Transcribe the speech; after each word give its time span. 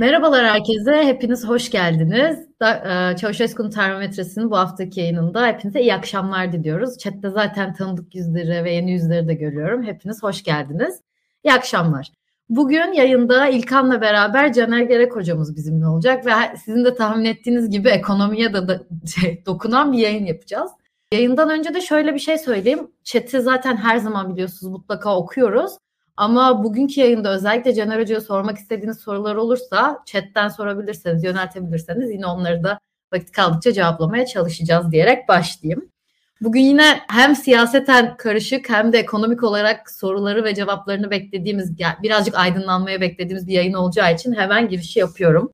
Merhabalar 0.00 0.46
herkese, 0.46 1.04
hepiniz 1.04 1.48
hoş 1.48 1.70
geldiniz. 1.70 2.38
Da, 2.60 2.74
e, 3.12 3.16
Çavuşesku'nun 3.16 3.70
termometresinin 3.70 4.50
bu 4.50 4.56
haftaki 4.58 5.00
yayınında 5.00 5.46
hepinize 5.46 5.80
iyi 5.80 5.94
akşamlar 5.94 6.52
diliyoruz. 6.52 6.98
Chat'te 6.98 7.30
zaten 7.30 7.74
tanıdık 7.74 8.14
yüzleri 8.14 8.64
ve 8.64 8.72
yeni 8.72 8.92
yüzleri 8.92 9.28
de 9.28 9.34
görüyorum. 9.34 9.82
Hepiniz 9.82 10.22
hoş 10.22 10.42
geldiniz. 10.42 11.00
İyi 11.44 11.52
akşamlar. 11.52 12.12
Bugün 12.48 12.92
yayında 12.92 13.48
İlkan'la 13.48 14.00
beraber 14.00 14.52
Caner 14.52 14.80
Gerek 14.80 15.16
hocamız 15.16 15.56
bizimle 15.56 15.86
olacak 15.86 16.26
ve 16.26 16.32
sizin 16.64 16.84
de 16.84 16.94
tahmin 16.94 17.24
ettiğiniz 17.24 17.70
gibi 17.70 17.88
ekonomiye 17.88 18.54
de, 18.54 18.80
şey, 19.20 19.42
dokunan 19.46 19.92
bir 19.92 19.98
yayın 19.98 20.26
yapacağız. 20.26 20.70
Yayından 21.12 21.50
önce 21.50 21.74
de 21.74 21.80
şöyle 21.80 22.14
bir 22.14 22.20
şey 22.20 22.38
söyleyeyim. 22.38 22.90
Chat'i 23.04 23.40
zaten 23.40 23.76
her 23.76 23.96
zaman 23.96 24.32
biliyorsunuz 24.32 24.72
mutlaka 24.72 25.16
okuyoruz. 25.16 25.72
Ama 26.16 26.64
bugünkü 26.64 27.00
yayında 27.00 27.32
özellikle 27.32 27.74
Caner 27.74 28.00
Hoca'ya 28.00 28.20
sormak 28.20 28.58
istediğiniz 28.58 28.98
sorular 29.00 29.36
olursa 29.36 29.98
chatten 30.06 30.48
sorabilirseniz, 30.48 31.24
yöneltebilirseniz 31.24 32.10
yine 32.10 32.26
onları 32.26 32.64
da 32.64 32.78
vakit 33.12 33.32
kaldıkça 33.32 33.72
cevaplamaya 33.72 34.26
çalışacağız 34.26 34.92
diyerek 34.92 35.28
başlayayım. 35.28 35.88
Bugün 36.40 36.60
yine 36.60 37.00
hem 37.08 37.36
siyaseten 37.36 38.16
karışık 38.16 38.70
hem 38.70 38.92
de 38.92 38.98
ekonomik 38.98 39.42
olarak 39.42 39.90
soruları 39.90 40.44
ve 40.44 40.54
cevaplarını 40.54 41.10
beklediğimiz, 41.10 41.78
birazcık 42.02 42.34
aydınlanmaya 42.38 43.00
beklediğimiz 43.00 43.46
bir 43.46 43.52
yayın 43.52 43.72
olacağı 43.72 44.14
için 44.14 44.32
hemen 44.32 44.68
girişi 44.68 44.98
yapıyorum. 44.98 45.50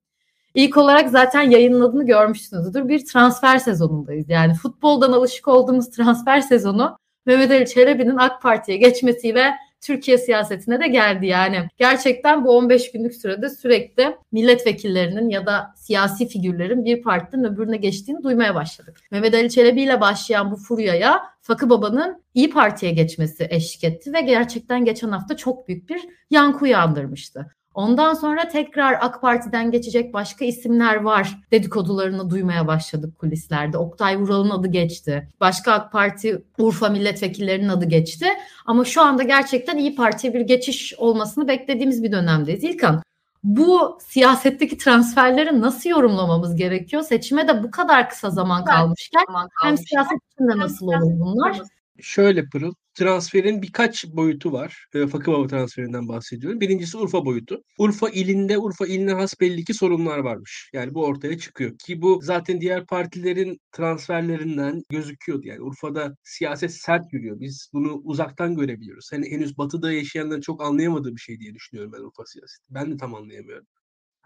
İlk 0.55 0.77
olarak 0.77 1.11
zaten 1.11 1.43
yayının 1.43 1.81
adını 1.81 2.07
görmüşsünüzdür. 2.07 2.89
Bir 2.89 3.07
transfer 3.07 3.59
sezonundayız. 3.59 4.29
Yani 4.29 4.55
futboldan 4.55 5.13
alışık 5.13 5.49
olduğumuz 5.49 5.91
transfer 5.91 6.41
sezonu 6.41 6.99
Mehmet 7.27 7.51
Ali 7.51 7.67
Çelebi'nin 7.67 8.17
AK 8.17 8.43
Parti'ye 8.43 8.79
geçmesiyle 8.79 9.55
Türkiye 9.87 10.19
siyasetine 10.19 10.81
de 10.81 10.89
geldi 10.89 11.27
yani. 11.27 11.69
Gerçekten 11.79 12.45
bu 12.45 12.57
15 12.57 12.93
günlük 12.93 13.15
sürede 13.15 13.51
sürekli 13.51 14.17
milletvekillerinin 14.33 15.29
ya 15.29 15.47
da 15.47 15.73
siyasi 15.77 16.29
figürlerin 16.29 16.85
bir 16.85 17.03
partiden 17.03 17.45
öbürüne 17.45 17.77
geçtiğini 17.77 18.23
duymaya 18.23 18.55
başladık. 18.55 19.01
Mehmet 19.11 19.35
Ali 19.35 19.51
Çelebi 19.51 19.83
ile 19.83 20.01
başlayan 20.01 20.51
bu 20.51 20.57
furyaya 20.57 21.23
Fakı 21.41 21.71
Baba'nın 21.71 22.23
İyi 22.35 22.51
Parti'ye 22.51 22.93
geçmesi 22.93 23.47
eşlik 23.51 23.85
etti 23.85 24.13
ve 24.13 24.21
gerçekten 24.21 24.85
geçen 24.85 25.09
hafta 25.09 25.37
çok 25.37 25.69
büyük 25.69 25.89
bir 25.89 26.01
yankı 26.31 26.65
uyandırmıştı. 26.65 27.57
Ondan 27.77 28.15
sonra 28.15 28.49
tekrar 28.49 28.99
AK 29.01 29.23
Parti'den 29.23 29.71
geçecek 29.71 30.15
başka 30.15 30.45
isimler 30.45 30.97
var 30.97 31.39
dedikodularını 31.51 32.31
duymaya 32.31 32.67
başladık 32.67 33.19
kulislerde. 33.19 33.79
Oktay 33.79 34.19
Vural'ın 34.19 34.51
adı 34.51 34.69
geçti. 34.69 35.29
Başka 35.41 35.73
AK 35.73 35.93
Parti 35.93 36.43
Urfa 36.59 36.89
milletvekillerinin 36.89 37.69
adı 37.69 37.85
geçti. 37.85 38.27
Ama 38.67 38.85
şu 38.85 39.03
anda 39.03 39.23
gerçekten 39.23 39.77
İyi 39.77 39.95
Parti'ye 39.95 40.35
bir 40.35 40.41
geçiş 40.41 40.95
olmasını 40.99 41.49
beklediğimiz 41.49 42.03
bir 42.03 42.13
dönemdeyiz. 42.13 42.65
İlkan 42.65 43.03
bu 43.45 43.99
siyasetteki 44.07 44.79
transferleri 44.79 45.61
nasıl 45.61 45.91
yorumlamamız 45.91 46.57
gerekiyor? 46.57 47.03
Seçime 47.03 47.49
de 47.49 47.63
bu 47.63 47.71
kadar 47.71 48.09
kısa 48.09 48.31
zaman 48.31 48.65
kalmışken 48.65 49.25
hem 49.63 49.79
siyaset 49.79 50.19
içinde 50.33 50.59
nasıl 50.59 50.87
olur 50.87 51.21
bunlar? 51.21 51.61
Şöyle 52.01 52.49
Pırıl, 52.49 52.75
transferin 52.95 53.63
birkaç 53.63 54.07
boyutu 54.07 54.53
var. 54.53 54.87
E, 54.95 55.07
Fakıbaba 55.07 55.47
transferinden 55.47 56.09
bahsediyorum. 56.09 56.61
Birincisi 56.61 56.97
Urfa 56.97 57.25
boyutu. 57.25 57.63
Urfa 57.79 58.09
ilinde, 58.11 58.59
Urfa 58.59 58.87
iline 58.87 59.13
has 59.13 59.41
belli 59.41 59.65
ki 59.65 59.75
sorunlar 59.75 60.19
varmış. 60.19 60.71
Yani 60.73 60.95
bu 60.95 61.05
ortaya 61.05 61.39
çıkıyor. 61.39 61.79
Ki 61.79 62.03
bu 62.03 62.21
zaten 62.23 62.61
diğer 62.61 62.87
partilerin 62.87 63.61
transferlerinden 63.73 64.83
gözüküyordu. 64.91 65.47
Yani 65.47 65.63
Urfa'da 65.63 66.17
siyaset 66.25 66.75
sert 66.75 67.13
yürüyor. 67.13 67.41
Biz 67.41 67.71
bunu 67.73 68.01
uzaktan 68.05 68.57
görebiliyoruz. 68.57 69.09
Hani 69.13 69.31
henüz 69.31 69.59
batıda 69.59 69.93
yaşayanların 69.93 70.41
çok 70.41 70.63
anlayamadığı 70.63 71.17
bir 71.17 71.21
şey 71.21 71.41
diye 71.41 71.55
düşünüyorum 71.55 71.93
ben 71.93 72.01
Urfa 72.01 72.25
siyaseti. 72.27 72.65
Ben 72.71 72.93
de 72.93 72.97
tam 72.97 73.15
anlayamıyorum. 73.15 73.67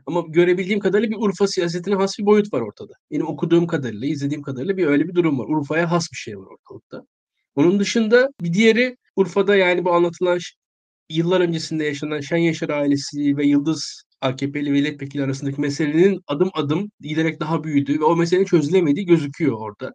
Ama 0.06 0.24
görebildiğim 0.28 0.80
kadarıyla 0.80 1.10
bir 1.10 1.24
Urfa 1.26 1.46
siyasetine 1.48 1.94
has 1.94 2.18
bir 2.18 2.26
boyut 2.26 2.52
var 2.52 2.60
ortada. 2.60 2.92
Benim 3.10 3.26
okuduğum 3.28 3.66
kadarıyla, 3.66 4.06
izlediğim 4.06 4.42
kadarıyla 4.42 4.76
bir 4.76 4.86
öyle 4.86 5.08
bir 5.08 5.14
durum 5.14 5.38
var. 5.38 5.46
Urfa'ya 5.48 5.90
has 5.90 6.12
bir 6.12 6.16
şey 6.16 6.38
var 6.38 6.46
ortalıkta. 6.46 7.06
Onun 7.56 7.80
dışında 7.80 8.28
bir 8.40 8.52
diğeri 8.52 8.96
Urfa'da 9.16 9.56
yani 9.56 9.84
bu 9.84 9.92
anlatılan 9.92 10.38
yıllar 11.10 11.40
öncesinde 11.40 11.84
yaşanan 11.84 12.20
Şen 12.20 12.36
Yaşar 12.36 12.68
ailesi 12.68 13.36
ve 13.36 13.46
Yıldız 13.46 14.02
AKP'li 14.20 14.70
milletvekili 14.70 15.24
arasındaki 15.24 15.60
meselenin 15.60 16.20
adım 16.26 16.50
adım 16.54 16.90
giderek 17.00 17.40
daha 17.40 17.64
büyüdüğü 17.64 18.00
ve 18.00 18.04
o 18.04 18.16
meselenin 18.16 18.46
çözülemediği 18.46 19.06
gözüküyor 19.06 19.56
orada. 19.60 19.92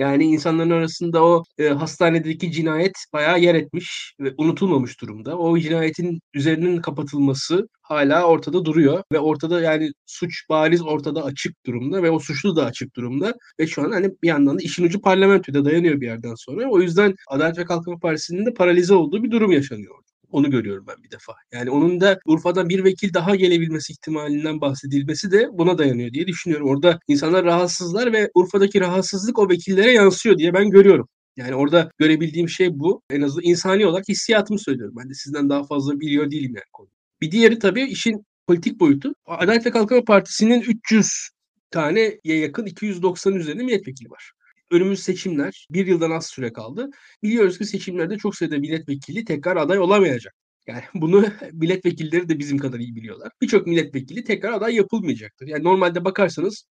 Yani 0.00 0.24
insanların 0.24 0.70
arasında 0.70 1.24
o 1.24 1.44
e, 1.58 1.68
hastanedeki 1.68 2.52
cinayet 2.52 2.92
bayağı 3.12 3.40
yer 3.40 3.54
etmiş 3.54 4.14
ve 4.20 4.34
unutulmamış 4.38 5.00
durumda. 5.00 5.38
O 5.38 5.58
cinayetin 5.58 6.20
üzerinin 6.34 6.80
kapatılması 6.80 7.68
hala 7.82 8.24
ortada 8.24 8.64
duruyor 8.64 9.02
ve 9.12 9.18
ortada 9.18 9.60
yani 9.60 9.90
suç 10.06 10.48
bariz 10.48 10.82
ortada 10.82 11.24
açık 11.24 11.66
durumda 11.66 12.02
ve 12.02 12.10
o 12.10 12.18
suçlu 12.18 12.56
da 12.56 12.64
açık 12.64 12.96
durumda 12.96 13.34
ve 13.60 13.66
şu 13.66 13.82
an 13.82 13.90
hani 13.90 14.10
bir 14.22 14.28
yandan 14.28 14.58
da 14.58 14.62
işin 14.62 14.84
ucu 14.84 15.00
parlamentoda 15.00 15.64
dayanıyor 15.64 16.00
bir 16.00 16.06
yerden 16.06 16.34
sonra. 16.34 16.70
O 16.70 16.80
yüzden 16.80 17.14
Adalet 17.28 17.58
ve 17.58 17.64
Kalkınma 17.64 17.98
Partisi'nin 17.98 18.46
de 18.46 18.54
paralize 18.54 18.94
olduğu 18.94 19.22
bir 19.24 19.30
durum 19.30 19.52
yaşanıyor. 19.52 19.94
Onu 20.30 20.50
görüyorum 20.50 20.84
ben 20.88 21.02
bir 21.02 21.10
defa. 21.10 21.34
Yani 21.52 21.70
onun 21.70 22.00
da 22.00 22.18
Urfa'dan 22.26 22.68
bir 22.68 22.84
vekil 22.84 23.14
daha 23.14 23.36
gelebilmesi 23.36 23.92
ihtimalinden 23.92 24.60
bahsedilmesi 24.60 25.32
de 25.32 25.48
buna 25.52 25.78
dayanıyor 25.78 26.12
diye 26.12 26.26
düşünüyorum. 26.26 26.68
Orada 26.68 27.00
insanlar 27.08 27.44
rahatsızlar 27.44 28.12
ve 28.12 28.30
Urfa'daki 28.34 28.80
rahatsızlık 28.80 29.38
o 29.38 29.48
vekillere 29.48 29.92
yansıyor 29.92 30.38
diye 30.38 30.54
ben 30.54 30.70
görüyorum. 30.70 31.08
Yani 31.36 31.54
orada 31.54 31.90
görebildiğim 31.98 32.48
şey 32.48 32.78
bu. 32.78 33.02
En 33.10 33.22
azından 33.22 33.44
insani 33.44 33.86
olarak 33.86 34.08
hissiyatımı 34.08 34.58
söylüyorum. 34.58 34.94
Ben 34.98 35.10
de 35.10 35.14
sizden 35.14 35.48
daha 35.48 35.64
fazla 35.64 36.00
biliyor 36.00 36.30
değilim 36.30 36.52
yani 36.54 36.70
konu. 36.72 36.88
Bir 37.20 37.30
diğeri 37.30 37.58
tabii 37.58 37.82
işin 37.82 38.26
politik 38.46 38.80
boyutu. 38.80 39.14
Adalet 39.26 39.66
ve 39.66 39.70
Kalkınma 39.70 40.04
Partisi'nin 40.04 40.60
300 40.60 41.28
taneye 41.70 42.20
yakın 42.24 42.66
290 42.66 43.34
üzerinde 43.34 43.62
milletvekili 43.62 44.10
var 44.10 44.32
önümüz 44.70 45.02
seçimler. 45.02 45.66
Bir 45.70 45.86
yıldan 45.86 46.10
az 46.10 46.26
süre 46.26 46.52
kaldı. 46.52 46.90
Biliyoruz 47.22 47.58
ki 47.58 47.64
seçimlerde 47.64 48.18
çok 48.18 48.36
sayıda 48.36 48.58
milletvekili 48.58 49.24
tekrar 49.24 49.56
aday 49.56 49.78
olamayacak. 49.78 50.34
Yani 50.66 50.82
bunu 50.94 51.24
milletvekilleri 51.52 52.28
de 52.28 52.38
bizim 52.38 52.58
kadar 52.58 52.78
iyi 52.78 52.96
biliyorlar. 52.96 53.32
Birçok 53.42 53.66
milletvekili 53.66 54.24
tekrar 54.24 54.52
aday 54.52 54.74
yapılmayacaktır. 54.74 55.46
Yani 55.46 55.64
normalde 55.64 56.04
bakarsanız 56.04 56.64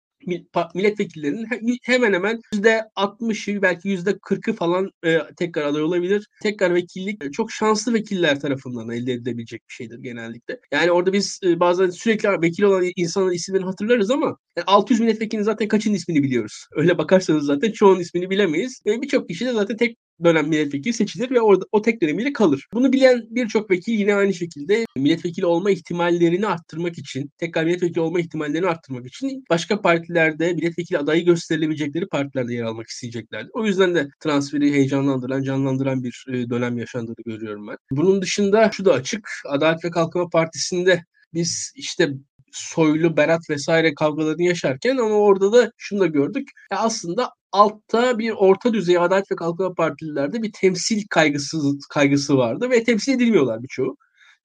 milletvekillerinin 0.75 1.47
hemen 1.83 2.13
hemen 2.13 2.41
%60'ı 2.53 3.61
belki 3.61 3.89
%40'ı 3.89 4.53
falan 4.53 4.91
e, 5.05 5.19
tekrar 5.37 5.65
aday 5.65 5.83
olabilir. 5.83 6.27
Tekrar 6.43 6.75
vekillik 6.75 7.23
e, 7.23 7.31
çok 7.31 7.51
şanslı 7.51 7.93
vekiller 7.93 8.39
tarafından 8.39 8.89
elde 8.89 9.13
edilebilecek 9.13 9.61
bir 9.69 9.73
şeydir 9.73 9.99
genellikle. 9.99 10.59
Yani 10.71 10.91
orada 10.91 11.13
biz 11.13 11.39
e, 11.43 11.59
bazen 11.59 11.89
sürekli 11.89 12.29
vekil 12.41 12.63
olan 12.63 12.85
insanın 12.95 13.31
isimlerini 13.31 13.65
hatırlarız 13.65 14.11
ama 14.11 14.37
yani 14.57 14.65
600 14.67 14.99
milletvekilinin 14.99 15.45
zaten 15.45 15.67
kaçın 15.67 15.93
ismini 15.93 16.23
biliyoruz. 16.23 16.67
Öyle 16.75 16.97
bakarsanız 16.97 17.45
zaten 17.45 17.71
çoğunun 17.71 17.99
ismini 17.99 18.29
bilemeyiz. 18.29 18.81
E, 18.85 19.01
Birçok 19.01 19.27
kişi 19.27 19.45
de 19.45 19.53
zaten 19.53 19.77
tek 19.77 19.97
dönem 20.23 20.47
milletvekili 20.47 20.93
seçilir 20.93 21.31
ve 21.31 21.41
orada 21.41 21.65
o 21.71 21.81
tek 21.81 22.01
dönemiyle 22.01 22.33
kalır. 22.33 22.67
Bunu 22.73 22.93
bilen 22.93 23.23
birçok 23.29 23.71
vekil 23.71 23.93
yine 23.93 24.15
aynı 24.15 24.33
şekilde 24.33 24.85
milletvekili 24.95 25.45
olma 25.45 25.71
ihtimallerini 25.71 26.47
arttırmak 26.47 26.97
için, 26.97 27.31
tekrar 27.37 27.63
milletvekili 27.63 28.01
olma 28.01 28.19
ihtimallerini 28.19 28.67
arttırmak 28.67 29.07
için 29.07 29.43
başka 29.49 29.81
partilerde 29.81 30.53
milletvekili 30.53 30.97
adayı 30.97 31.25
gösterilebilecekleri 31.25 32.07
partilerde 32.07 32.53
yer 32.53 32.63
almak 32.63 32.87
isteyeceklerdir. 32.87 33.51
O 33.53 33.65
yüzden 33.65 33.95
de 33.95 34.07
transferi 34.19 34.73
heyecanlandıran, 34.73 35.43
canlandıran 35.43 36.03
bir 36.03 36.25
e, 36.29 36.49
dönem 36.49 36.77
yaşandığını 36.77 37.15
görüyorum 37.25 37.67
ben. 37.67 37.77
Bunun 37.91 38.21
dışında 38.21 38.71
şu 38.73 38.85
da 38.85 38.93
açık. 38.93 39.29
Adalet 39.45 39.85
ve 39.85 39.91
Kalkınma 39.91 40.29
Partisi'nde 40.29 41.03
biz 41.33 41.73
işte 41.75 42.09
Soylu, 42.51 43.17
Berat 43.17 43.49
vesaire 43.49 43.93
kavgalarını 43.93 44.43
yaşarken 44.43 44.97
ama 44.97 45.15
orada 45.15 45.53
da 45.53 45.71
şunu 45.77 45.99
da 45.99 46.05
gördük. 46.07 46.49
Ya 46.71 46.77
aslında 46.79 47.29
altta 47.51 48.19
bir 48.19 48.31
orta 48.31 48.73
düzey 48.73 48.97
Adalet 48.97 49.31
ve 49.31 49.35
Kalkınma 49.35 49.73
Partililerde 49.73 50.43
bir 50.43 50.51
temsil 50.51 51.03
kaygısı, 51.09 51.57
kaygısı 51.89 52.37
vardı 52.37 52.69
ve 52.69 52.83
temsil 52.83 53.13
edilmiyorlar 53.13 53.63
birçoğu 53.63 53.97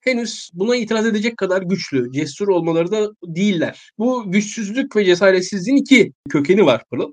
henüz 0.05 0.51
buna 0.55 0.77
itiraz 0.77 1.07
edecek 1.07 1.37
kadar 1.37 1.63
güçlü, 1.63 2.13
cesur 2.13 2.49
olmaları 2.49 2.91
da 2.91 3.11
değiller. 3.27 3.91
Bu 3.99 4.33
güçsüzlük 4.33 4.97
ve 4.97 5.05
cesaretsizliğin 5.05 5.77
iki 5.77 6.13
kökeni 6.31 6.67
var 6.67 6.85
Pırıl. 6.91 7.13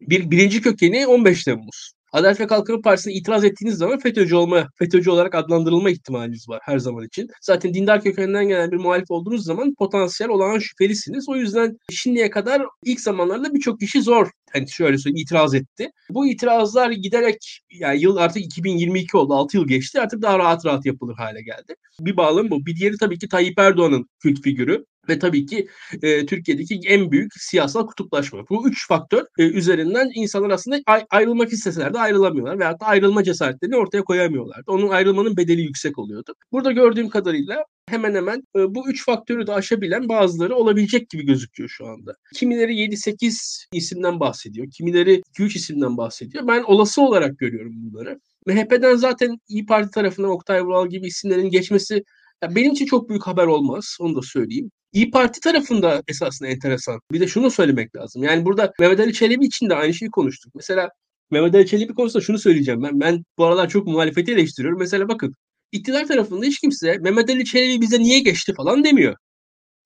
Bir, 0.00 0.30
birinci 0.30 0.62
kökeni 0.62 1.06
15 1.06 1.44
Temmuz. 1.44 1.93
Adalet 2.14 2.40
ve 2.40 2.46
Kalkınma 2.46 2.80
Partisi'ne 2.80 3.12
itiraz 3.14 3.44
ettiğiniz 3.44 3.78
zaman 3.78 3.98
FETÖ'cü 3.98 4.34
olma, 4.34 4.68
FETÖ'cü 4.78 5.10
olarak 5.10 5.34
adlandırılma 5.34 5.90
ihtimaliniz 5.90 6.48
var 6.48 6.60
her 6.62 6.78
zaman 6.78 7.04
için. 7.06 7.28
Zaten 7.42 7.74
dindar 7.74 8.02
kökeninden 8.02 8.48
gelen 8.48 8.70
bir 8.70 8.76
muhalif 8.76 9.10
olduğunuz 9.10 9.44
zaman 9.44 9.74
potansiyel 9.74 10.30
olan 10.30 10.58
şüphelisiniz. 10.58 11.28
O 11.28 11.36
yüzden 11.36 11.78
şimdiye 11.90 12.30
kadar 12.30 12.62
ilk 12.84 13.00
zamanlarda 13.00 13.54
birçok 13.54 13.80
kişi 13.80 14.02
zor 14.02 14.30
hani 14.52 14.70
şöyle 14.70 14.98
söyleyeyim 14.98 15.22
itiraz 15.22 15.54
etti. 15.54 15.90
Bu 16.10 16.26
itirazlar 16.26 16.90
giderek 16.90 17.60
yani 17.70 18.00
yıl 18.00 18.16
artık 18.16 18.44
2022 18.44 19.16
oldu. 19.16 19.34
6 19.34 19.56
yıl 19.56 19.68
geçti. 19.68 20.00
Artık 20.00 20.22
daha 20.22 20.38
rahat 20.38 20.66
rahat 20.66 20.86
yapılır 20.86 21.14
hale 21.14 21.42
geldi. 21.42 21.74
Bir 22.00 22.16
bağlam 22.16 22.50
bu. 22.50 22.66
Bir 22.66 22.76
diğeri 22.76 22.96
tabii 22.98 23.18
ki 23.18 23.28
Tayyip 23.28 23.58
Erdoğan'ın 23.58 24.08
kült 24.20 24.42
figürü. 24.42 24.84
Ve 25.08 25.18
tabii 25.18 25.46
ki 25.46 25.68
e, 26.02 26.26
Türkiye'deki 26.26 26.80
en 26.86 27.10
büyük 27.10 27.32
siyasal 27.34 27.86
kutuplaşma. 27.86 28.48
Bu 28.50 28.68
üç 28.68 28.88
faktör 28.88 29.26
e, 29.38 29.42
üzerinden 29.42 30.10
insanlar 30.14 30.50
aslında 30.50 30.80
ay- 30.86 31.06
ayrılmak 31.10 31.52
isteseler 31.52 31.94
de 31.94 31.98
ayrılamıyorlar 31.98 32.58
veyahut 32.58 32.80
da 32.80 32.86
ayrılma 32.86 33.24
cesaretlerini 33.24 33.76
ortaya 33.76 34.04
koyamıyorlardı. 34.04 34.70
Onun 34.70 34.88
ayrılmanın 34.88 35.36
bedeli 35.36 35.60
yüksek 35.60 35.98
oluyordu. 35.98 36.34
Burada 36.52 36.72
gördüğüm 36.72 37.08
kadarıyla 37.08 37.64
hemen 37.88 38.14
hemen 38.14 38.42
e, 38.56 38.74
bu 38.74 38.88
üç 38.88 39.04
faktörü 39.04 39.46
de 39.46 39.52
aşabilen 39.52 40.08
bazıları 40.08 40.56
olabilecek 40.56 41.10
gibi 41.10 41.26
gözüküyor 41.26 41.68
şu 41.68 41.86
anda. 41.86 42.14
Kimileri 42.34 42.74
7-8 42.74 43.66
isimden 43.72 44.20
bahsediyor, 44.20 44.66
kimileri 44.70 45.22
2-3 45.38 45.56
isimden 45.56 45.96
bahsediyor. 45.96 46.46
Ben 46.46 46.62
olası 46.62 47.02
olarak 47.02 47.38
görüyorum 47.38 47.72
bunları. 47.76 48.20
MHP'den 48.46 48.96
zaten 48.96 49.38
İyi 49.48 49.66
Parti 49.66 49.90
tarafından 49.90 50.30
Oktay 50.30 50.62
Vural 50.62 50.88
gibi 50.88 51.06
isimlerin 51.06 51.50
geçmesi 51.50 52.04
ya 52.42 52.54
benim 52.54 52.72
için 52.72 52.86
çok 52.86 53.08
büyük 53.08 53.26
haber 53.26 53.46
olmaz. 53.46 53.96
Onu 54.00 54.16
da 54.16 54.22
söyleyeyim. 54.22 54.70
İyi 54.92 55.10
Parti 55.10 55.40
tarafında 55.40 56.02
esasında 56.08 56.48
enteresan. 56.48 57.00
Bir 57.12 57.20
de 57.20 57.26
şunu 57.26 57.50
söylemek 57.50 57.96
lazım. 57.96 58.22
Yani 58.22 58.44
burada 58.44 58.72
Mehmet 58.80 59.00
Ali 59.00 59.12
Çelebi 59.12 59.46
için 59.46 59.70
de 59.70 59.74
aynı 59.74 59.94
şeyi 59.94 60.10
konuştuk. 60.10 60.54
Mesela 60.54 60.90
Mehmet 61.30 61.54
Ali 61.54 61.66
Çelebi 61.66 61.94
konusunda 61.94 62.24
şunu 62.24 62.38
söyleyeceğim. 62.38 62.82
Ben 62.82 63.00
ben 63.00 63.24
bu 63.38 63.44
aralar 63.44 63.68
çok 63.68 63.86
muhalefeti 63.86 64.32
eleştiriyorum. 64.32 64.78
Mesela 64.78 65.08
bakın 65.08 65.34
iktidar 65.72 66.06
tarafında 66.06 66.46
hiç 66.46 66.60
kimse 66.60 66.98
Mehmet 66.98 67.30
Ali 67.30 67.44
Çelebi 67.44 67.80
bize 67.80 67.98
niye 67.98 68.20
geçti 68.20 68.54
falan 68.56 68.84
demiyor. 68.84 69.16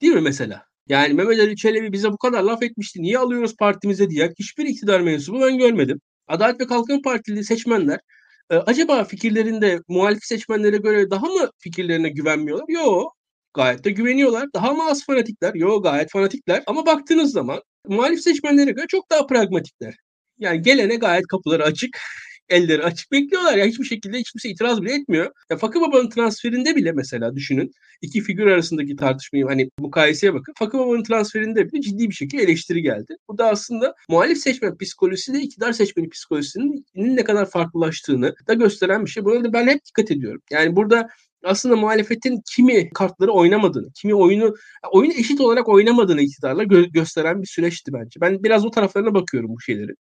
Değil 0.02 0.14
mi 0.14 0.20
mesela? 0.20 0.64
Yani 0.88 1.14
Mehmet 1.14 1.40
Ali 1.40 1.56
Çelebi 1.56 1.92
bize 1.92 2.12
bu 2.12 2.18
kadar 2.18 2.42
laf 2.42 2.62
etmişti. 2.62 3.02
Niye 3.02 3.18
alıyoruz 3.18 3.56
partimize 3.56 4.10
diye 4.10 4.32
hiçbir 4.38 4.66
iktidar 4.66 5.00
mensubu 5.00 5.40
ben 5.40 5.58
görmedim. 5.58 6.00
Adalet 6.28 6.60
ve 6.60 6.66
Kalkınma 6.66 7.02
Partili 7.02 7.44
seçmenler 7.44 8.00
e, 8.50 8.56
acaba 8.56 9.04
fikirlerinde 9.04 9.80
muhalif 9.88 10.24
seçmenlere 10.24 10.76
göre 10.76 11.10
daha 11.10 11.26
mı 11.26 11.50
fikirlerine 11.58 12.08
güvenmiyorlar? 12.08 12.68
Yok. 12.68 13.16
Gayet 13.54 13.84
de 13.84 13.90
güveniyorlar. 13.90 14.46
Daha 14.54 14.72
mı 14.72 14.90
az 14.90 15.04
fanatikler? 15.06 15.54
Yok 15.54 15.84
gayet 15.84 16.10
fanatikler. 16.10 16.62
Ama 16.66 16.86
baktığınız 16.86 17.32
zaman 17.32 17.62
muhalif 17.88 18.20
seçmenlere 18.20 18.70
göre 18.70 18.86
çok 18.88 19.10
daha 19.10 19.26
pragmatikler. 19.26 19.94
Yani 20.38 20.62
gelene 20.62 20.96
gayet 20.96 21.26
kapıları 21.26 21.64
açık 21.64 21.98
elleri 22.48 22.82
açık 22.84 23.12
bekliyorlar 23.12 23.56
ya 23.56 23.66
hiçbir 23.66 23.84
şekilde 23.84 24.18
hiç 24.18 24.32
kimse 24.32 24.48
itiraz 24.48 24.82
bile 24.82 24.94
etmiyor. 24.94 25.32
Ya 25.50 25.56
Fakı 25.56 25.80
Baba'nın 25.80 26.10
transferinde 26.10 26.76
bile 26.76 26.92
mesela 26.92 27.34
düşünün 27.34 27.72
iki 28.02 28.20
figür 28.20 28.46
arasındaki 28.46 28.96
tartışmayı 28.96 29.44
hani 29.46 29.70
mukayeseye 29.78 30.34
bakın. 30.34 30.54
Fakı 30.58 30.78
Baba'nın 30.78 31.02
transferinde 31.02 31.72
bile 31.72 31.80
ciddi 31.80 32.08
bir 32.08 32.14
şekilde 32.14 32.42
eleştiri 32.42 32.82
geldi. 32.82 33.16
Bu 33.28 33.38
da 33.38 33.48
aslında 33.48 33.94
muhalif 34.08 34.38
seçmen 34.38 34.78
psikolojisi 34.78 35.32
ile 35.32 35.40
iktidar 35.40 35.72
seçmeni 35.72 36.08
psikolojisinin 36.08 36.86
ne 36.94 37.24
kadar 37.24 37.50
farklılaştığını 37.50 38.34
da 38.48 38.54
gösteren 38.54 39.04
bir 39.04 39.10
şey. 39.10 39.24
Buna 39.24 39.44
da 39.44 39.52
ben 39.52 39.66
hep 39.66 39.84
dikkat 39.84 40.10
ediyorum. 40.10 40.42
Yani 40.50 40.76
burada 40.76 41.08
aslında 41.44 41.76
muhalefetin 41.76 42.42
kimi 42.54 42.90
kartları 42.90 43.32
oynamadığını, 43.32 43.92
kimi 43.92 44.14
oyunu 44.14 44.54
oyunu 44.92 45.12
eşit 45.12 45.40
olarak 45.40 45.68
oynamadığını 45.68 46.20
iktidarla 46.22 46.62
gö- 46.64 46.92
gösteren 46.92 47.42
bir 47.42 47.46
süreçti 47.46 47.92
bence. 47.92 48.20
Ben 48.20 48.44
biraz 48.44 48.66
o 48.66 48.70
taraflarına 48.70 49.14
bakıyorum 49.14 49.50
bu 49.50 49.60
şeyleri 49.60 49.92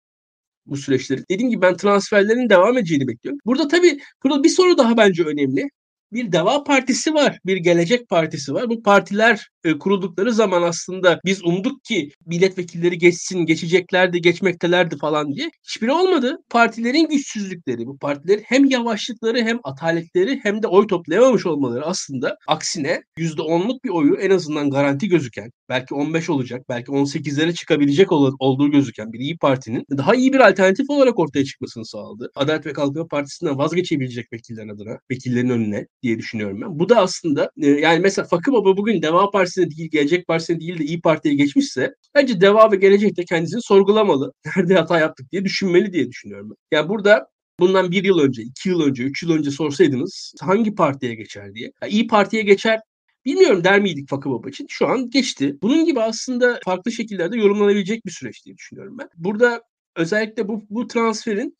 bu 0.66 0.76
süreçleri. 0.76 1.22
Dediğim 1.30 1.50
gibi 1.50 1.62
ben 1.62 1.76
transferlerin 1.76 2.48
devam 2.48 2.78
edeceğini 2.78 3.08
bekliyorum. 3.08 3.38
Burada 3.46 3.68
tabii 3.68 3.98
burada 4.24 4.44
bir 4.44 4.48
soru 4.48 4.78
daha 4.78 4.96
bence 4.96 5.24
önemli 5.24 5.68
bir 6.12 6.32
Deva 6.32 6.64
Partisi 6.64 7.14
var, 7.14 7.38
bir 7.46 7.56
Gelecek 7.56 8.08
Partisi 8.08 8.54
var. 8.54 8.68
Bu 8.68 8.82
partiler 8.82 9.48
e, 9.64 9.78
kuruldukları 9.78 10.32
zaman 10.32 10.62
aslında 10.62 11.20
biz 11.24 11.44
umduk 11.44 11.84
ki 11.84 12.10
milletvekilleri 12.26 12.98
geçsin, 12.98 13.38
geçeceklerdi, 13.38 14.20
geçmektelerdi 14.20 14.96
falan 14.96 15.34
diye. 15.34 15.50
Hiçbiri 15.68 15.92
olmadı. 15.92 16.38
Partilerin 16.50 17.08
güçsüzlükleri, 17.08 17.86
bu 17.86 17.98
partilerin 17.98 18.42
hem 18.46 18.64
yavaşlıkları 18.64 19.42
hem 19.42 19.58
ataletleri 19.64 20.40
hem 20.42 20.62
de 20.62 20.66
oy 20.66 20.86
toplayamamış 20.86 21.46
olmaları 21.46 21.86
aslında 21.86 22.36
aksine 22.46 23.02
%10'luk 23.18 23.84
bir 23.84 23.90
oyu 23.90 24.14
en 24.14 24.30
azından 24.30 24.70
garanti 24.70 25.08
gözüken, 25.08 25.50
belki 25.68 25.94
15 25.94 26.30
olacak, 26.30 26.62
belki 26.68 26.92
18'lere 26.92 27.54
çıkabilecek 27.54 28.12
olduğu 28.12 28.70
gözüken 28.70 29.12
bir 29.12 29.18
İyi 29.18 29.38
Parti'nin 29.38 29.84
daha 29.98 30.14
iyi 30.14 30.32
bir 30.32 30.48
alternatif 30.48 30.90
olarak 30.90 31.18
ortaya 31.18 31.44
çıkmasını 31.44 31.86
sağladı. 31.86 32.30
Adalet 32.34 32.66
ve 32.66 32.72
Kalkınma 32.72 33.06
Partisi'nden 33.06 33.58
vazgeçebilecek 33.58 34.32
vekillerin 34.32 34.68
adına, 34.68 34.98
vekillerin 35.10 35.48
önüne 35.48 35.86
diye 36.02 36.18
düşünüyorum 36.18 36.60
ben. 36.60 36.78
Bu 36.78 36.88
da 36.88 36.96
aslında 36.96 37.50
e, 37.62 37.66
yani 37.66 38.00
mesela 38.00 38.28
Fakı 38.28 38.52
Baba 38.52 38.76
bugün 38.76 39.02
Deva 39.02 39.30
Partisi'ne 39.30 39.70
değil, 39.70 39.90
Gelecek 39.90 40.26
Partisi'ne 40.26 40.60
değil 40.60 40.78
de 40.78 40.84
İyi 40.84 41.00
Parti'ye 41.00 41.34
geçmişse 41.34 41.94
bence 42.14 42.40
Deva 42.40 42.72
ve 42.72 42.76
Gelecek 42.76 43.16
de 43.16 43.24
kendisini 43.24 43.62
sorgulamalı. 43.62 44.32
Nerede 44.56 44.74
hata 44.74 44.98
yaptık 45.00 45.32
diye 45.32 45.44
düşünmeli 45.44 45.92
diye 45.92 46.08
düşünüyorum 46.08 46.50
ben. 46.50 46.76
Yani 46.76 46.88
burada 46.88 47.26
bundan 47.60 47.90
bir 47.90 48.04
yıl 48.04 48.18
önce, 48.18 48.42
iki 48.42 48.68
yıl 48.68 48.80
önce, 48.80 49.02
üç 49.02 49.22
yıl 49.22 49.30
önce 49.30 49.50
sorsaydınız 49.50 50.34
hangi 50.40 50.74
partiye 50.74 51.14
geçer 51.14 51.54
diye. 51.54 51.72
Yani 51.82 51.92
İyi 51.92 52.06
Parti'ye 52.06 52.42
geçer 52.42 52.80
Bilmiyorum 53.26 53.64
der 53.64 53.80
miydik 53.80 54.08
Fakı 54.08 54.30
Baba 54.30 54.48
için? 54.48 54.66
Şu 54.68 54.86
an 54.88 55.10
geçti. 55.10 55.56
Bunun 55.62 55.84
gibi 55.84 56.00
aslında 56.00 56.60
farklı 56.64 56.92
şekillerde 56.92 57.36
yorumlanabilecek 57.38 58.06
bir 58.06 58.10
süreç 58.10 58.44
diye 58.44 58.56
düşünüyorum 58.56 58.98
ben. 58.98 59.08
Burada 59.16 59.62
özellikle 59.96 60.48
bu, 60.48 60.62
bu 60.70 60.86
transferin 60.86 61.56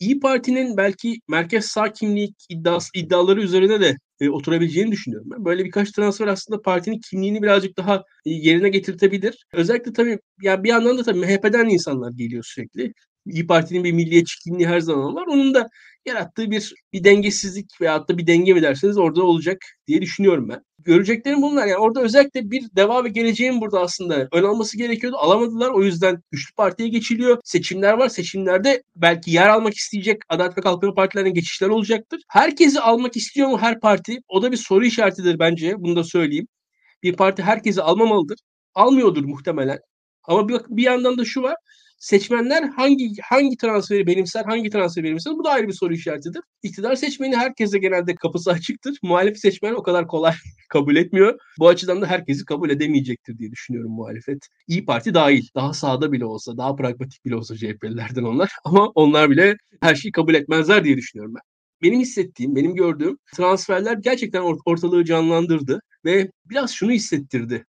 İyi 0.00 0.20
Parti'nin 0.20 0.76
belki 0.76 1.20
merkez 1.28 1.66
sağ 1.66 1.92
kimlik 1.92 2.34
iddiası, 2.48 2.88
iddiaları 2.94 3.42
üzerine 3.42 3.80
de 3.80 3.96
e, 4.20 4.30
oturabileceğini 4.30 4.92
düşünüyorum 4.92 5.30
ben. 5.30 5.44
Böyle 5.44 5.64
birkaç 5.64 5.90
transfer 5.92 6.26
aslında 6.26 6.62
partinin 6.62 7.00
kimliğini 7.10 7.42
birazcık 7.42 7.76
daha 7.76 7.96
e, 8.26 8.30
yerine 8.30 8.68
getirtebilir. 8.68 9.46
Özellikle 9.52 9.92
tabii 9.92 10.18
ya 10.42 10.64
bir 10.64 10.68
yandan 10.68 10.98
da 10.98 11.02
tabii 11.02 11.18
MHP'den 11.18 11.68
insanlar 11.68 12.12
geliyor 12.12 12.44
sürekli. 12.46 12.92
İyi 13.26 13.46
Parti'nin 13.46 13.84
bir 13.84 13.92
milliyetçi 13.92 14.38
kimliği 14.38 14.68
her 14.68 14.80
zaman 14.80 15.14
var. 15.14 15.26
Onun 15.26 15.54
da 15.54 15.68
yarattığı 16.06 16.50
bir 16.50 16.74
bir 16.92 17.04
dengesizlik 17.04 17.80
veyahut 17.80 18.08
da 18.08 18.18
bir 18.18 18.26
denge 18.26 18.54
mi 18.54 18.62
derseniz 18.62 18.98
orada 18.98 19.22
olacak 19.22 19.58
diye 19.86 20.02
düşünüyorum 20.02 20.48
ben. 20.48 20.62
Göreceklerim 20.78 21.42
bunlar. 21.42 21.66
Yani 21.66 21.78
orada 21.78 22.00
özellikle 22.02 22.50
bir 22.50 22.64
deva 22.76 23.04
ve 23.04 23.08
geleceğin 23.08 23.60
burada 23.60 23.80
aslında 23.80 24.28
ön 24.32 24.44
alması 24.44 24.78
gerekiyordu. 24.78 25.16
Alamadılar. 25.16 25.70
O 25.70 25.82
yüzden 25.82 26.22
güçlü 26.30 26.54
partiye 26.54 26.88
geçiliyor. 26.88 27.38
Seçimler 27.44 27.92
var. 27.92 28.08
Seçimlerde 28.08 28.82
belki 28.96 29.30
yer 29.30 29.48
almak 29.48 29.74
isteyecek 29.74 30.22
Adalet 30.28 30.58
ve 30.58 30.62
Kalkınma 30.62 30.94
Partilerine 30.94 31.30
geçişler 31.30 31.68
olacaktır. 31.68 32.20
Herkesi 32.28 32.80
almak 32.80 33.16
istiyor 33.16 33.48
mu 33.48 33.58
her 33.58 33.80
parti? 33.80 34.18
O 34.28 34.42
da 34.42 34.52
bir 34.52 34.56
soru 34.56 34.86
işaretidir 34.86 35.38
bence. 35.38 35.74
Bunu 35.78 35.96
da 35.96 36.04
söyleyeyim. 36.04 36.46
Bir 37.02 37.16
parti 37.16 37.42
herkesi 37.42 37.82
almamalıdır. 37.82 38.38
Almıyordur 38.74 39.24
muhtemelen. 39.24 39.78
Ama 40.24 40.48
bir, 40.48 40.56
bir 40.68 40.82
yandan 40.82 41.18
da 41.18 41.24
şu 41.24 41.42
var 41.42 41.56
seçmenler 41.98 42.62
hangi 42.62 43.12
hangi 43.22 43.56
transferi 43.56 44.06
benimser, 44.06 44.44
hangi 44.44 44.70
transferi 44.70 45.04
benimser 45.04 45.32
bu 45.38 45.44
da 45.44 45.50
ayrı 45.50 45.68
bir 45.68 45.72
soru 45.72 45.94
işaretidir. 45.94 46.42
İktidar 46.62 46.96
seçmeni 46.96 47.36
herkese 47.36 47.78
genelde 47.78 48.14
kapısı 48.14 48.50
açıktır. 48.50 48.98
Muhalefet 49.02 49.40
seçmen 49.40 49.74
o 49.74 49.82
kadar 49.82 50.06
kolay 50.06 50.34
kabul 50.68 50.96
etmiyor. 50.96 51.38
Bu 51.58 51.68
açıdan 51.68 52.02
da 52.02 52.06
herkesi 52.06 52.44
kabul 52.44 52.70
edemeyecektir 52.70 53.38
diye 53.38 53.50
düşünüyorum 53.50 53.92
muhalefet. 53.92 54.38
İyi 54.68 54.84
Parti 54.84 55.14
dahil. 55.14 55.48
Daha 55.54 55.72
sağda 55.72 56.12
bile 56.12 56.24
olsa, 56.24 56.56
daha 56.56 56.76
pragmatik 56.76 57.24
bile 57.24 57.36
olsa 57.36 57.56
CHP'lilerden 57.56 58.22
onlar. 58.22 58.50
Ama 58.64 58.86
onlar 58.94 59.30
bile 59.30 59.56
her 59.82 59.94
şeyi 59.94 60.12
kabul 60.12 60.34
etmezler 60.34 60.84
diye 60.84 60.96
düşünüyorum 60.96 61.34
ben 61.34 61.42
benim 61.82 62.00
hissettiğim, 62.00 62.56
benim 62.56 62.74
gördüğüm 62.74 63.18
transferler 63.36 63.96
gerçekten 63.96 64.42
ortalığı 64.66 65.04
canlandırdı 65.04 65.80
ve 66.04 66.30
biraz 66.44 66.70
şunu 66.70 66.90
hissettirdi. 66.92 67.64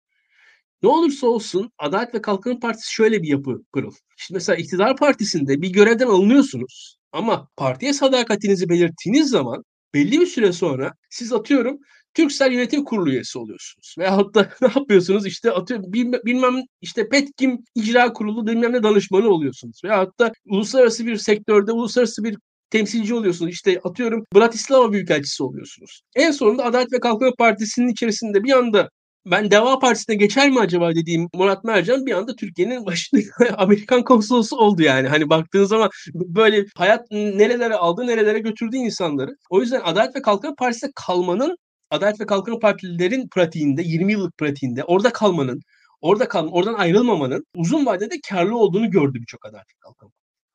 Ne 0.85 0.89
olursa 0.89 1.27
olsun 1.27 1.71
Adalet 1.79 2.15
ve 2.15 2.23
Kalkınma 2.23 2.59
Partisi 2.59 2.93
şöyle 2.93 3.23
bir 3.23 3.29
yapı 3.29 3.63
kurul. 3.73 3.93
Şimdi 4.17 4.37
mesela 4.37 4.57
iktidar 4.57 4.97
partisinde 4.97 5.63
bir 5.63 5.73
görevden 5.73 6.07
alınıyorsunuz 6.07 6.97
ama 7.13 7.49
partiye 7.57 7.93
sadakatinizi 7.93 8.69
belirttiğiniz 8.69 9.31
zaman 9.31 9.65
belli 9.95 10.21
bir 10.21 10.27
süre 10.27 10.53
sonra 10.53 10.93
siz 11.11 11.33
atıyorum 11.33 11.79
Türksel 12.15 12.53
Yönetim 12.53 12.85
Kurulu 12.85 13.11
üyesi 13.11 13.39
oluyorsunuz. 13.39 13.95
Veyahut 13.99 14.35
da 14.35 14.51
ne 14.61 14.69
yapıyorsunuz? 14.77 15.27
İşte 15.27 15.53
atıyorum 15.53 15.93
bilmem 16.25 16.63
işte 16.81 17.09
Petkim 17.09 17.65
İcra 17.75 18.13
Kurulu 18.13 18.47
bilmem 18.47 18.73
ne 18.73 18.83
danışmanı 18.83 19.29
oluyorsunuz. 19.29 19.81
Veyahut 19.85 20.19
da 20.19 20.33
uluslararası 20.47 21.07
bir 21.07 21.17
sektörde 21.17 21.73
uluslararası 21.73 22.25
bir 22.25 22.37
temsilci 22.71 23.15
oluyorsunuz. 23.15 23.53
İşte 23.53 23.81
atıyorum 23.85 24.25
Bratislava 24.35 24.93
Büyükelçisi 24.93 25.43
oluyorsunuz. 25.43 26.03
En 26.15 26.31
sonunda 26.31 26.65
Adalet 26.65 26.93
ve 26.93 27.01
Kalkınma 27.01 27.33
Partisi'nin 27.39 27.89
içerisinde 27.89 28.45
bir 28.45 28.53
anda 28.53 28.91
ben 29.27 29.51
Deva 29.51 29.79
Partisi'ne 29.79 30.17
geçer 30.17 30.51
mi 30.51 30.61
acaba 30.61 30.95
dediğim 30.95 31.29
Murat 31.35 31.65
Mercan 31.65 32.07
bir 32.07 32.13
anda 32.13 32.37
Türkiye'nin 32.37 32.87
başında 32.87 33.21
Amerikan 33.59 34.05
konsolosu 34.05 34.57
oldu 34.57 34.83
yani. 34.83 35.09
Hani 35.09 35.31
baktığın 35.31 35.65
zaman 35.65 35.91
böyle 36.15 36.67
hayat 36.77 37.11
nerelere 37.11 37.75
aldı 37.75 38.07
nerelere 38.07 38.39
götürdü 38.39 38.77
insanları. 38.77 39.37
O 39.51 39.61
yüzden 39.61 39.81
Adalet 39.85 40.17
ve 40.17 40.23
Kalkınma 40.23 40.55
Partisi'ne 40.55 40.91
kalmanın 40.95 41.57
Adalet 41.91 42.21
ve 42.21 42.27
Kalkınma 42.27 42.59
Partililerin 42.59 43.29
pratiğinde 43.29 43.83
20 43.83 44.13
yıllık 44.13 44.39
pratiğinde 44.39 44.85
orada 44.85 45.13
kalmanın 45.13 45.61
orada 46.01 46.29
kal 46.29 46.49
oradan 46.49 46.75
ayrılmamanın 46.75 47.47
uzun 47.57 47.87
vadede 47.87 48.15
karlı 48.31 48.57
olduğunu 48.57 48.91
gördü 48.91 49.19
birçok 49.21 49.47
Adalet 49.47 49.67
ve 49.67 49.79
Kalkınma. 49.81 50.13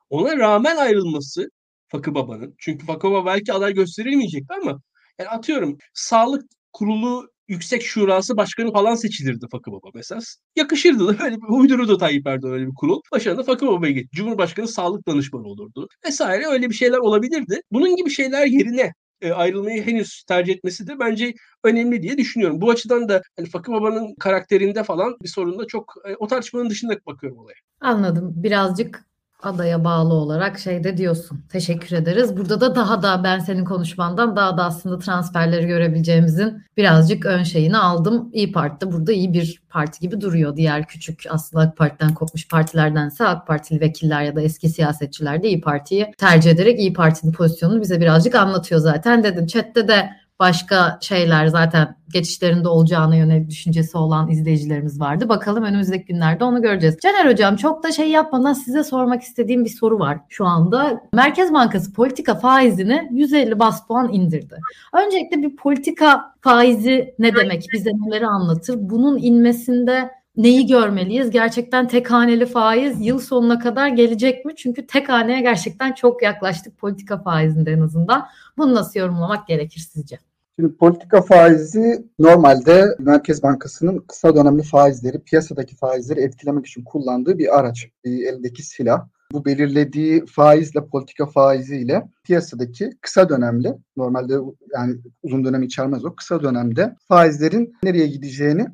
Ona 0.10 0.38
rağmen 0.38 0.78
ayrılması 0.78 1.50
Fakı 1.88 2.16
Baba'nın. 2.16 2.56
Çünkü 2.60 2.86
Fakı 2.86 3.12
Baba 3.12 3.26
belki 3.26 3.54
aday 3.54 3.74
gösterilmeyecekti 3.74 4.54
ama 4.62 4.82
yani 5.20 5.30
atıyorum 5.30 5.78
sağlık 5.94 6.44
kurulu 6.74 7.30
Yüksek 7.50 7.84
Şurası 7.84 8.38
Başkanı 8.38 8.72
falan 8.72 8.96
seçilirdi 8.96 9.46
Fakı 9.52 9.72
Baba 9.72 9.88
mesela. 9.94 10.22
Yakışırdı 10.56 11.08
da 11.08 11.20
böyle 11.24 11.36
bir 11.36 11.48
uydururdu 11.50 11.98
Tayyip 11.98 12.28
Erdoğan 12.28 12.54
öyle 12.54 12.68
bir 12.68 12.76
kurul. 12.76 13.02
Başına 13.12 13.44
Fakı 13.44 13.68
Baba'ya 13.68 13.94
gitti. 13.94 14.10
Cumhurbaşkanı 14.16 14.68
sağlık 14.68 15.08
danışmanı 15.08 15.48
olurdu. 15.48 15.88
Vesaire 16.06 16.46
öyle 16.48 16.70
bir 16.70 16.76
şeyler 16.76 16.98
olabilirdi. 16.98 17.62
Bunun 17.72 17.96
gibi 17.96 18.10
şeyler 18.10 18.46
yerine 18.46 18.94
e, 19.22 19.32
ayrılmayı 19.32 19.86
henüz 19.86 20.24
tercih 20.24 20.54
etmesi 20.54 20.88
de 20.88 21.00
bence 21.00 21.34
önemli 21.64 22.02
diye 22.02 22.18
düşünüyorum. 22.18 22.62
Bu 22.62 22.70
açıdan 22.70 23.10
da 23.10 23.22
hani 23.38 23.50
Fakı 23.50 23.72
Baba'nın 23.72 24.16
karakterinde 24.20 24.84
falan 24.84 25.18
bir 25.24 25.30
sorun 25.30 25.60
da 25.60 25.68
çok 25.68 25.94
e, 26.06 26.16
o 26.16 26.28
tartışmanın 26.28 26.70
dışında 26.70 26.98
bakıyorum 27.06 27.40
olaya. 27.40 27.56
Anladım. 27.82 28.34
Birazcık 28.36 29.09
adaya 29.44 29.84
bağlı 29.84 30.14
olarak 30.14 30.60
şeyde 30.60 30.98
diyorsun. 30.98 31.44
Teşekkür 31.50 31.96
ederiz. 31.96 32.38
Burada 32.38 32.62
da 32.62 32.76
daha 32.76 33.02
da 33.02 33.24
ben 33.24 33.40
senin 33.40 33.66
konuşmandan 33.66 34.36
daha 34.36 34.58
da 34.58 34.64
aslında 34.64 35.00
transferleri 35.00 35.68
görebileceğimizin 35.68 36.64
birazcık 36.78 37.26
ön 37.26 37.44
şeyini 37.44 37.78
aldım. 37.78 38.30
İyi 38.34 38.52
Parti 38.52 38.86
de 38.86 38.92
burada 38.92 39.12
iyi 39.12 39.34
bir 39.34 39.62
parti 39.70 40.00
gibi 40.00 40.22
duruyor. 40.22 40.56
Diğer 40.56 40.88
küçük 40.88 41.24
aslında 41.30 41.64
AK 41.64 41.78
Parti'den 41.78 42.14
kopmuş 42.14 42.48
partilerdense 42.48 43.28
AK 43.28 43.48
Partili 43.48 43.82
vekiller 43.82 44.22
ya 44.22 44.36
da 44.36 44.42
eski 44.42 44.70
siyasetçiler 44.70 45.44
de 45.44 45.48
İyi 45.48 45.62
Parti'yi 45.62 46.12
tercih 46.18 46.52
ederek 46.52 46.80
İyi 46.80 46.94
Parti'nin 46.94 47.32
pozisyonunu 47.32 47.82
bize 47.82 48.02
birazcık 48.02 48.36
anlatıyor 48.36 48.82
zaten. 48.82 49.24
Dedim 49.24 49.48
chatte 49.48 49.88
de 49.88 50.10
başka 50.40 51.00
şeyler 51.02 51.48
zaten 51.48 51.96
geçişlerinde 52.14 52.68
olacağına 52.68 53.16
yönelik 53.16 53.50
düşüncesi 53.50 53.98
olan 53.98 54.30
izleyicilerimiz 54.30 55.00
vardı. 55.00 55.30
Bakalım 55.30 55.64
önümüzdeki 55.64 56.06
günlerde 56.06 56.44
onu 56.44 56.62
göreceğiz. 56.62 56.98
Caner 57.04 57.32
Hocam 57.32 57.56
çok 57.56 57.84
da 57.84 57.92
şey 57.92 58.10
yapmadan 58.10 58.54
size 58.54 58.84
sormak 58.84 59.22
istediğim 59.22 59.66
bir 59.66 59.70
soru 59.70 60.00
var 60.00 60.20
şu 60.30 60.46
anda. 60.46 61.02
Merkez 61.14 61.54
Bankası 61.54 61.94
politika 61.94 62.36
faizini 62.36 63.10
150 63.12 63.60
bas 63.60 63.88
puan 63.88 64.14
indirdi. 64.14 64.56
Öncelikle 64.94 65.42
bir 65.42 65.56
politika 65.56 66.34
faizi 66.42 67.16
ne 67.20 67.36
demek? 67.36 67.66
Bize 67.74 67.92
neleri 67.94 68.28
anlatır? 68.28 68.76
Bunun 68.80 69.18
inmesinde 69.18 70.12
neyi 70.38 70.68
görmeliyiz? 70.68 71.30
Gerçekten 71.30 71.88
tek 71.88 72.12
haneli 72.12 72.46
faiz 72.46 73.06
yıl 73.06 73.20
sonuna 73.20 73.60
kadar 73.60 73.88
gelecek 73.88 74.46
mi? 74.46 74.56
Çünkü 74.56 74.88
tek 74.88 75.10
haneye 75.10 75.42
gerçekten 75.42 75.94
çok 75.94 76.24
yaklaştık 76.24 76.78
politika 76.78 77.18
faizinde 77.18 77.72
en 77.72 77.82
azından. 77.82 78.28
Bunu 78.58 78.76
nasıl 78.76 79.00
yorumlamak 79.00 79.48
gerekir 79.48 79.80
sizce? 79.80 80.29
Şimdi 80.60 80.76
politika 80.78 81.22
faizi 81.22 82.06
normalde 82.20 82.96
Merkez 83.00 83.44
Bankası'nın 83.44 84.00
kısa 84.08 84.36
dönemli 84.36 84.64
faizleri, 84.64 85.20
piyasadaki 85.20 85.76
faizleri 85.76 86.22
etkilemek 86.22 86.66
için 86.66 86.84
kullandığı 86.84 87.38
bir 87.38 87.60
araç, 87.60 87.88
bir 88.06 88.28
eldeki 88.28 88.64
silah. 88.64 89.08
Bu 89.32 89.46
belirlediği 89.46 90.26
faizle 90.26 90.86
politika 90.86 91.26
faiziyle 91.26 92.08
piyasadaki 92.24 92.90
kısa 93.02 93.30
dönemli, 93.30 93.74
normalde 93.98 94.34
yani 94.76 94.96
uzun 95.24 95.46
dönem 95.46 95.64
içermez 95.64 96.06
o, 96.06 96.16
kısa 96.16 96.44
dönemde 96.44 96.96
faizlerin 97.08 97.74
nereye 97.84 98.08
gideceğini 98.08 98.68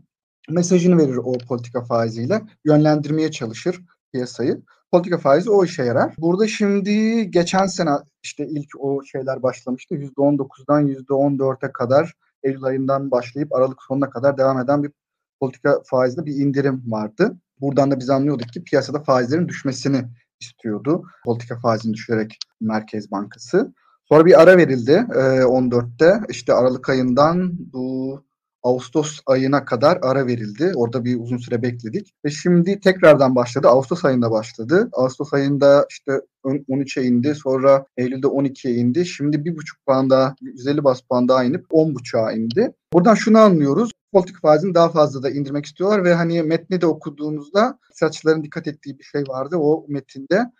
mesajını 0.49 0.97
verir 0.97 1.17
o 1.17 1.33
politika 1.47 1.83
faiziyle. 1.83 2.41
Yönlendirmeye 2.65 3.31
çalışır 3.31 3.81
piyasayı. 4.13 4.61
Politika 4.95 5.17
faizi 5.17 5.49
o 5.49 5.65
işe 5.65 5.83
yarar. 5.83 6.13
Burada 6.17 6.47
şimdi 6.47 7.27
geçen 7.31 7.65
sene 7.65 7.89
işte 8.23 8.47
ilk 8.47 8.69
o 8.79 9.03
şeyler 9.03 9.43
başlamıştı. 9.43 9.95
%19'dan 9.95 10.87
%14'e 10.87 11.71
kadar 11.71 12.13
Eylül 12.43 12.63
ayından 12.63 13.11
başlayıp 13.11 13.55
Aralık 13.55 13.83
sonuna 13.87 14.09
kadar 14.09 14.37
devam 14.37 14.59
eden 14.59 14.83
bir 14.83 14.91
politika 15.39 15.81
faizinde 15.85 16.25
bir 16.25 16.35
indirim 16.35 16.83
vardı. 16.87 17.37
Buradan 17.61 17.91
da 17.91 17.99
biz 17.99 18.09
anlıyorduk 18.09 18.49
ki 18.49 18.63
piyasada 18.63 19.03
faizlerin 19.03 19.47
düşmesini 19.47 20.03
istiyordu. 20.39 21.03
Politika 21.25 21.59
faizini 21.59 21.93
düşürerek 21.93 22.39
Merkez 22.61 23.11
Bankası. 23.11 23.73
Sonra 24.09 24.25
bir 24.25 24.41
ara 24.41 24.57
verildi 24.57 24.91
e, 24.91 25.19
14'te. 25.43 26.19
İşte 26.29 26.53
Aralık 26.53 26.89
ayından 26.89 27.51
bu 27.73 28.23
Ağustos 28.65 29.19
ayına 29.25 29.65
kadar 29.65 29.99
ara 30.01 30.27
verildi. 30.27 30.71
Orada 30.75 31.05
bir 31.05 31.19
uzun 31.19 31.37
süre 31.37 31.61
bekledik. 31.61 32.13
Ve 32.25 32.29
şimdi 32.29 32.79
tekrardan 32.79 33.35
başladı. 33.35 33.67
Ağustos 33.67 34.05
ayında 34.05 34.31
başladı. 34.31 34.89
Ağustos 34.93 35.33
ayında 35.33 35.85
işte 35.89 36.21
13'e 36.45 37.03
indi. 37.03 37.35
Sonra 37.35 37.85
Eylül'de 37.97 38.27
12'ye 38.27 38.75
indi. 38.75 39.05
Şimdi 39.05 39.45
bir 39.45 39.57
buçuk 39.57 39.85
puan 39.85 40.09
daha, 40.09 40.35
150 40.41 40.83
bas 40.83 41.01
puan 41.01 41.27
daha 41.27 41.43
inip 41.43 41.65
10.5'a 41.71 42.31
indi. 42.31 42.73
Buradan 42.93 43.15
şunu 43.15 43.39
anlıyoruz. 43.39 43.91
Politik 44.13 44.41
faizini 44.41 44.75
daha 44.75 44.89
fazla 44.89 45.23
da 45.23 45.29
indirmek 45.29 45.65
istiyorlar 45.65 46.03
ve 46.03 46.13
hani 46.13 46.43
metni 46.43 46.81
de 46.81 46.85
okuduğumuzda 46.85 47.79
saçların 47.93 48.43
dikkat 48.43 48.67
ettiği 48.67 48.99
bir 48.99 49.03
şey 49.03 49.23
vardı 49.27 49.57
o 49.57 49.85
metinde. 49.87 50.51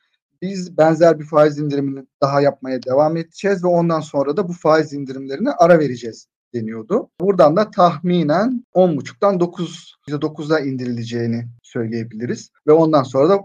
Biz 0.41 0.77
benzer 0.77 1.19
bir 1.19 1.25
faiz 1.25 1.59
indirimini 1.59 2.05
daha 2.21 2.41
yapmaya 2.41 2.83
devam 2.83 3.17
edeceğiz 3.17 3.63
ve 3.63 3.67
ondan 3.67 3.99
sonra 3.99 4.37
da 4.37 4.47
bu 4.47 4.53
faiz 4.53 4.93
indirimlerine 4.93 5.51
ara 5.51 5.79
vereceğiz 5.79 6.27
deniyordu. 6.55 7.09
Buradan 7.21 7.55
da 7.55 7.71
tahminen 7.71 8.65
10.5'tan 8.73 9.39
9 9.39 9.95
%9'a 10.07 10.59
indirileceğini 10.59 11.47
söyleyebiliriz. 11.63 12.51
Ve 12.67 12.71
ondan 12.71 13.03
sonra 13.03 13.29
da 13.29 13.39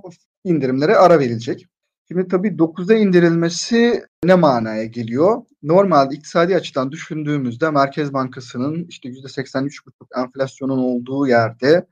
indirimlere 0.45 0.97
ara 0.97 1.19
verilecek. 1.19 1.67
Şimdi 2.09 2.29
tabii 2.29 2.49
9'a 2.49 2.97
indirilmesi 2.97 4.05
ne 4.25 4.35
manaya 4.35 4.85
geliyor? 4.85 5.43
Normalde 5.63 6.15
iktisadi 6.15 6.57
açıdan 6.57 6.93
düşündüğümüzde 6.93 7.71
Merkez 7.71 8.13
Bankası'nın 8.13 8.87
işte 8.89 9.09
%83,5 9.09 10.23
enflasyonun 10.25 10.79
olduğu 10.79 11.27
yerde 11.29 11.87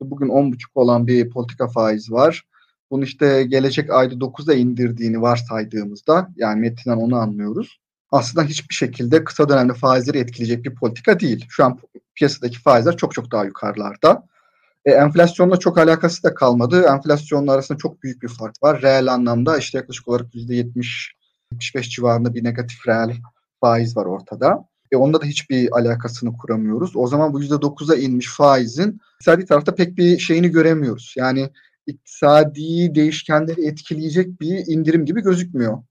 bugün 0.00 0.28
10,5 0.28 0.56
olan 0.74 1.06
bir 1.06 1.30
politika 1.30 1.68
faiz 1.68 2.12
var. 2.12 2.44
Bunu 2.90 3.04
işte 3.04 3.44
gelecek 3.44 3.90
ayda 3.90 4.14
9'a 4.14 4.54
indirdiğini 4.54 5.20
varsaydığımızda 5.20 6.28
yani 6.36 6.60
metinden 6.60 6.96
onu 6.96 7.16
anlıyoruz 7.16 7.80
aslında 8.10 8.46
hiçbir 8.46 8.74
şekilde 8.74 9.24
kısa 9.24 9.48
dönemde 9.48 9.74
faizleri 9.74 10.18
etkileyecek 10.18 10.64
bir 10.64 10.74
politika 10.74 11.20
değil. 11.20 11.46
Şu 11.48 11.64
an 11.64 11.78
piyasadaki 12.14 12.60
faizler 12.60 12.96
çok 12.96 13.14
çok 13.14 13.32
daha 13.32 13.44
yukarılarda. 13.44 14.26
E, 14.84 14.90
enflasyonla 14.90 15.56
çok 15.56 15.78
alakası 15.78 16.22
da 16.22 16.34
kalmadı. 16.34 16.82
Enflasyonla 16.82 17.52
arasında 17.52 17.78
çok 17.78 18.02
büyük 18.02 18.22
bir 18.22 18.28
fark 18.28 18.62
var. 18.62 18.82
Reel 18.82 19.12
anlamda 19.12 19.58
işte 19.58 19.78
yaklaşık 19.78 20.08
olarak 20.08 20.34
%70-75 20.34 21.08
civarında 21.82 22.34
bir 22.34 22.44
negatif 22.44 22.88
reel 22.88 23.16
faiz 23.60 23.96
var 23.96 24.06
ortada. 24.06 24.64
E, 24.92 24.96
onda 24.96 25.20
da 25.20 25.24
hiçbir 25.24 25.68
alakasını 25.72 26.36
kuramıyoruz. 26.36 26.96
O 26.96 27.06
zaman 27.06 27.32
bu 27.32 27.42
%9'a 27.42 27.96
inmiş 27.96 28.28
faizin 28.36 29.00
iktisadi 29.14 29.44
tarafta 29.44 29.74
pek 29.74 29.96
bir 29.96 30.18
şeyini 30.18 30.48
göremiyoruz. 30.48 31.14
Yani 31.16 31.50
iktisadi 31.86 32.94
değişkenleri 32.94 33.66
etkileyecek 33.66 34.40
bir 34.40 34.66
indirim 34.66 35.04
gibi 35.04 35.22
gözükmüyor. 35.22 35.82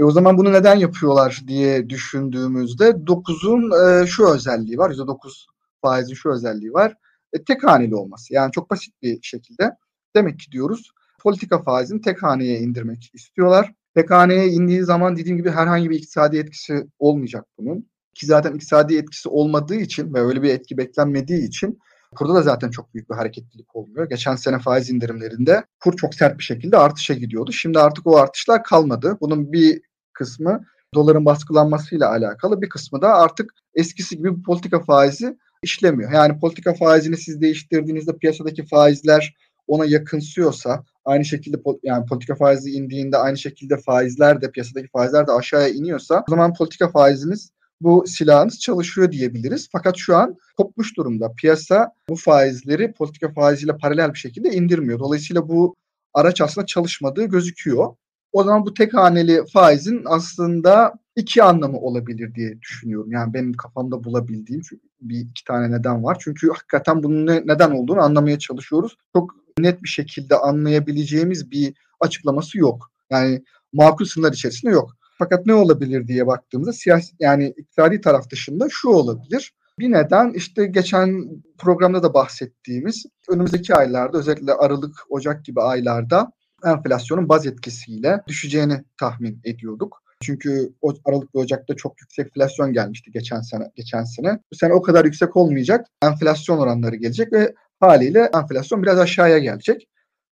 E 0.00 0.04
o 0.04 0.10
zaman 0.10 0.38
bunu 0.38 0.52
neden 0.52 0.74
yapıyorlar 0.74 1.42
diye 1.46 1.88
düşündüğümüzde 1.88 2.84
9'un 2.84 4.02
e, 4.02 4.06
şu 4.06 4.28
özelliği 4.28 4.78
var. 4.78 4.90
%9 4.90 5.46
faizin 5.82 6.14
şu 6.14 6.30
özelliği 6.30 6.72
var. 6.72 6.94
E, 7.32 7.44
tek 7.44 7.64
haneli 7.64 7.94
olması. 7.94 8.34
Yani 8.34 8.52
çok 8.52 8.70
basit 8.70 9.02
bir 9.02 9.22
şekilde 9.22 9.76
demek 10.16 10.38
ki 10.38 10.52
diyoruz 10.52 10.90
politika 11.22 11.62
faizini 11.62 12.00
tek 12.00 12.22
haneye 12.22 12.58
indirmek 12.58 13.10
istiyorlar. 13.14 13.72
Tek 13.94 14.10
haneye 14.10 14.48
indiği 14.48 14.82
zaman 14.82 15.16
dediğim 15.16 15.38
gibi 15.38 15.50
herhangi 15.50 15.90
bir 15.90 15.96
iktisadi 15.96 16.38
etkisi 16.38 16.86
olmayacak 16.98 17.44
bunun. 17.58 17.90
Ki 18.14 18.26
zaten 18.26 18.54
iktisadi 18.54 18.96
etkisi 18.96 19.28
olmadığı 19.28 19.76
için 19.76 20.14
ve 20.14 20.20
öyle 20.20 20.42
bir 20.42 20.50
etki 20.54 20.78
beklenmediği 20.78 21.48
için 21.48 21.78
Kurda 22.16 22.34
da 22.34 22.42
zaten 22.42 22.70
çok 22.70 22.94
büyük 22.94 23.10
bir 23.10 23.14
hareketlilik 23.14 23.76
olmuyor. 23.76 24.08
Geçen 24.08 24.36
sene 24.36 24.58
faiz 24.58 24.90
indirimlerinde 24.90 25.64
kur 25.80 25.96
çok 25.96 26.14
sert 26.14 26.38
bir 26.38 26.44
şekilde 26.44 26.76
artışa 26.76 27.14
gidiyordu. 27.14 27.52
Şimdi 27.52 27.78
artık 27.78 28.06
o 28.06 28.16
artışlar 28.16 28.64
kalmadı. 28.64 29.18
Bunun 29.20 29.52
bir 29.52 29.82
kısmı 30.20 30.64
doların 30.94 31.24
baskılanmasıyla 31.24 32.10
alakalı 32.10 32.62
bir 32.62 32.68
kısmı 32.68 33.02
da 33.02 33.14
artık 33.14 33.54
eskisi 33.74 34.16
gibi 34.16 34.42
politika 34.42 34.80
faizi 34.80 35.38
işlemiyor. 35.62 36.12
Yani 36.12 36.38
politika 36.38 36.74
faizini 36.74 37.16
siz 37.16 37.40
değiştirdiğinizde 37.40 38.16
piyasadaki 38.18 38.66
faizler 38.66 39.36
ona 39.66 39.84
yakınsıyorsa 39.84 40.84
aynı 41.04 41.24
şekilde 41.24 41.56
yani 41.82 42.06
politika 42.06 42.34
faizi 42.34 42.70
indiğinde 42.70 43.16
aynı 43.16 43.38
şekilde 43.38 43.76
faizler 43.76 44.42
de 44.42 44.50
piyasadaki 44.50 44.88
faizler 44.88 45.26
de 45.26 45.32
aşağıya 45.32 45.68
iniyorsa 45.68 46.24
o 46.28 46.30
zaman 46.30 46.54
politika 46.54 46.88
faiziniz 46.88 47.50
bu 47.80 48.04
silahınız 48.06 48.60
çalışıyor 48.60 49.12
diyebiliriz. 49.12 49.68
Fakat 49.72 49.96
şu 49.96 50.16
an 50.16 50.36
kopmuş 50.56 50.96
durumda. 50.96 51.32
Piyasa 51.36 51.92
bu 52.08 52.16
faizleri 52.16 52.92
politika 52.92 53.32
faiziyle 53.32 53.76
paralel 53.76 54.12
bir 54.12 54.18
şekilde 54.18 54.50
indirmiyor. 54.50 54.98
Dolayısıyla 54.98 55.48
bu 55.48 55.74
araç 56.14 56.40
aslında 56.40 56.66
çalışmadığı 56.66 57.24
gözüküyor. 57.24 57.94
O 58.32 58.44
zaman 58.44 58.66
bu 58.66 58.74
tek 58.74 58.94
haneli 58.94 59.40
faizin 59.52 60.02
aslında 60.06 60.94
iki 61.16 61.42
anlamı 61.42 61.78
olabilir 61.78 62.34
diye 62.34 62.60
düşünüyorum. 62.60 63.12
Yani 63.12 63.34
benim 63.34 63.52
kafamda 63.52 64.04
bulabildiğim 64.04 64.62
bir 65.00 65.20
iki 65.20 65.44
tane 65.44 65.70
neden 65.70 66.04
var. 66.04 66.16
Çünkü 66.20 66.48
hakikaten 66.48 67.02
bunun 67.02 67.26
ne, 67.26 67.42
neden 67.46 67.70
olduğunu 67.70 68.00
anlamaya 68.00 68.38
çalışıyoruz. 68.38 68.96
Çok 69.16 69.34
net 69.58 69.82
bir 69.82 69.88
şekilde 69.88 70.36
anlayabileceğimiz 70.36 71.50
bir 71.50 71.74
açıklaması 72.00 72.58
yok. 72.58 72.90
Yani 73.10 73.44
makul 73.72 74.04
sınırlar 74.04 74.32
içerisinde 74.32 74.72
yok. 74.72 74.96
Fakat 75.18 75.46
ne 75.46 75.54
olabilir 75.54 76.06
diye 76.06 76.26
baktığımızda 76.26 76.72
siyasi 76.72 77.16
yani 77.20 77.54
iktisadi 77.56 78.00
taraf 78.00 78.30
dışında 78.30 78.66
şu 78.70 78.88
olabilir. 78.88 79.52
Bir 79.78 79.92
neden 79.92 80.32
işte 80.32 80.66
geçen 80.66 81.24
programda 81.58 82.02
da 82.02 82.14
bahsettiğimiz 82.14 83.06
önümüzdeki 83.28 83.74
aylarda 83.74 84.18
özellikle 84.18 84.52
Aralık, 84.52 84.96
Ocak 85.08 85.44
gibi 85.44 85.60
aylarda 85.60 86.32
enflasyonun 86.64 87.28
baz 87.28 87.46
etkisiyle 87.46 88.22
düşeceğini 88.26 88.84
tahmin 88.98 89.40
ediyorduk. 89.44 90.02
Çünkü 90.22 90.72
Aralık 91.04 91.34
ve 91.34 91.38
Ocak'ta 91.38 91.76
çok 91.76 92.00
yüksek 92.00 92.26
enflasyon 92.26 92.72
gelmişti 92.72 93.10
geçen 93.10 93.40
sene. 93.40 93.70
Geçen 93.76 94.04
sene. 94.04 94.40
Bu 94.52 94.56
sene 94.56 94.72
o 94.72 94.82
kadar 94.82 95.04
yüksek 95.04 95.36
olmayacak. 95.36 95.86
Enflasyon 96.02 96.58
oranları 96.58 96.96
gelecek 96.96 97.32
ve 97.32 97.54
haliyle 97.80 98.30
enflasyon 98.34 98.82
biraz 98.82 98.98
aşağıya 98.98 99.38
gelecek. 99.38 99.88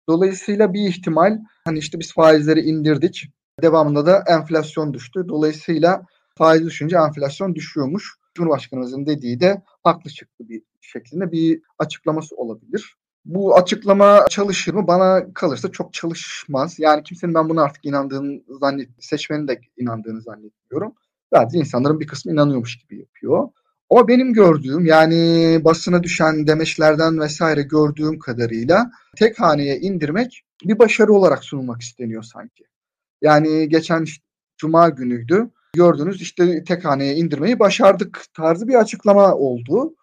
Dolayısıyla 0.10 0.74
bir 0.74 0.90
ihtimal 0.90 1.40
hani 1.66 1.80
işte 1.80 2.00
biz 2.00 2.14
faizleri 2.14 2.62
indirdik. 2.62 3.30
Devamında 3.62 4.06
da 4.06 4.24
enflasyon 4.28 4.94
düştü. 4.94 5.26
Dolayısıyla 5.30 6.06
Faiz 6.38 6.66
düşünce 6.66 6.98
enflasyon 6.98 7.56
düşüyormuş. 7.56 8.16
Cumhurbaşkanımızın 8.34 9.06
dediği 9.06 9.40
de 9.40 9.62
haklı 9.84 10.10
çıktı 10.10 10.50
bir 10.50 10.62
şeklinde 10.82 11.32
bir 11.32 11.62
açıklaması 11.80 12.36
olabilir. 12.36 12.96
Bu 13.26 13.58
açıklama 13.58 14.26
çalışır 14.30 14.74
mı? 14.74 14.88
Bana 14.88 15.34
kalırsa 15.34 15.72
çok 15.72 15.94
çalışmaz. 15.94 16.80
Yani 16.80 17.04
kimsenin 17.04 17.34
ben 17.34 17.50
buna 17.50 17.64
artık 17.64 17.86
inandığını 17.86 18.42
zannet, 18.60 18.90
seçmenin 19.00 19.48
de 19.48 19.62
inandığını 19.78 20.22
zannetmiyorum. 20.22 20.94
Sadece 21.34 21.58
insanların 21.58 22.00
bir 22.00 22.08
kısmı 22.08 22.32
inanıyormuş 22.32 22.78
gibi 22.78 23.00
yapıyor. 23.00 23.50
Ama 23.90 24.08
benim 24.08 24.34
gördüğüm 24.34 24.86
yani 24.86 25.62
basına 25.64 26.04
düşen 26.04 26.48
demeçlerden 26.48 27.20
vesaire 27.20 27.62
gördüğüm 27.62 28.20
kadarıyla 28.20 28.92
tek 29.16 29.40
haneye 29.40 29.80
indirmek 29.80 30.44
bir 30.64 30.80
başarı 30.80 31.14
olarak 31.14 31.44
sunulmak 31.44 31.82
isteniyor 31.82 32.24
sanki. 32.24 32.64
Yani 33.22 33.70
geçen 33.70 34.04
işte, 34.04 34.26
cuma 34.58 34.90
günüydü. 34.90 35.50
Gördünüz 35.74 36.22
işte 36.22 36.64
tek 36.64 36.86
haneye 36.86 37.16
indirmeyi 37.16 37.60
başardık 37.60 38.24
tarzı 38.34 38.68
bir 38.68 38.76
açıklama 38.76 39.36
oldu. 39.36 39.96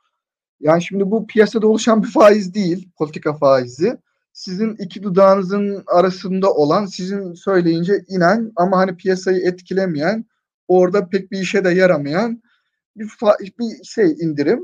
Yani 0.63 0.83
şimdi 0.83 1.11
bu 1.11 1.27
piyasada 1.27 1.67
oluşan 1.67 2.03
bir 2.03 2.09
faiz 2.09 2.55
değil, 2.55 2.89
politika 2.99 3.35
faizi. 3.35 3.97
Sizin 4.33 4.77
iki 4.77 5.03
dudağınızın 5.03 5.85
arasında 5.87 6.53
olan, 6.53 6.87
sizin 6.87 7.35
söyleyince 7.35 8.05
inen 8.09 8.53
ama 8.57 8.79
hani 8.79 8.97
piyasayı 8.97 9.47
etkilemeyen, 9.47 10.25
orada 10.69 11.09
pek 11.09 11.33
bir 11.33 11.39
işe 11.39 11.65
de 11.65 11.71
yaramayan 11.71 12.43
bir, 12.97 13.09
bir 13.59 13.85
şey 13.85 14.11
indirim. 14.11 14.61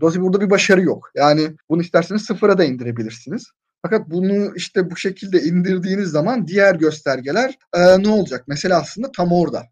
Dolayısıyla 0.00 0.26
burada 0.26 0.40
bir 0.40 0.50
başarı 0.50 0.82
yok. 0.82 1.10
Yani 1.14 1.56
bunu 1.70 1.82
isterseniz 1.82 2.22
sıfıra 2.22 2.58
da 2.58 2.64
indirebilirsiniz. 2.64 3.44
Fakat 3.82 4.10
bunu 4.10 4.56
işte 4.56 4.90
bu 4.90 4.96
şekilde 4.96 5.42
indirdiğiniz 5.42 6.08
zaman 6.08 6.46
diğer 6.46 6.74
göstergeler 6.74 7.58
e, 7.74 8.02
ne 8.02 8.08
olacak? 8.08 8.44
Mesela 8.46 8.80
aslında 8.80 9.12
tam 9.12 9.32
orada. 9.32 9.62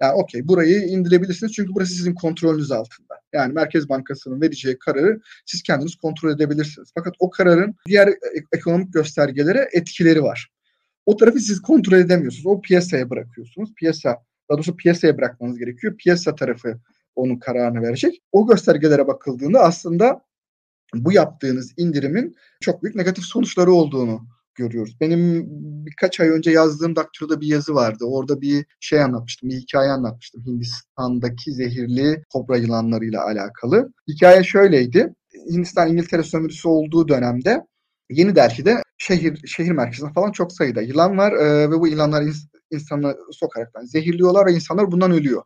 Yani 0.00 0.12
okey 0.12 0.48
burayı 0.48 0.86
indirebilirsiniz 0.86 1.52
çünkü 1.52 1.74
burası 1.74 1.92
sizin 1.92 2.14
kontrolünüz 2.14 2.72
altında. 2.72 3.20
Yani 3.32 3.52
Merkez 3.52 3.88
Bankası'nın 3.88 4.40
vereceği 4.40 4.78
kararı 4.78 5.20
siz 5.46 5.62
kendiniz 5.62 5.96
kontrol 5.96 6.30
edebilirsiniz. 6.30 6.90
Fakat 6.94 7.14
o 7.18 7.30
kararın 7.30 7.74
diğer 7.86 8.14
ekonomik 8.52 8.92
göstergelere 8.92 9.68
etkileri 9.72 10.22
var. 10.22 10.50
O 11.06 11.16
tarafı 11.16 11.40
siz 11.40 11.62
kontrol 11.62 11.98
edemiyorsunuz. 11.98 12.46
O 12.46 12.60
piyasaya 12.60 13.10
bırakıyorsunuz. 13.10 13.74
Piyasa, 13.74 14.08
daha 14.50 14.58
doğrusu 14.58 14.76
piyasaya 14.76 15.18
bırakmanız 15.18 15.58
gerekiyor. 15.58 15.96
Piyasa 15.96 16.34
tarafı 16.34 16.80
onun 17.16 17.38
kararını 17.38 17.82
verecek. 17.82 18.22
O 18.32 18.46
göstergelere 18.46 19.06
bakıldığında 19.06 19.60
aslında 19.60 20.20
bu 20.94 21.12
yaptığınız 21.12 21.74
indirimin 21.76 22.36
çok 22.60 22.82
büyük 22.82 22.96
negatif 22.96 23.24
sonuçları 23.24 23.72
olduğunu 23.72 24.20
görüyoruz. 24.56 24.96
Benim 25.00 25.46
birkaç 25.86 26.20
ay 26.20 26.28
önce 26.28 26.50
yazdığım 26.50 26.96
Daktilo'da 26.96 27.40
bir 27.40 27.46
yazı 27.46 27.74
vardı. 27.74 28.04
Orada 28.04 28.40
bir 28.40 28.66
şey 28.80 29.02
anlatmıştım, 29.02 29.50
bir 29.50 29.56
hikaye 29.56 29.90
anlatmıştım. 29.90 30.42
Hindistan'daki 30.46 31.52
zehirli 31.52 32.22
kobra 32.32 32.56
yılanlarıyla 32.56 33.24
alakalı. 33.24 33.92
Hikaye 34.08 34.44
şöyleydi. 34.44 35.14
Hindistan 35.50 35.88
İngiltere 35.88 36.22
sömürüsü 36.22 36.68
olduğu 36.68 37.08
dönemde 37.08 37.66
Yeni 38.10 38.36
Delhi'de 38.36 38.82
şehir 38.98 39.46
şehir 39.46 39.70
merkezinde 39.70 40.12
falan 40.12 40.32
çok 40.32 40.52
sayıda 40.52 40.82
yılan 40.82 41.18
var 41.18 41.32
e, 41.32 41.70
ve 41.70 41.80
bu 41.80 41.88
yılanlar 41.88 42.22
ins- 42.22 42.48
insanı 42.70 43.16
sokaraktan 43.32 43.84
zehirliyorlar 43.84 44.46
ve 44.46 44.52
insanlar 44.52 44.92
bundan 44.92 45.10
ölüyor. 45.10 45.42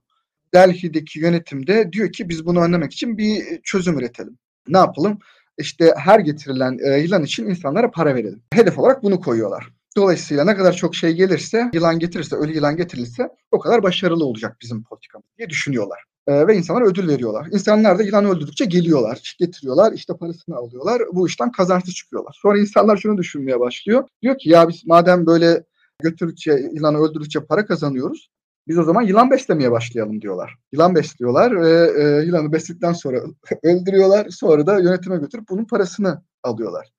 Delhi'deki 0.55 1.19
yönetimde 1.19 1.93
diyor 1.93 2.13
ki 2.13 2.29
biz 2.29 2.47
bunu 2.47 2.63
önlemek 2.63 2.93
için 2.93 3.19
bir 3.19 3.61
çözüm 3.63 3.99
üretelim. 3.99 4.39
Ne 4.69 4.79
yapalım? 4.79 5.19
İşte 5.61 5.95
her 5.97 6.21
getirilen 6.21 6.79
e, 6.85 6.99
yılan 6.99 7.25
için 7.25 7.47
insanlara 7.47 7.91
para 7.91 8.15
verelim. 8.15 8.43
Hedef 8.53 8.79
olarak 8.79 9.03
bunu 9.03 9.21
koyuyorlar. 9.21 9.73
Dolayısıyla 9.97 10.45
ne 10.45 10.57
kadar 10.57 10.73
çok 10.73 10.95
şey 10.95 11.13
gelirse, 11.13 11.71
yılan 11.75 11.99
getirirse, 11.99 12.37
ölü 12.37 12.55
yılan 12.55 12.77
getirilirse 12.77 13.29
o 13.51 13.59
kadar 13.59 13.83
başarılı 13.83 14.25
olacak 14.25 14.57
bizim 14.63 14.85
politikamız 14.85 15.27
diye 15.39 15.49
düşünüyorlar. 15.49 16.05
Ee, 16.27 16.47
ve 16.47 16.57
insanlara 16.57 16.85
ödül 16.85 17.09
veriyorlar. 17.09 17.47
İnsanlar 17.53 17.99
da 17.99 18.03
yılan 18.03 18.25
öldürdükçe 18.25 18.65
geliyorlar, 18.65 19.37
getiriyorlar, 19.39 19.93
işte 19.93 20.17
parasını 20.17 20.57
alıyorlar. 20.57 21.03
Bu 21.13 21.27
işten 21.29 21.53
kazançlı 21.53 21.93
çıkıyorlar. 21.93 22.39
Sonra 22.43 22.59
insanlar 22.59 22.97
şunu 22.97 23.19
düşünmeye 23.19 23.61
başlıyor. 23.61 24.09
Diyor 24.23 24.39
ki 24.39 24.51
ya 24.51 24.69
biz 24.69 24.87
madem 24.87 25.27
böyle 25.27 25.65
götürdükçe, 26.03 26.71
yılanı 26.73 26.99
öldürdükçe 26.99 27.41
para 27.41 27.67
kazanıyoruz. 27.67 28.31
Biz 28.69 28.79
o 28.79 28.83
zaman 28.83 29.03
yılan 29.03 29.31
beslemeye 29.31 29.71
başlayalım 29.71 30.21
diyorlar. 30.21 30.57
Yılan 30.73 30.95
besliyorlar 30.95 31.63
ve 31.63 31.91
e, 32.03 32.27
yılanı 32.27 32.53
besledikten 32.53 32.93
sonra 32.93 33.21
öldürüyorlar. 33.63 34.29
Sonra 34.31 34.67
da 34.67 34.81
yönetime 34.81 35.17
götürüp 35.17 35.49
bunun 35.49 35.65
parasını 35.65 36.23
alıyorlar. 36.43 36.93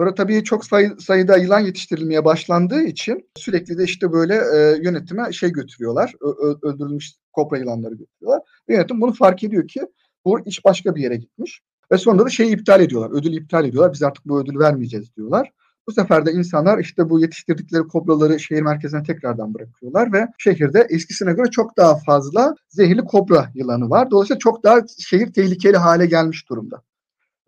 Sonra 0.00 0.14
tabii 0.14 0.44
çok 0.44 0.64
sayı, 0.64 0.96
sayıda 1.00 1.36
yılan 1.36 1.60
yetiştirilmeye 1.60 2.24
başlandığı 2.24 2.82
için 2.82 3.30
sürekli 3.36 3.78
de 3.78 3.84
işte 3.84 4.12
böyle 4.12 4.34
e, 4.34 4.78
yönetime 4.82 5.32
şey 5.32 5.52
götürüyorlar. 5.52 6.14
Ö, 6.20 6.54
öldürülmüş 6.62 7.12
kobra 7.32 7.58
yılanları 7.58 7.94
götürüyorlar. 7.94 8.42
Ve 8.68 8.74
yönetim 8.74 9.00
bunu 9.00 9.12
fark 9.12 9.44
ediyor 9.44 9.68
ki 9.68 9.80
bu 10.24 10.40
iş 10.40 10.64
başka 10.64 10.94
bir 10.94 11.02
yere 11.02 11.16
gitmiş. 11.16 11.62
Ve 11.92 11.98
sonunda 11.98 12.24
da 12.24 12.30
şeyi 12.30 12.54
iptal 12.54 12.80
ediyorlar. 12.80 13.18
Ödül 13.18 13.32
iptal 13.32 13.64
ediyorlar. 13.64 13.92
Biz 13.92 14.02
artık 14.02 14.24
bu 14.26 14.40
ödülü 14.40 14.58
vermeyeceğiz 14.58 15.16
diyorlar. 15.16 15.50
Bu 15.88 15.92
sefer 15.92 16.26
de 16.26 16.32
insanlar 16.32 16.78
işte 16.78 17.10
bu 17.10 17.20
yetiştirdikleri 17.20 17.82
kobraları 17.82 18.40
şehir 18.40 18.62
merkezine 18.62 19.02
tekrardan 19.02 19.54
bırakıyorlar 19.54 20.12
ve 20.12 20.28
şehirde 20.38 20.86
eskisine 20.90 21.32
göre 21.32 21.50
çok 21.50 21.76
daha 21.76 21.96
fazla 21.96 22.54
zehirli 22.68 23.04
kobra 23.04 23.50
yılanı 23.54 23.90
var. 23.90 24.10
Dolayısıyla 24.10 24.38
çok 24.38 24.64
daha 24.64 24.80
şehir 24.98 25.32
tehlikeli 25.32 25.76
hale 25.76 26.06
gelmiş 26.06 26.48
durumda. 26.48 26.82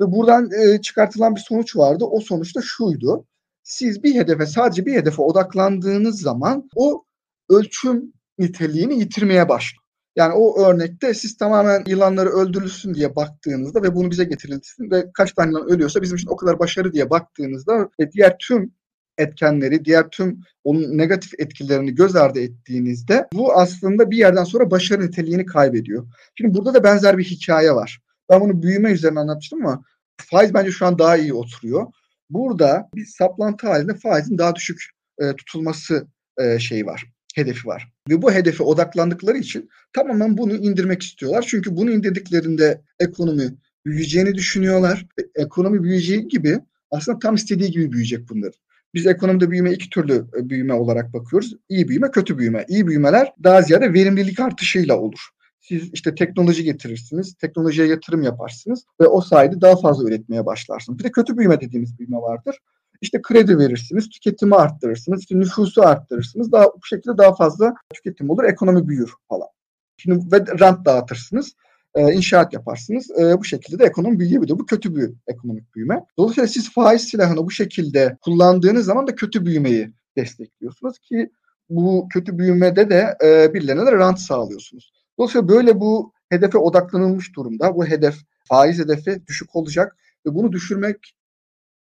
Ve 0.00 0.12
buradan 0.12 0.50
e, 0.52 0.80
çıkartılan 0.80 1.34
bir 1.34 1.40
sonuç 1.40 1.76
vardı. 1.76 2.04
O 2.04 2.20
sonuç 2.20 2.56
da 2.56 2.60
şuydu. 2.62 3.26
Siz 3.62 4.02
bir 4.02 4.14
hedefe 4.14 4.46
sadece 4.46 4.86
bir 4.86 4.94
hedefe 4.94 5.22
odaklandığınız 5.22 6.20
zaman 6.20 6.68
o 6.76 7.04
ölçüm 7.48 8.12
niteliğini 8.38 8.98
yitirmeye 8.98 9.48
başlıyor. 9.48 9.83
Yani 10.16 10.34
o 10.34 10.64
örnekte 10.66 11.14
siz 11.14 11.36
tamamen 11.36 11.84
yılanları 11.86 12.28
öldürülsün 12.28 12.94
diye 12.94 13.16
baktığınızda 13.16 13.82
ve 13.82 13.94
bunu 13.94 14.10
bize 14.10 14.24
getirilsin 14.24 14.90
ve 14.90 15.12
kaç 15.14 15.32
tane 15.32 15.50
yılan 15.50 15.68
ölüyorsa 15.68 16.02
bizim 16.02 16.16
için 16.16 16.28
o 16.28 16.36
kadar 16.36 16.58
başarı 16.58 16.92
diye 16.92 17.10
baktığınızda 17.10 17.88
ve 18.00 18.12
diğer 18.12 18.36
tüm 18.38 18.72
etkenleri, 19.18 19.84
diğer 19.84 20.08
tüm 20.10 20.40
onun 20.64 20.98
negatif 20.98 21.40
etkilerini 21.40 21.94
göz 21.94 22.16
ardı 22.16 22.40
ettiğinizde 22.40 23.28
bu 23.32 23.54
aslında 23.54 24.10
bir 24.10 24.16
yerden 24.16 24.44
sonra 24.44 24.70
başarı 24.70 25.06
niteliğini 25.06 25.46
kaybediyor. 25.46 26.06
Şimdi 26.34 26.54
burada 26.54 26.74
da 26.74 26.84
benzer 26.84 27.18
bir 27.18 27.24
hikaye 27.24 27.72
var. 27.72 28.00
Ben 28.30 28.40
bunu 28.40 28.62
büyüme 28.62 28.92
üzerine 28.92 29.20
anlatmıştım 29.20 29.66
ama 29.66 29.84
faiz 30.16 30.54
bence 30.54 30.70
şu 30.70 30.86
an 30.86 30.98
daha 30.98 31.16
iyi 31.16 31.34
oturuyor. 31.34 31.86
Burada 32.30 32.88
bir 32.94 33.06
saplantı 33.06 33.66
halinde 33.66 33.94
faizin 33.94 34.38
daha 34.38 34.54
düşük 34.54 34.82
e, 35.18 35.36
tutulması 35.36 36.06
e, 36.38 36.58
şeyi 36.58 36.86
var 36.86 37.13
hedefi 37.34 37.68
var. 37.68 37.92
Ve 38.08 38.22
bu 38.22 38.32
hedefe 38.32 38.62
odaklandıkları 38.62 39.38
için 39.38 39.70
tamamen 39.92 40.38
bunu 40.38 40.54
indirmek 40.54 41.02
istiyorlar. 41.02 41.44
Çünkü 41.48 41.76
bunu 41.76 41.90
indirdiklerinde 41.90 42.80
ekonomi 43.00 43.54
büyüyeceğini 43.86 44.34
düşünüyorlar. 44.34 45.06
Ekonomi 45.34 45.82
büyüyeceği 45.82 46.28
gibi 46.28 46.58
aslında 46.90 47.18
tam 47.18 47.34
istediği 47.34 47.70
gibi 47.70 47.92
büyüyecek 47.92 48.28
bunlar. 48.28 48.52
Biz 48.94 49.06
ekonomide 49.06 49.50
büyüme 49.50 49.72
iki 49.72 49.90
türlü 49.90 50.26
e, 50.38 50.48
büyüme 50.48 50.74
olarak 50.74 51.12
bakıyoruz. 51.12 51.54
İyi 51.68 51.88
büyüme, 51.88 52.10
kötü 52.10 52.38
büyüme. 52.38 52.64
İyi 52.68 52.86
büyümeler 52.86 53.32
daha 53.44 53.62
ziyade 53.62 53.92
verimlilik 53.92 54.40
artışıyla 54.40 54.98
olur. 54.98 55.28
Siz 55.60 55.90
işte 55.92 56.14
teknoloji 56.14 56.64
getirirsiniz, 56.64 57.34
teknolojiye 57.34 57.86
yatırım 57.86 58.22
yaparsınız 58.22 58.84
ve 59.00 59.06
o 59.06 59.20
sayede 59.20 59.60
daha 59.60 59.76
fazla 59.76 60.08
üretmeye 60.08 60.46
başlarsınız. 60.46 60.98
Bir 60.98 61.04
de 61.04 61.10
kötü 61.10 61.38
büyüme 61.38 61.60
dediğimiz 61.60 61.98
büyüme 61.98 62.16
vardır. 62.16 62.56
İşte 63.00 63.22
kredi 63.22 63.58
verirsiniz, 63.58 64.08
tüketimi 64.08 64.54
arttırırsınız, 64.54 65.20
işte 65.20 65.38
nüfusu 65.38 65.82
arttırırsınız. 65.82 66.52
Daha 66.52 66.64
bu 66.64 66.86
şekilde 66.86 67.18
daha 67.18 67.34
fazla 67.34 67.74
tüketim 67.94 68.30
olur, 68.30 68.44
ekonomi 68.44 68.88
büyür 68.88 69.12
falan. 69.28 69.48
Şimdi 69.96 70.32
ve 70.32 70.44
rant 70.60 70.86
dağıtırsınız, 70.86 71.54
e, 71.94 72.12
inşaat 72.12 72.52
yaparsınız. 72.52 73.10
E, 73.10 73.38
bu 73.38 73.44
şekilde 73.44 73.78
de 73.78 73.84
ekonomi 73.84 74.18
büyüyebiliyor. 74.18 74.58
Bu 74.58 74.66
kötü 74.66 74.96
bir 74.96 75.10
ekonomik 75.26 75.74
büyüme. 75.74 76.04
Dolayısıyla 76.18 76.48
siz 76.48 76.72
faiz 76.72 77.02
silahını 77.02 77.46
bu 77.46 77.50
şekilde 77.50 78.16
kullandığınız 78.20 78.86
zaman 78.86 79.06
da 79.06 79.14
kötü 79.14 79.46
büyümeyi 79.46 79.92
destekliyorsunuz 80.16 80.98
ki 80.98 81.30
bu 81.68 82.08
kötü 82.12 82.38
büyümede 82.38 82.90
de 82.90 83.16
e, 83.24 83.54
birilerine 83.54 83.86
de 83.86 83.92
rant 83.92 84.20
sağlıyorsunuz. 84.20 84.92
Dolayısıyla 85.18 85.48
böyle 85.48 85.80
bu 85.80 86.12
hedefe 86.28 86.58
odaklanılmış 86.58 87.36
durumda. 87.36 87.74
Bu 87.74 87.86
hedef 87.86 88.14
faiz 88.48 88.78
hedefi 88.78 89.26
düşük 89.26 89.56
olacak 89.56 89.96
ve 90.26 90.34
bunu 90.34 90.52
düşürmek 90.52 91.16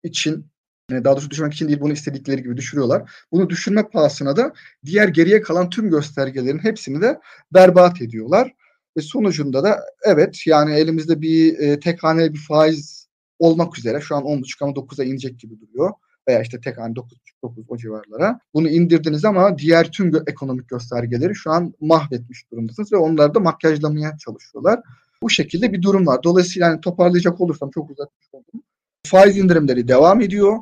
için 0.02 0.46
daha 0.90 1.14
doğrusu 1.14 1.30
düşürmek 1.30 1.54
için 1.54 1.68
değil 1.68 1.80
bunu 1.80 1.92
istedikleri 1.92 2.42
gibi 2.42 2.56
düşürüyorlar. 2.56 3.10
Bunu 3.32 3.50
düşürme 3.50 3.88
pahasına 3.88 4.36
da 4.36 4.52
diğer 4.84 5.08
geriye 5.08 5.40
kalan 5.40 5.70
tüm 5.70 5.90
göstergelerin 5.90 6.58
hepsini 6.58 7.00
de 7.00 7.20
berbat 7.54 8.02
ediyorlar. 8.02 8.52
Ve 8.96 9.00
sonucunda 9.00 9.64
da 9.64 9.80
evet 10.04 10.46
yani 10.46 10.74
elimizde 10.74 11.20
bir 11.20 11.58
e, 11.58 11.80
tek 11.80 12.02
haneli 12.02 12.34
bir 12.34 12.38
faiz 12.48 13.08
olmak 13.38 13.78
üzere 13.78 14.00
şu 14.00 14.16
an 14.16 14.22
10.5 14.22 14.64
ama 14.64 14.72
9'a 14.72 15.04
inecek 15.04 15.40
gibi 15.40 15.60
duruyor. 15.60 15.90
Veya 16.28 16.42
işte 16.42 16.60
tek 16.60 16.78
hane 16.78 16.94
9.5-9 16.94 17.64
o 17.68 17.76
civarlara. 17.76 18.40
Bunu 18.54 18.68
indirdiniz 18.68 19.24
ama 19.24 19.58
diğer 19.58 19.92
tüm 19.92 20.10
gö- 20.10 20.30
ekonomik 20.30 20.68
göstergeleri 20.68 21.34
şu 21.34 21.50
an 21.50 21.74
mahvetmiş 21.80 22.50
durumdasınız 22.52 22.92
ve 22.92 22.96
onları 22.96 23.34
da 23.34 23.40
makyajlamaya 23.40 24.18
çalışıyorlar. 24.18 24.80
Bu 25.22 25.30
şekilde 25.30 25.72
bir 25.72 25.82
durum 25.82 26.06
var. 26.06 26.22
Dolayısıyla 26.22 26.68
yani 26.68 26.80
toparlayacak 26.80 27.40
olursam 27.40 27.70
çok 27.70 27.90
uzatmış 27.90 28.26
oldum. 28.32 28.62
Faiz 29.06 29.36
indirimleri 29.36 29.88
devam 29.88 30.20
ediyor 30.20 30.58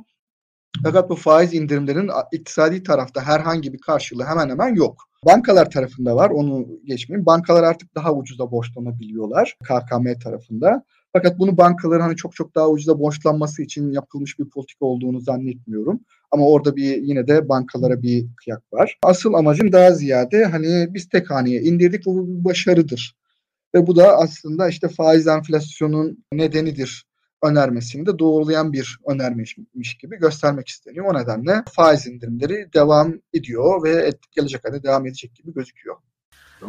Fakat 0.83 1.11
bu 1.11 1.17
faiz 1.17 1.55
indirimlerinin 1.55 2.11
iktisadi 2.33 2.83
tarafta 2.83 3.23
herhangi 3.23 3.73
bir 3.73 3.79
karşılığı 3.79 4.25
hemen 4.25 4.49
hemen 4.49 4.75
yok. 4.75 5.09
Bankalar 5.27 5.71
tarafında 5.71 6.17
var 6.17 6.31
onu 6.31 6.67
geçmeyeyim. 6.85 7.27
Bankalar 7.27 7.63
artık 7.63 7.95
daha 7.95 8.15
ucuza 8.15 8.51
borçlanabiliyorlar 8.51 9.57
KKM 9.65 10.19
tarafında. 10.25 10.85
Fakat 11.13 11.39
bunu 11.39 11.57
bankaların 11.57 12.01
hani 12.01 12.17
çok 12.17 12.35
çok 12.35 12.55
daha 12.55 12.69
ucuza 12.71 12.99
borçlanması 12.99 13.63
için 13.63 13.93
yapılmış 13.93 14.39
bir 14.39 14.51
politika 14.51 14.85
olduğunu 14.85 15.21
zannetmiyorum. 15.21 16.01
Ama 16.31 16.49
orada 16.49 16.77
bir 16.77 16.97
yine 16.97 17.27
de 17.27 17.49
bankalara 17.49 18.03
bir 18.03 18.27
kıyak 18.37 18.73
var. 18.73 18.99
Asıl 19.03 19.35
amacım 19.35 19.73
daha 19.73 19.93
ziyade 19.93 20.45
hani 20.45 20.95
biz 20.95 21.09
tek 21.09 21.31
haneye 21.31 21.61
indirdik 21.63 22.07
bu 22.07 22.29
bir 22.29 22.45
başarıdır. 22.45 23.17
Ve 23.75 23.87
bu 23.87 23.97
da 23.97 24.17
aslında 24.17 24.69
işte 24.69 24.89
faiz 24.89 25.27
enflasyonun 25.27 26.25
nedenidir 26.33 27.07
önermesini 27.43 28.07
de 28.07 28.19
doğrulayan 28.19 28.73
bir 28.73 28.99
önermiş 29.07 29.57
gibi 29.99 30.17
göstermek 30.17 30.69
isteniyor. 30.69 31.07
O 31.07 31.19
nedenle 31.19 31.65
faiz 31.73 32.07
indirimleri 32.07 32.73
devam 32.75 33.15
ediyor 33.35 33.85
ve 33.85 34.13
gelecek 34.31 34.65
ayda 34.65 34.83
devam 34.83 35.07
edecek 35.07 35.35
gibi 35.35 35.55
gözüküyor. 35.55 35.97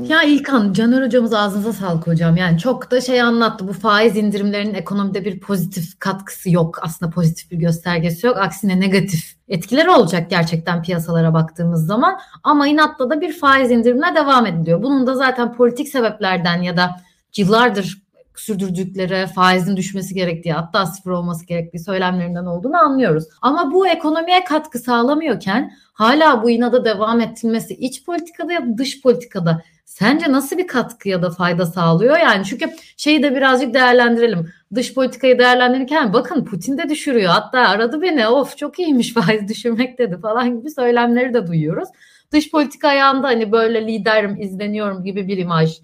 Ya 0.07 0.23
İlkan, 0.23 0.73
Caner 0.73 1.05
hocamız 1.05 1.33
ağzınıza 1.33 1.73
sağlık 1.73 2.07
hocam. 2.07 2.37
Yani 2.37 2.59
çok 2.59 2.91
da 2.91 3.01
şey 3.01 3.21
anlattı. 3.21 3.67
Bu 3.67 3.73
faiz 3.73 4.17
indirimlerinin 4.17 4.73
ekonomide 4.73 5.25
bir 5.25 5.39
pozitif 5.39 5.99
katkısı 5.99 6.49
yok. 6.49 6.79
Aslında 6.81 7.11
pozitif 7.11 7.51
bir 7.51 7.57
göstergesi 7.57 8.27
yok. 8.27 8.37
Aksine 8.37 8.79
negatif 8.79 9.35
etkileri 9.47 9.89
olacak 9.89 10.29
gerçekten 10.29 10.81
piyasalara 10.81 11.33
baktığımız 11.33 11.85
zaman. 11.85 12.19
Ama 12.43 12.67
inatla 12.67 13.09
da 13.09 13.21
bir 13.21 13.33
faiz 13.39 13.71
indirimine 13.71 14.15
devam 14.15 14.45
ediliyor. 14.45 14.83
Bunun 14.83 15.07
da 15.07 15.15
zaten 15.15 15.53
politik 15.53 15.87
sebeplerden 15.87 16.61
ya 16.61 16.77
da 16.77 17.01
yıllardır 17.37 18.06
sürdürdükleri 18.39 19.27
faizin 19.27 19.77
düşmesi 19.77 20.13
gerektiği 20.13 20.53
hatta 20.53 20.85
sıfır 20.85 21.11
olması 21.11 21.45
gerektiği 21.45 21.79
söylemlerinden 21.79 22.45
olduğunu 22.45 22.77
anlıyoruz. 22.77 23.23
Ama 23.41 23.71
bu 23.73 23.87
ekonomiye 23.87 24.43
katkı 24.43 24.79
sağlamıyorken 24.79 25.73
hala 25.93 26.43
bu 26.43 26.49
inada 26.49 26.85
devam 26.85 27.21
ettirilmesi 27.21 27.73
iç 27.73 28.05
politikada 28.05 28.53
ya 28.53 28.61
da 28.61 28.77
dış 28.77 29.01
politikada 29.01 29.61
sence 29.85 30.31
nasıl 30.31 30.57
bir 30.57 30.67
katkı 30.67 31.09
ya 31.09 31.21
da 31.21 31.29
fayda 31.29 31.65
sağlıyor? 31.65 32.17
Yani 32.17 32.45
çünkü 32.45 32.65
şeyi 32.97 33.23
de 33.23 33.35
birazcık 33.35 33.73
değerlendirelim. 33.73 34.49
Dış 34.75 34.93
politikayı 34.93 35.39
değerlendirirken 35.39 36.13
bakın 36.13 36.45
Putin 36.45 36.77
de 36.77 36.89
düşürüyor. 36.89 37.31
Hatta 37.31 37.59
aradı 37.59 38.01
beni 38.01 38.27
of 38.27 38.57
çok 38.57 38.79
iyiymiş 38.79 39.13
faiz 39.13 39.47
düşürmek 39.47 39.97
dedi 39.97 40.17
falan 40.21 40.59
gibi 40.59 40.71
söylemleri 40.71 41.33
de 41.33 41.47
duyuyoruz. 41.47 41.89
Dış 42.31 42.51
politika 42.51 42.87
ayağında 42.87 43.27
hani 43.27 43.51
böyle 43.51 43.87
liderim 43.87 44.41
izleniyorum 44.41 45.03
gibi 45.03 45.27
bir 45.27 45.37
imaj 45.37 45.79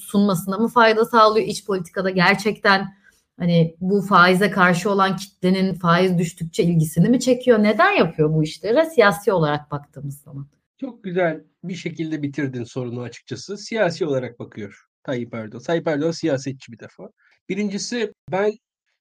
sunmasına 0.00 0.58
mı 0.58 0.68
fayda 0.68 1.04
sağlıyor? 1.04 1.46
İç 1.46 1.66
politikada 1.66 2.10
gerçekten 2.10 2.94
hani 3.38 3.76
bu 3.80 4.02
faize 4.02 4.50
karşı 4.50 4.90
olan 4.90 5.16
kitlenin 5.16 5.74
faiz 5.74 6.18
düştükçe 6.18 6.62
ilgisini 6.62 7.08
mi 7.08 7.20
çekiyor? 7.20 7.62
Neden 7.62 7.92
yapıyor 7.92 8.34
bu 8.34 8.42
işleri 8.42 8.90
siyasi 8.90 9.32
olarak 9.32 9.70
baktığımız 9.70 10.20
zaman? 10.20 10.46
Çok 10.80 11.04
güzel 11.04 11.44
bir 11.64 11.74
şekilde 11.74 12.22
bitirdin 12.22 12.64
sorunu 12.64 13.00
açıkçası. 13.00 13.58
Siyasi 13.58 14.06
olarak 14.06 14.38
bakıyor 14.38 14.84
Tayyip 15.02 15.34
Erdoğan. 15.34 15.62
Tayyip 15.62 15.88
Erdoğan 15.88 16.10
siyasetçi 16.10 16.72
bir 16.72 16.78
defa. 16.78 17.08
Birincisi 17.48 18.12
ben 18.32 18.52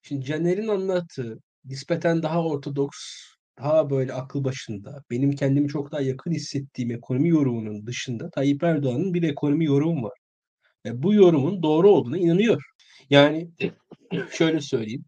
şimdi 0.01 0.25
Caner'in 0.25 0.67
anlattığı 0.67 1.39
nispeten 1.65 2.23
daha 2.23 2.45
ortodoks, 2.45 2.97
daha 3.59 3.89
böyle 3.89 4.13
akıl 4.13 4.43
başında, 4.43 5.03
benim 5.11 5.31
kendimi 5.31 5.67
çok 5.67 5.91
daha 5.91 6.01
yakın 6.01 6.31
hissettiğim 6.31 6.91
ekonomi 6.91 7.29
yorumunun 7.29 7.87
dışında 7.87 8.29
Tayyip 8.29 8.63
Erdoğan'ın 8.63 9.13
bir 9.13 9.23
ekonomi 9.23 9.65
yorumu 9.65 10.03
var. 10.03 10.17
Bu 11.03 11.13
yorumun 11.13 11.63
doğru 11.63 11.89
olduğuna 11.89 12.17
inanıyor. 12.17 12.63
Yani 13.09 13.49
şöyle 14.31 14.61
söyleyeyim. 14.61 15.05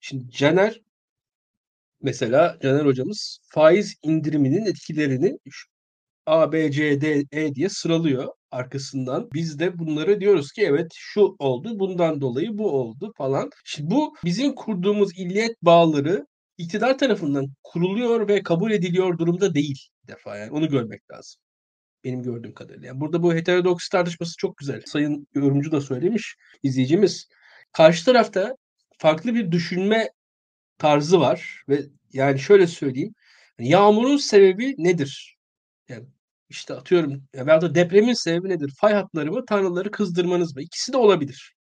Şimdi 0.00 0.30
Caner 0.30 0.80
mesela 2.02 2.58
Caner 2.62 2.84
hocamız 2.86 3.38
faiz 3.54 3.96
indiriminin 4.02 4.66
etkilerini 4.66 5.38
A, 6.26 6.52
B, 6.52 6.70
C, 6.72 7.00
D, 7.00 7.24
E 7.32 7.54
diye 7.54 7.68
sıralıyor 7.68 8.28
arkasından. 8.50 9.28
Biz 9.34 9.58
de 9.58 9.78
bunları 9.78 10.20
diyoruz 10.20 10.52
ki 10.52 10.62
evet 10.62 10.92
şu 10.94 11.36
oldu, 11.38 11.78
bundan 11.78 12.20
dolayı 12.20 12.58
bu 12.58 12.70
oldu 12.70 13.12
falan. 13.16 13.50
Şimdi 13.64 13.90
bu 13.90 14.14
bizim 14.24 14.54
kurduğumuz 14.54 15.18
illiyet 15.18 15.62
bağları 15.62 16.26
iktidar 16.58 16.98
tarafından 16.98 17.46
kuruluyor 17.62 18.28
ve 18.28 18.42
kabul 18.42 18.70
ediliyor 18.70 19.18
durumda 19.18 19.54
değil 19.54 19.88
bir 20.04 20.08
defa 20.08 20.36
yani 20.36 20.50
onu 20.50 20.68
görmek 20.68 21.10
lazım. 21.10 21.40
Benim 22.06 22.22
gördüğüm 22.22 22.54
kadarıyla. 22.54 22.86
Yani 22.86 23.00
burada 23.00 23.22
bu 23.22 23.34
heterodoks 23.34 23.88
tartışması 23.88 24.36
çok 24.38 24.56
güzel. 24.56 24.82
Sayın 24.86 25.28
yorumcu 25.34 25.72
da 25.72 25.80
söylemiş 25.80 26.36
izleyicimiz. 26.62 27.28
Karşı 27.72 28.04
tarafta 28.04 28.56
farklı 28.98 29.34
bir 29.34 29.52
düşünme 29.52 30.10
tarzı 30.78 31.20
var 31.20 31.62
ve 31.68 31.86
yani 32.12 32.38
şöyle 32.38 32.66
söyleyeyim. 32.66 33.14
Yağmurun 33.58 34.16
sebebi 34.16 34.74
nedir? 34.78 35.36
Yani 35.88 36.06
işte 36.48 36.74
atıyorum 36.74 37.22
ya 37.34 37.60
da 37.60 37.74
depremin 37.74 38.12
sebebi 38.12 38.48
nedir? 38.48 38.72
Fay 38.80 38.92
hatları 38.94 39.32
mı, 39.32 39.44
tanrıları 39.46 39.90
kızdırmanız 39.90 40.56
mı? 40.56 40.62
İkisi 40.62 40.92
de 40.92 40.96
olabilir. 40.96 41.54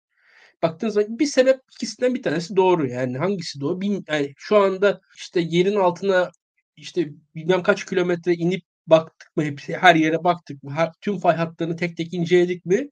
Baktığınız 0.62 0.94
zaman 0.94 1.18
bir 1.18 1.26
sebep 1.26 1.60
ikisinden 1.76 2.14
bir 2.14 2.22
tanesi 2.22 2.56
doğru. 2.56 2.86
Yani 2.88 3.18
hangisi 3.18 3.60
doğru? 3.60 3.80
Bin, 3.80 4.04
yani 4.08 4.32
şu 4.36 4.56
anda 4.56 5.00
işte 5.16 5.40
yerin 5.40 5.76
altına 5.76 6.30
işte 6.76 7.10
bilmem 7.34 7.62
kaç 7.62 7.86
kilometre 7.86 8.34
inip 8.34 8.71
baktık 8.86 9.36
mı 9.36 9.44
hepsi 9.44 9.76
her 9.76 9.94
yere 9.94 10.24
baktık 10.24 10.62
mı? 10.62 10.70
Her, 10.72 10.92
tüm 11.00 11.18
fay 11.18 11.36
hatlarını 11.36 11.76
tek 11.76 11.96
tek 11.96 12.14
inceledik 12.14 12.66
mi? 12.66 12.88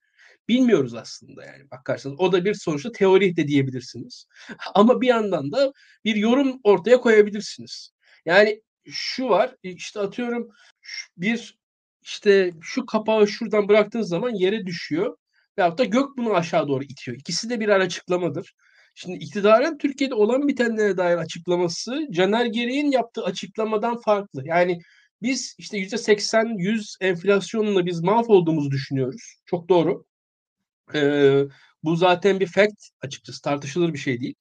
Bilmiyoruz 0.49 0.95
aslında 0.95 1.45
yani 1.45 1.71
bakarsanız. 1.71 2.21
O 2.21 2.33
da 2.33 2.45
bir 2.45 2.55
sonuçta 2.55 2.93
teori 2.93 3.37
de 3.37 3.49
diyebilirsiniz. 3.49 4.27
Ama 4.75 5.01
bir 5.01 5.07
yandan 5.09 5.53
da 5.53 5.73
bir 6.05 6.17
yorum 6.17 6.61
ortaya 6.65 7.01
koyabilirsiniz. 7.01 7.91
Yani 8.27 8.63
şu 8.91 9.29
var 9.29 9.57
işte 9.63 10.01
atıyorum 10.01 10.49
bir 11.17 11.59
işte 12.03 12.53
şu 12.61 12.87
kapağı 12.87 13.29
şuradan 13.29 13.69
bıraktığınız 13.69 14.09
zaman 14.09 14.31
yere 14.31 14.67
düşüyor. 14.67 15.17
Veyahut 15.59 15.79
da 15.79 15.85
gök 15.85 16.19
bunu 16.19 16.35
aşağı 16.35 16.69
doğru 16.69 16.85
itiyor. 16.85 17.17
İkisi 17.17 17.51
de 17.51 17.61
birer 17.61 17.81
açıklamadır. 17.81 18.55
Şimdi 18.95 19.19
iktidarın 19.19 19.79
Türkiye'de 19.79 20.15
olan 20.15 20.49
bitenlere 20.49 20.97
dair 20.97 21.17
açıklaması 21.17 22.07
Caner 22.11 22.47
Gereğin 22.47 22.91
yaptığı 22.91 23.25
açıklamadan 23.25 24.01
farklı. 24.01 24.43
Yani 24.45 24.79
biz 25.23 25.55
işte 25.59 25.79
%80-100 25.79 26.97
enflasyonla 27.01 27.87
biz 27.87 28.01
mahvolduğumuzu 28.01 28.71
düşünüyoruz. 28.71 29.35
Çok 29.47 29.69
doğru. 29.69 30.05
Ee, 30.95 31.43
bu 31.85 31.97
zaten 31.97 32.41
bir 32.41 32.47
fact 32.47 32.89
açıkçası 33.03 33.43
tartışılır 33.43 33.93
bir 33.93 33.99
şey 33.99 34.21
değil. 34.21 34.35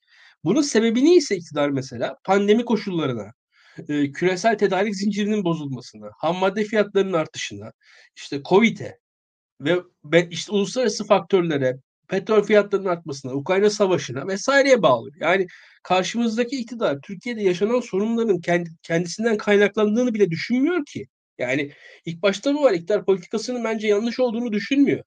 Bunun 0.43 0.61
sebebini 0.61 1.15
ise 1.15 1.35
iktidar 1.35 1.69
mesela 1.69 2.17
pandemi 2.23 2.65
koşullarına, 2.65 3.31
e, 3.89 4.11
küresel 4.11 4.57
tedarik 4.57 4.95
zincirinin 4.95 5.43
bozulmasına, 5.43 6.11
ham 6.17 6.37
madde 6.37 6.63
fiyatlarının 6.63 7.13
artışına, 7.13 7.71
işte 8.15 8.41
Covid'e 8.49 8.99
ve 9.61 10.29
işte 10.29 10.51
uluslararası 10.51 11.07
faktörlere, 11.07 11.77
petrol 12.09 12.43
fiyatlarının 12.43 12.89
artmasına, 12.89 13.33
Ukrayna 13.33 13.69
savaşına 13.69 14.27
vesaireye 14.27 14.81
bağlı. 14.81 15.09
Yani 15.19 15.47
karşımızdaki 15.83 16.55
iktidar 16.59 16.99
Türkiye'de 17.03 17.41
yaşanan 17.41 17.79
sorunların 17.79 18.41
kendisinden 18.83 19.37
kaynaklandığını 19.37 20.13
bile 20.13 20.31
düşünmüyor 20.31 20.85
ki. 20.85 21.07
Yani 21.37 21.71
ilk 22.05 22.21
başta 22.23 22.53
bu 22.53 22.63
var. 22.63 22.73
İktidar 22.73 23.05
politikasının 23.05 23.63
bence 23.63 23.87
yanlış 23.87 24.19
olduğunu 24.19 24.51
düşünmüyor. 24.51 25.03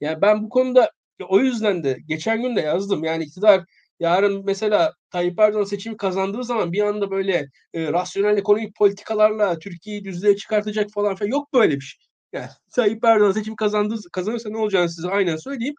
Yani 0.00 0.22
ben 0.22 0.42
bu 0.42 0.48
konuda 0.48 0.90
o 1.28 1.40
yüzden 1.40 1.84
de 1.84 1.98
geçen 2.06 2.42
gün 2.42 2.56
de 2.56 2.60
yazdım. 2.60 3.04
Yani 3.04 3.24
iktidar 3.24 3.64
yarın 4.00 4.44
mesela 4.44 4.92
Tayyip 5.10 5.38
Erdoğan 5.40 5.64
seçimi 5.64 5.96
kazandığı 5.96 6.44
zaman 6.44 6.72
bir 6.72 6.82
anda 6.82 7.10
böyle 7.10 7.48
e, 7.74 7.92
rasyonel 7.92 8.38
ekonomik 8.38 8.76
politikalarla 8.76 9.58
Türkiye'yi 9.58 10.04
düzlüğe 10.04 10.36
çıkartacak 10.36 10.90
falan 10.90 11.16
filan 11.16 11.30
yok 11.30 11.52
böyle 11.54 11.76
bir 11.76 11.80
şey. 11.80 12.00
Yani 12.32 12.48
Tayyip 12.74 13.04
Erdoğan 13.04 13.32
seçim 13.32 13.56
kazandığı 13.56 13.96
kazanırsa 14.12 14.50
ne 14.50 14.56
olacağını 14.56 14.90
size 14.90 15.08
aynen 15.08 15.36
söyleyeyim. 15.36 15.74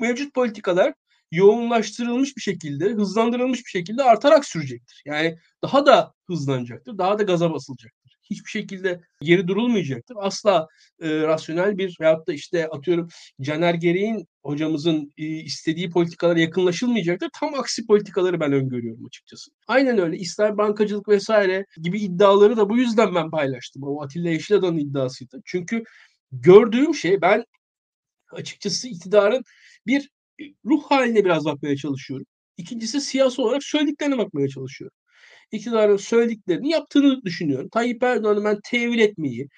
Mevcut 0.00 0.34
politikalar 0.34 0.94
yoğunlaştırılmış 1.32 2.36
bir 2.36 2.42
şekilde, 2.42 2.84
hızlandırılmış 2.90 3.58
bir 3.64 3.70
şekilde 3.70 4.02
artarak 4.02 4.44
sürecektir. 4.44 5.02
Yani 5.06 5.38
daha 5.62 5.86
da 5.86 6.12
hızlanacaktır, 6.26 6.98
daha 6.98 7.18
da 7.18 7.22
gaza 7.22 7.52
basılacaktır. 7.52 8.18
Hiçbir 8.30 8.50
şekilde 8.50 9.00
geri 9.22 9.48
durulmayacaktır. 9.48 10.16
Asla 10.20 10.66
e, 11.00 11.08
rasyonel 11.08 11.78
bir 11.78 11.96
veyahut 12.00 12.26
da 12.26 12.32
işte 12.32 12.68
atıyorum 12.68 13.08
Caner 13.40 13.74
Gereğin 13.74 14.28
hocamızın 14.42 15.12
e, 15.18 15.24
istediği 15.24 15.90
politikalara 15.90 16.40
yakınlaşılmayacaktır. 16.40 17.30
Tam 17.40 17.54
aksi 17.54 17.86
politikaları 17.86 18.40
ben 18.40 18.52
öngörüyorum 18.52 19.06
açıkçası. 19.06 19.50
Aynen 19.66 19.98
öyle. 19.98 20.16
İslam 20.16 20.58
bankacılık 20.58 21.08
vesaire 21.08 21.66
gibi 21.82 22.00
iddiaları 22.00 22.56
da 22.56 22.70
bu 22.70 22.78
yüzden 22.78 23.14
ben 23.14 23.30
paylaştım. 23.30 23.82
O 23.82 24.02
Atilla 24.02 24.30
Yeşilada'nın 24.30 24.78
iddiasıydı. 24.78 25.40
Çünkü 25.44 25.82
gördüğüm 26.32 26.94
şey 26.94 27.20
ben 27.20 27.44
açıkçası 28.32 28.88
iktidarın 28.88 29.44
bir 29.88 30.10
ruh 30.64 30.82
haline 30.84 31.24
biraz 31.24 31.44
bakmaya 31.44 31.76
çalışıyorum. 31.76 32.26
İkincisi 32.56 33.00
siyasi 33.00 33.42
olarak 33.42 33.64
söylediklerine 33.64 34.18
bakmaya 34.18 34.48
çalışıyorum. 34.48 34.96
İktidarın 35.52 35.96
söylediklerini 35.96 36.70
yaptığını 36.70 37.22
düşünüyorum. 37.24 37.68
Tayyip 37.72 38.02
Erdoğan'ı 38.02 38.44
ben 38.44 38.58
tevil 38.64 38.98
etmeyi 38.98 39.48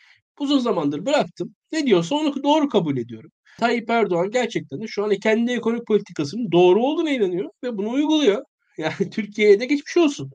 uzun 0.40 0.58
zamandır 0.58 1.06
bıraktım. 1.06 1.54
Ne 1.72 1.86
diyorsa 1.86 2.14
onu 2.14 2.42
doğru 2.42 2.68
kabul 2.68 2.96
ediyorum. 2.96 3.30
Tayyip 3.58 3.90
Erdoğan 3.90 4.30
gerçekten 4.30 4.80
de 4.80 4.86
şu 4.86 5.04
an 5.04 5.10
kendi 5.14 5.52
ekonomik 5.52 5.86
politikasının 5.86 6.52
doğru 6.52 6.82
olduğuna 6.82 7.10
inanıyor 7.10 7.50
ve 7.64 7.76
bunu 7.78 7.90
uyguluyor. 7.90 8.44
Yani 8.78 9.10
Türkiye'ye 9.10 9.60
de 9.60 9.66
geçmiş 9.66 9.96
olsun. 9.96 10.30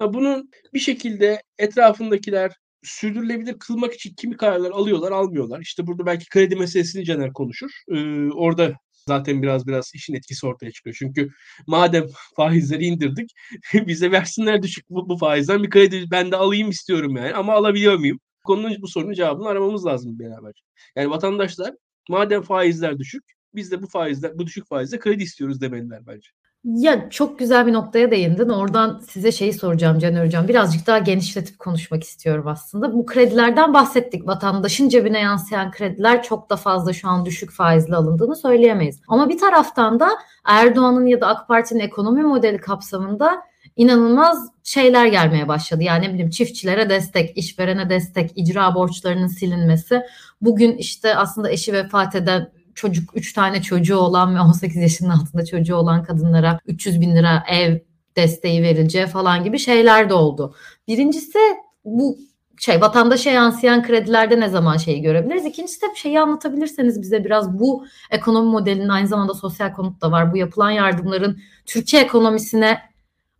bunun 0.00 0.50
bir 0.74 0.78
şekilde 0.78 1.42
etrafındakiler 1.58 2.52
sürdürülebilir 2.82 3.58
kılmak 3.58 3.94
için 3.94 4.14
kimi 4.14 4.36
kararlar 4.36 4.70
alıyorlar, 4.70 5.12
almıyorlar. 5.12 5.60
İşte 5.60 5.86
burada 5.86 6.06
belki 6.06 6.28
kredi 6.28 6.56
meselesini 6.56 7.04
Caner 7.04 7.32
konuşur. 7.32 7.70
Ee, 7.88 8.30
orada 8.32 8.74
zaten 9.08 9.42
biraz 9.42 9.66
biraz 9.66 9.90
işin 9.94 10.14
etkisi 10.14 10.46
ortaya 10.46 10.72
çıkıyor. 10.72 10.96
Çünkü 10.98 11.30
madem 11.66 12.06
faizleri 12.36 12.84
indirdik 12.84 13.30
bize 13.86 14.12
versinler 14.12 14.62
düşük 14.62 14.90
bu, 14.90 15.08
bu 15.08 15.18
faizden 15.18 15.62
bir 15.62 15.70
kredi 15.70 16.04
ben 16.10 16.32
de 16.32 16.36
alayım 16.36 16.70
istiyorum 16.70 17.16
yani 17.16 17.34
ama 17.34 17.52
alabiliyor 17.54 17.98
muyum? 17.98 18.20
Konunun 18.44 18.76
bu 18.82 18.88
sorunun 18.88 19.12
cevabını 19.12 19.48
aramamız 19.48 19.86
lazım 19.86 20.18
beraber. 20.18 20.52
Yani 20.96 21.10
vatandaşlar 21.10 21.74
madem 22.08 22.42
faizler 22.42 22.98
düşük 22.98 23.24
biz 23.54 23.70
de 23.70 23.82
bu 23.82 23.86
faizler 23.86 24.38
bu 24.38 24.46
düşük 24.46 24.68
faizle 24.68 24.98
kredi 24.98 25.22
istiyoruz 25.22 25.60
demeliler 25.60 26.06
bence. 26.06 26.30
Ya 26.64 27.10
çok 27.10 27.38
güzel 27.38 27.66
bir 27.66 27.72
noktaya 27.72 28.10
değindin. 28.10 28.48
Oradan 28.48 29.02
size 29.08 29.32
şeyi 29.32 29.52
soracağım 29.52 29.98
Caner 29.98 30.26
Hocam. 30.26 30.48
Birazcık 30.48 30.86
daha 30.86 30.98
genişletip 30.98 31.58
konuşmak 31.58 32.04
istiyorum 32.04 32.46
aslında. 32.46 32.92
Bu 32.92 33.06
kredilerden 33.06 33.74
bahsettik. 33.74 34.26
Vatandaşın 34.26 34.88
cebine 34.88 35.20
yansıyan 35.20 35.70
krediler 35.70 36.22
çok 36.22 36.50
da 36.50 36.56
fazla 36.56 36.92
şu 36.92 37.08
an 37.08 37.24
düşük 37.26 37.50
faizle 37.50 37.96
alındığını 37.96 38.36
söyleyemeyiz. 38.36 39.00
Ama 39.08 39.28
bir 39.28 39.38
taraftan 39.38 40.00
da 40.00 40.10
Erdoğan'ın 40.44 41.06
ya 41.06 41.20
da 41.20 41.26
AK 41.26 41.48
Parti'nin 41.48 41.80
ekonomi 41.80 42.22
modeli 42.22 42.58
kapsamında 42.58 43.42
inanılmaz 43.76 44.48
şeyler 44.64 45.06
gelmeye 45.06 45.48
başladı. 45.48 45.82
Yani 45.82 46.08
ne 46.08 46.12
bileyim 46.12 46.30
çiftçilere 46.30 46.90
destek, 46.90 47.36
işverene 47.36 47.90
destek, 47.90 48.30
icra 48.36 48.74
borçlarının 48.74 49.26
silinmesi. 49.26 50.02
Bugün 50.40 50.76
işte 50.76 51.16
aslında 51.16 51.50
eşi 51.50 51.72
vefat 51.72 52.14
eden 52.14 52.50
çocuk 52.78 53.10
3 53.14 53.32
tane 53.32 53.62
çocuğu 53.62 53.96
olan 53.96 54.34
ve 54.34 54.40
18 54.40 54.76
yaşının 54.76 55.10
altında 55.10 55.44
çocuğu 55.44 55.76
olan 55.76 56.02
kadınlara 56.02 56.60
300 56.66 57.00
bin 57.00 57.16
lira 57.16 57.44
ev 57.48 57.78
desteği 58.16 58.62
verileceği 58.62 59.06
falan 59.06 59.44
gibi 59.44 59.58
şeyler 59.58 60.10
de 60.10 60.14
oldu. 60.14 60.54
Birincisi 60.88 61.38
bu 61.84 62.18
şey 62.58 62.80
vatandaşa 62.80 63.30
yansıyan 63.30 63.82
kredilerde 63.82 64.40
ne 64.40 64.48
zaman 64.48 64.76
şeyi 64.76 65.02
görebiliriz? 65.02 65.44
İkincisi 65.44 65.82
de 65.82 65.86
şeyi 65.96 66.20
anlatabilirseniz 66.20 67.02
bize 67.02 67.24
biraz 67.24 67.58
bu 67.58 67.86
ekonomi 68.10 68.50
modelinin 68.50 68.88
aynı 68.88 69.08
zamanda 69.08 69.34
sosyal 69.34 69.72
konut 69.72 70.02
da 70.02 70.12
var. 70.12 70.32
Bu 70.32 70.36
yapılan 70.36 70.70
yardımların 70.70 71.38
Türkiye 71.66 72.02
ekonomisine 72.02 72.78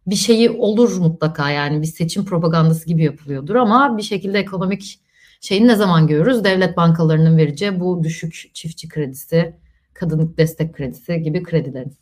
bir 0.06 0.14
şeyi 0.14 0.50
olur 0.50 0.96
mutlaka 0.96 1.50
yani 1.50 1.82
bir 1.82 1.86
seçim 1.86 2.24
propagandası 2.24 2.86
gibi 2.86 3.02
yapılıyordur 3.04 3.54
ama 3.54 3.96
bir 3.96 4.02
şekilde 4.02 4.38
ekonomik 4.38 5.00
şeyini 5.40 5.68
ne 5.68 5.76
zaman 5.76 6.06
görürüz? 6.06 6.44
Devlet 6.44 6.76
bankalarının 6.76 7.36
vereceği 7.36 7.80
bu 7.80 8.02
düşük 8.02 8.50
çiftçi 8.54 8.88
kredisi, 8.88 9.56
kadınlık 9.94 10.38
destek 10.38 10.74
kredisi 10.74 11.22
gibi 11.22 11.42
kredilerin. 11.42 11.96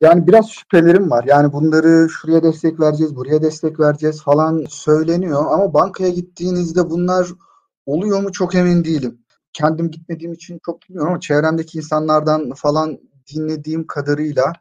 Yani 0.00 0.26
biraz 0.26 0.50
şüphelerim 0.50 1.10
var. 1.10 1.24
Yani 1.28 1.52
bunları 1.52 2.08
şuraya 2.08 2.42
destek 2.42 2.80
vereceğiz, 2.80 3.16
buraya 3.16 3.42
destek 3.42 3.80
vereceğiz 3.80 4.22
falan 4.22 4.64
söyleniyor. 4.68 5.44
Ama 5.50 5.74
bankaya 5.74 6.10
gittiğinizde 6.10 6.90
bunlar 6.90 7.28
oluyor 7.86 8.22
mu 8.22 8.32
çok 8.32 8.54
emin 8.54 8.84
değilim. 8.84 9.18
Kendim 9.52 9.90
gitmediğim 9.90 10.32
için 10.32 10.60
çok 10.66 10.82
bilmiyorum 10.82 11.10
ama 11.10 11.20
çevremdeki 11.20 11.78
insanlardan 11.78 12.52
falan 12.52 12.98
dinlediğim 13.34 13.86
kadarıyla 13.86 14.52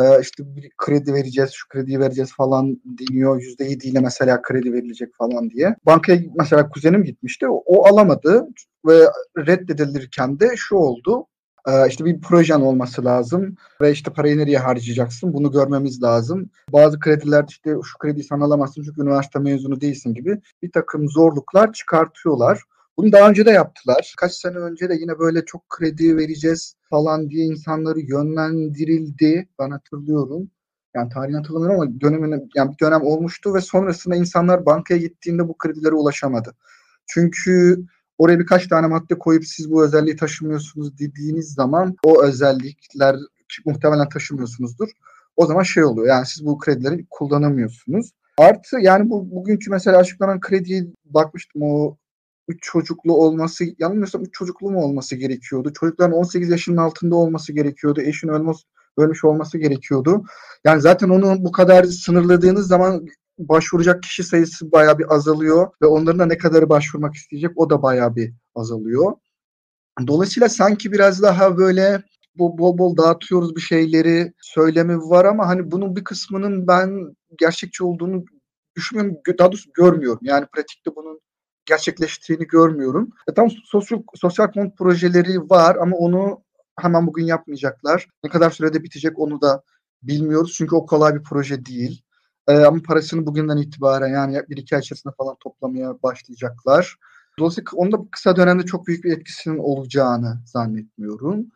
e, 0.00 0.20
işte 0.20 0.56
bir 0.56 0.70
kredi 0.76 1.14
vereceğiz, 1.14 1.50
şu 1.50 1.68
krediyi 1.68 2.00
vereceğiz 2.00 2.32
falan 2.32 2.80
deniyor. 2.84 3.40
Yüzde 3.40 3.68
ile 3.68 4.00
mesela 4.00 4.42
kredi 4.42 4.72
verilecek 4.72 5.08
falan 5.18 5.50
diye. 5.50 5.76
Bankaya 5.86 6.20
mesela 6.38 6.68
kuzenim 6.68 7.04
gitmişti. 7.04 7.46
O 7.48 7.86
alamadı 7.86 8.48
ve 8.86 9.06
reddedilirken 9.38 10.40
de 10.40 10.50
şu 10.56 10.76
oldu. 10.76 11.26
Ee, 11.68 11.88
işte 11.88 12.04
bir 12.04 12.20
projen 12.20 12.60
olması 12.60 13.04
lazım 13.04 13.56
ve 13.80 13.92
işte 13.92 14.12
parayı 14.12 14.38
nereye 14.38 14.58
harcayacaksın 14.58 15.32
bunu 15.32 15.50
görmemiz 15.50 16.02
lazım. 16.02 16.50
Bazı 16.72 17.00
kredilerde 17.00 17.46
işte 17.48 17.70
şu 17.84 17.98
krediyi 17.98 18.24
sen 18.24 18.40
alamazsın 18.40 18.82
çünkü 18.82 19.02
üniversite 19.02 19.38
mezunu 19.38 19.80
değilsin 19.80 20.14
gibi 20.14 20.40
bir 20.62 20.72
takım 20.72 21.08
zorluklar 21.08 21.72
çıkartıyorlar. 21.72 22.62
Bunu 22.96 23.12
daha 23.12 23.30
önce 23.30 23.46
de 23.46 23.50
yaptılar. 23.50 24.14
Kaç 24.18 24.32
sene 24.32 24.58
önce 24.58 24.88
de 24.88 24.94
yine 24.94 25.18
böyle 25.18 25.44
çok 25.44 25.68
kredi 25.68 26.16
vereceğiz 26.16 26.74
falan 26.90 27.30
diye 27.30 27.44
insanları 27.44 28.00
yönlendirildi. 28.00 29.48
Ben 29.58 29.70
hatırlıyorum. 29.70 30.50
Yani 30.94 31.08
tarihini 31.08 31.36
hatırlamıyorum 31.36 31.80
ama 31.80 32.00
dönemine, 32.00 32.40
yani 32.54 32.72
bir 32.72 32.78
dönem 32.86 33.02
olmuştu 33.02 33.54
ve 33.54 33.60
sonrasında 33.60 34.16
insanlar 34.16 34.66
bankaya 34.66 35.00
gittiğinde 35.00 35.48
bu 35.48 35.58
kredilere 35.58 35.94
ulaşamadı. 35.94 36.54
Çünkü 37.06 37.84
oraya 38.18 38.38
birkaç 38.38 38.68
tane 38.68 38.86
madde 38.86 39.18
koyup 39.18 39.46
siz 39.46 39.70
bu 39.70 39.84
özelliği 39.84 40.16
taşımıyorsunuz 40.16 40.98
dediğiniz 40.98 41.54
zaman 41.54 41.96
o 42.04 42.22
özellikler 42.22 43.16
muhtemelen 43.66 44.08
taşımıyorsunuzdur. 44.08 44.88
O 45.36 45.46
zaman 45.46 45.62
şey 45.62 45.84
oluyor 45.84 46.08
yani 46.08 46.26
siz 46.26 46.46
bu 46.46 46.58
kredileri 46.58 47.06
kullanamıyorsunuz. 47.10 48.10
Artı 48.38 48.76
yani 48.80 49.10
bu 49.10 49.30
bugünkü 49.30 49.70
mesela 49.70 49.98
açıklanan 49.98 50.40
krediye 50.40 50.86
bakmıştım 51.04 51.62
o 51.62 51.96
3 52.48 52.58
çocuklu 52.62 53.14
olması, 53.14 53.64
yanılmıyorsam 53.78 54.22
3 54.22 54.32
çocuklu 54.32 54.70
mu 54.70 54.82
olması 54.82 55.16
gerekiyordu? 55.16 55.72
Çocukların 55.72 56.18
18 56.18 56.50
yaşının 56.50 56.76
altında 56.76 57.16
olması 57.16 57.52
gerekiyordu. 57.52 58.00
Eşin 58.00 58.28
ölmüş, 58.28 58.56
ölmüş 58.98 59.24
olması 59.24 59.58
gerekiyordu. 59.58 60.24
Yani 60.64 60.80
zaten 60.80 61.08
onu 61.08 61.44
bu 61.44 61.52
kadar 61.52 61.84
sınırladığınız 61.84 62.66
zaman 62.66 63.06
başvuracak 63.38 64.02
kişi 64.02 64.24
sayısı 64.24 64.72
bayağı 64.72 64.98
bir 64.98 65.14
azalıyor 65.14 65.68
ve 65.82 65.86
onların 65.86 66.18
da 66.18 66.26
ne 66.26 66.38
kadarı 66.38 66.68
başvurmak 66.68 67.14
isteyecek 67.14 67.50
o 67.56 67.70
da 67.70 67.82
bayağı 67.82 68.16
bir 68.16 68.32
azalıyor. 68.54 69.12
Dolayısıyla 70.06 70.48
sanki 70.48 70.92
biraz 70.92 71.22
daha 71.22 71.56
böyle 71.56 72.02
bol 72.34 72.58
bol, 72.58 72.78
bol 72.78 72.96
dağıtıyoruz 72.96 73.56
bir 73.56 73.60
şeyleri 73.60 74.32
söylemi 74.40 74.98
var 74.98 75.24
ama 75.24 75.48
hani 75.48 75.70
bunun 75.70 75.96
bir 75.96 76.04
kısmının 76.04 76.66
ben 76.66 77.16
gerçekçi 77.38 77.84
olduğunu 77.84 78.24
düşünmüyorum. 78.76 79.16
Daha 79.38 79.52
doğrusu 79.52 79.70
görmüyorum. 79.74 80.20
Yani 80.22 80.46
pratikte 80.52 80.96
bunun 80.96 81.20
gerçekleştiğini 81.66 82.46
görmüyorum. 82.46 83.10
E, 83.28 83.34
tam 83.34 83.50
sosyal, 83.64 84.02
sosyal 84.14 84.52
konut 84.52 84.78
projeleri 84.78 85.40
var 85.40 85.76
ama 85.76 85.96
onu 85.96 86.42
hemen 86.80 87.06
bugün 87.06 87.24
yapmayacaklar. 87.24 88.08
Ne 88.24 88.30
kadar 88.30 88.50
sürede 88.50 88.82
bitecek 88.82 89.18
onu 89.18 89.40
da 89.40 89.62
bilmiyoruz. 90.02 90.54
Çünkü 90.56 90.74
o 90.74 90.86
kolay 90.86 91.14
bir 91.14 91.22
proje 91.22 91.64
değil. 91.66 92.02
E, 92.48 92.52
ama 92.52 92.82
parasını 92.86 93.26
bugünden 93.26 93.56
itibaren 93.56 94.08
yani 94.08 94.42
bir 94.48 94.56
iki 94.56 94.74
ay 94.76 94.80
içerisinde 94.80 95.14
falan 95.18 95.36
toplamaya 95.40 96.02
başlayacaklar. 96.02 96.96
Dolayısıyla 97.38 97.70
onun 97.74 97.92
da 97.92 97.96
kısa 98.10 98.36
dönemde 98.36 98.62
çok 98.62 98.86
büyük 98.86 99.04
bir 99.04 99.12
etkisinin 99.12 99.58
olacağını 99.58 100.42
zannetmiyorum. 100.46 101.46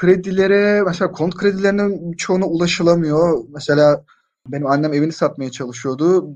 Kredilere 0.00 0.82
mesela 0.82 1.12
konut 1.12 1.36
kredilerinin 1.36 2.12
çoğuna 2.12 2.46
ulaşılamıyor. 2.46 3.44
Mesela 3.48 4.04
benim 4.48 4.66
annem 4.66 4.92
evini 4.92 5.12
satmaya 5.12 5.50
çalışıyordu 5.50 6.28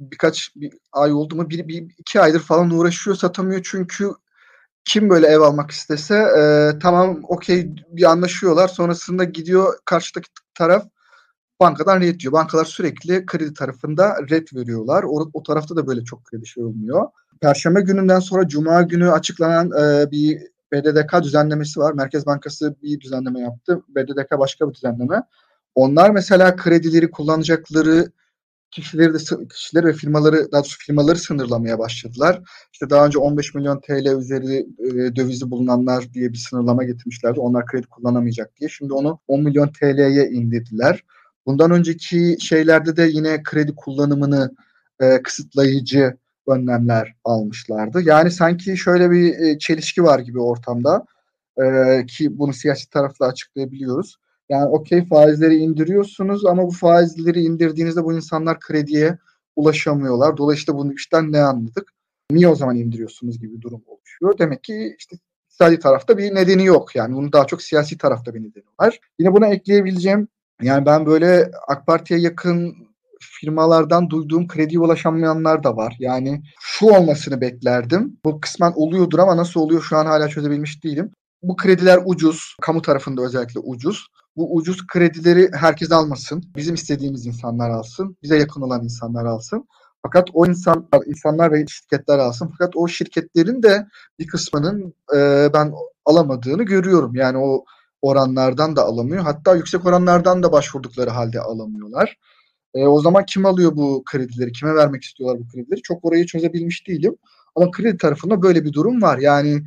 birkaç 0.00 0.56
bir 0.56 0.72
ay 0.92 1.12
oldu 1.12 1.36
mu 1.36 1.50
bir, 1.50 1.68
bir 1.68 1.94
iki 1.98 2.20
aydır 2.20 2.40
falan 2.40 2.70
uğraşıyor 2.70 3.16
satamıyor 3.16 3.60
çünkü 3.70 4.12
kim 4.84 5.10
böyle 5.10 5.26
ev 5.26 5.40
almak 5.40 5.70
istese 5.70 6.14
e, 6.14 6.72
tamam 6.78 7.20
okey 7.28 7.74
bir 7.88 8.10
anlaşıyorlar 8.10 8.68
sonrasında 8.68 9.24
gidiyor 9.24 9.74
karşıdaki 9.84 10.28
taraf 10.54 10.86
bankadan 11.60 12.00
red 12.00 12.20
diyor. 12.20 12.32
Bankalar 12.32 12.64
sürekli 12.64 13.26
kredi 13.26 13.54
tarafında 13.54 14.16
red 14.30 14.48
veriyorlar. 14.54 15.02
O, 15.02 15.30
o 15.32 15.42
tarafta 15.42 15.76
da 15.76 15.86
böyle 15.86 16.04
çok 16.04 16.24
kredi 16.24 16.46
şey 16.46 16.64
olmuyor. 16.64 17.06
Perşembe 17.40 17.80
gününden 17.80 18.20
sonra 18.20 18.48
Cuma 18.48 18.82
günü 18.82 19.10
açıklanan 19.10 19.66
e, 19.66 20.10
bir 20.10 20.42
BDDK 20.72 21.22
düzenlemesi 21.22 21.80
var. 21.80 21.92
Merkez 21.92 22.26
Bankası 22.26 22.76
bir 22.82 23.00
düzenleme 23.00 23.40
yaptı. 23.40 23.82
BDDK 23.88 24.38
başka 24.38 24.68
bir 24.68 24.74
düzenleme. 24.74 25.22
Onlar 25.74 26.10
mesela 26.10 26.56
kredileri 26.56 27.10
kullanacakları 27.10 28.12
kişileri 28.70 29.14
de 29.14 29.18
kişileri 29.54 29.86
ve 29.86 29.92
firmaları 29.92 30.52
daha 30.52 30.60
doğrusu 30.62 30.78
firmaları 30.78 31.18
sınırlamaya 31.18 31.78
başladılar. 31.78 32.42
İşte 32.72 32.90
daha 32.90 33.06
önce 33.06 33.18
15 33.18 33.54
milyon 33.54 33.80
TL 33.80 34.18
üzeri 34.18 34.66
e, 34.78 35.16
dövizi 35.16 35.50
bulunanlar 35.50 36.12
diye 36.14 36.32
bir 36.32 36.38
sınırlama 36.38 36.84
getirmişlerdi. 36.84 37.40
Onlar 37.40 37.66
kredi 37.66 37.86
kullanamayacak 37.86 38.56
diye. 38.56 38.70
Şimdi 38.70 38.92
onu 38.92 39.20
10 39.28 39.42
milyon 39.42 39.68
TL'ye 39.68 40.30
indirdiler. 40.30 41.04
Bundan 41.46 41.70
önceki 41.70 42.36
şeylerde 42.40 42.96
de 42.96 43.02
yine 43.02 43.42
kredi 43.42 43.74
kullanımını 43.74 44.50
e, 45.00 45.22
kısıtlayıcı 45.22 46.16
önlemler 46.48 47.14
almışlardı. 47.24 48.02
Yani 48.02 48.30
sanki 48.30 48.76
şöyle 48.76 49.10
bir 49.10 49.38
e, 49.38 49.58
çelişki 49.58 50.02
var 50.02 50.18
gibi 50.18 50.40
ortamda 50.40 51.04
e, 51.62 52.06
ki 52.06 52.38
bunu 52.38 52.52
siyasi 52.52 52.90
tarafla 52.90 53.26
açıklayabiliyoruz. 53.26 54.16
Yani 54.48 54.66
okey 54.66 55.06
faizleri 55.06 55.56
indiriyorsunuz 55.56 56.46
ama 56.46 56.66
bu 56.66 56.70
faizleri 56.70 57.40
indirdiğinizde 57.40 58.04
bu 58.04 58.12
insanlar 58.12 58.60
krediye 58.60 59.18
ulaşamıyorlar. 59.56 60.36
Dolayısıyla 60.36 60.78
bunu 60.78 60.92
işten 60.92 61.32
ne 61.32 61.40
anladık? 61.40 61.92
Niye 62.30 62.48
o 62.48 62.54
zaman 62.54 62.76
indiriyorsunuz 62.76 63.40
gibi 63.40 63.56
bir 63.56 63.60
durum 63.60 63.82
oluşuyor. 63.86 64.38
Demek 64.38 64.64
ki 64.64 64.94
işte 64.98 65.16
iktisadi 65.46 65.78
tarafta 65.78 66.18
bir 66.18 66.34
nedeni 66.34 66.64
yok. 66.64 66.96
Yani 66.96 67.14
bunun 67.14 67.32
daha 67.32 67.46
çok 67.46 67.62
siyasi 67.62 67.98
tarafta 67.98 68.34
bir 68.34 68.40
nedeni 68.40 68.64
var. 68.80 69.00
Yine 69.18 69.32
buna 69.32 69.46
ekleyebileceğim 69.46 70.28
yani 70.62 70.86
ben 70.86 71.06
böyle 71.06 71.50
AK 71.68 71.86
Parti'ye 71.86 72.20
yakın 72.20 72.74
firmalardan 73.20 74.10
duyduğum 74.10 74.48
krediye 74.48 74.80
ulaşamayanlar 74.80 75.64
da 75.64 75.76
var. 75.76 75.96
Yani 75.98 76.42
şu 76.60 76.86
olmasını 76.86 77.40
beklerdim. 77.40 78.16
Bu 78.24 78.40
kısmen 78.40 78.72
oluyordur 78.76 79.18
ama 79.18 79.36
nasıl 79.36 79.60
oluyor 79.60 79.82
şu 79.82 79.96
an 79.96 80.06
hala 80.06 80.28
çözebilmiş 80.28 80.84
değilim. 80.84 81.10
Bu 81.42 81.56
krediler 81.56 82.00
ucuz. 82.04 82.56
Kamu 82.62 82.82
tarafında 82.82 83.22
özellikle 83.22 83.60
ucuz. 83.60 84.06
Bu 84.36 84.54
ucuz 84.54 84.86
kredileri 84.86 85.50
herkes 85.54 85.92
almasın. 85.92 86.44
Bizim 86.56 86.74
istediğimiz 86.74 87.26
insanlar 87.26 87.70
alsın. 87.70 88.16
Bize 88.22 88.38
yakın 88.38 88.60
olan 88.60 88.84
insanlar 88.84 89.24
alsın. 89.24 89.68
Fakat 90.02 90.28
o 90.32 90.46
insan, 90.46 90.88
insanlar 91.06 91.52
ve 91.52 91.66
şirketler 91.66 92.18
alsın. 92.18 92.50
Fakat 92.58 92.76
o 92.76 92.88
şirketlerin 92.88 93.62
de 93.62 93.86
bir 94.18 94.26
kısmının 94.26 94.94
e, 95.16 95.48
ben 95.54 95.72
alamadığını 96.04 96.62
görüyorum. 96.62 97.14
Yani 97.14 97.38
o 97.38 97.64
oranlardan 98.02 98.76
da 98.76 98.84
alamıyor. 98.84 99.22
Hatta 99.22 99.54
yüksek 99.56 99.86
oranlardan 99.86 100.42
da 100.42 100.52
başvurdukları 100.52 101.10
halde 101.10 101.40
alamıyorlar. 101.40 102.18
E, 102.74 102.86
o 102.86 103.00
zaman 103.00 103.24
kim 103.26 103.46
alıyor 103.46 103.76
bu 103.76 104.02
kredileri? 104.04 104.52
Kime 104.52 104.74
vermek 104.74 105.02
istiyorlar 105.02 105.40
bu 105.40 105.48
kredileri? 105.48 105.82
Çok 105.82 106.04
orayı 106.04 106.26
çözebilmiş 106.26 106.88
değilim. 106.88 107.16
Ama 107.54 107.70
kredi 107.70 107.98
tarafında 107.98 108.42
böyle 108.42 108.64
bir 108.64 108.72
durum 108.72 109.02
var. 109.02 109.18
Yani 109.18 109.62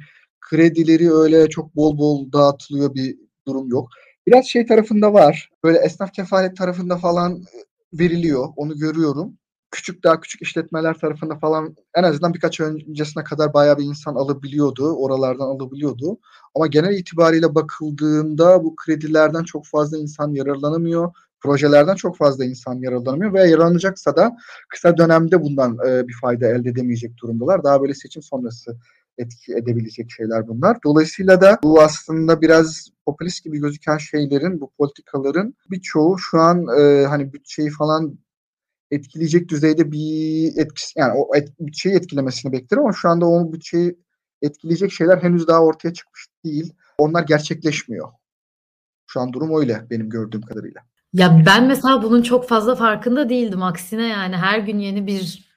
kredileri 0.52 1.14
öyle 1.14 1.50
çok 1.50 1.76
bol 1.76 1.98
bol 1.98 2.32
dağıtılıyor 2.32 2.96
bir 2.96 3.18
durum 3.48 3.70
yok. 3.70 3.90
Biraz 4.28 4.46
şey 4.46 4.66
tarafında 4.66 5.14
var. 5.14 5.50
Böyle 5.64 5.78
esnaf 5.78 6.14
kefalet 6.14 6.58
tarafında 6.58 6.98
falan 6.98 7.44
veriliyor. 7.94 8.48
Onu 8.56 8.78
görüyorum. 8.78 9.38
Küçük 9.72 10.04
daha 10.04 10.22
küçük 10.22 10.42
işletmeler 10.42 10.94
tarafında 10.94 11.40
falan 11.40 11.76
en 11.96 12.04
azından 12.04 12.34
birkaç 12.34 12.60
öncesine 12.60 13.24
kadar 13.24 13.54
bayağı 13.54 13.78
bir 13.78 13.84
insan 13.84 14.16
alabiliyordu. 14.16 14.96
Oralardan 14.96 15.46
alabiliyordu. 15.46 16.18
Ama 16.56 16.68
genel 16.68 16.98
itibariyle 16.98 17.56
bakıldığında 17.56 18.64
bu 18.64 18.76
kredilerden 18.76 19.44
çok 19.44 19.66
fazla 19.66 19.98
insan 19.98 20.34
yararlanamıyor. 20.34 21.14
Projelerden 21.40 21.96
çok 21.96 22.18
fazla 22.18 22.46
insan 22.46 22.80
yararlanamıyor 22.80 23.34
ve 23.34 23.50
yararlanacaksa 23.50 24.16
da 24.16 24.38
kısa 24.70 24.98
dönemde 24.98 25.42
bundan 25.42 25.78
e, 25.88 26.08
bir 26.08 26.16
fayda 26.22 26.48
elde 26.48 26.70
edemeyecek 26.70 27.18
durumdalar. 27.18 27.64
Daha 27.64 27.82
böyle 27.82 27.94
seçim 27.94 28.22
sonrası 28.22 28.78
etki 29.18 29.54
edebilecek 29.54 30.12
şeyler 30.12 30.48
bunlar. 30.48 30.78
Dolayısıyla 30.86 31.42
da 31.42 31.60
bu 31.64 31.82
aslında 31.82 32.42
biraz 32.42 32.90
popülist 33.06 33.44
gibi 33.44 33.60
gözüken 33.60 33.98
şeylerin, 33.98 34.62
bu 34.62 34.72
politikaların 34.78 35.56
birçoğu 35.72 36.18
şu 36.20 36.40
an 36.40 36.66
e, 36.80 37.06
hani 37.06 37.34
bütçeyi 37.34 37.70
falan 37.70 38.20
etkileyecek 38.92 39.50
düzeyde 39.50 39.92
bir 39.92 40.52
etkisi 40.58 41.00
yani 41.00 41.14
o 41.14 41.36
et, 41.36 41.50
bütçeyi 41.60 41.96
etkilemesini 41.96 42.52
beklerim 42.52 42.84
ama 42.84 42.94
şu 42.94 43.10
anda 43.10 43.26
o 43.26 43.54
bütçeyi 43.54 43.98
etkileyecek 44.42 44.92
şeyler 44.92 45.18
henüz 45.18 45.48
daha 45.48 45.64
ortaya 45.64 45.94
çıkmış 45.94 46.28
değil. 46.46 46.74
Onlar 46.98 47.24
gerçekleşmiyor. 47.24 48.10
Şu 49.08 49.20
an 49.20 49.34
durum 49.34 49.60
öyle 49.60 49.88
benim 49.90 50.10
gördüğüm 50.10 50.42
kadarıyla. 50.42 50.82
Ya 51.14 51.44
ben 51.46 51.68
mesela 51.68 52.04
bunun 52.04 52.22
çok 52.22 52.48
fazla 52.48 52.76
farkında 52.76 53.30
değildim. 53.30 53.64
Aksine 53.64 54.08
yani 54.08 54.38
her 54.38 54.60
gün 54.60 54.80
yeni 54.80 55.08
bir 55.08 55.51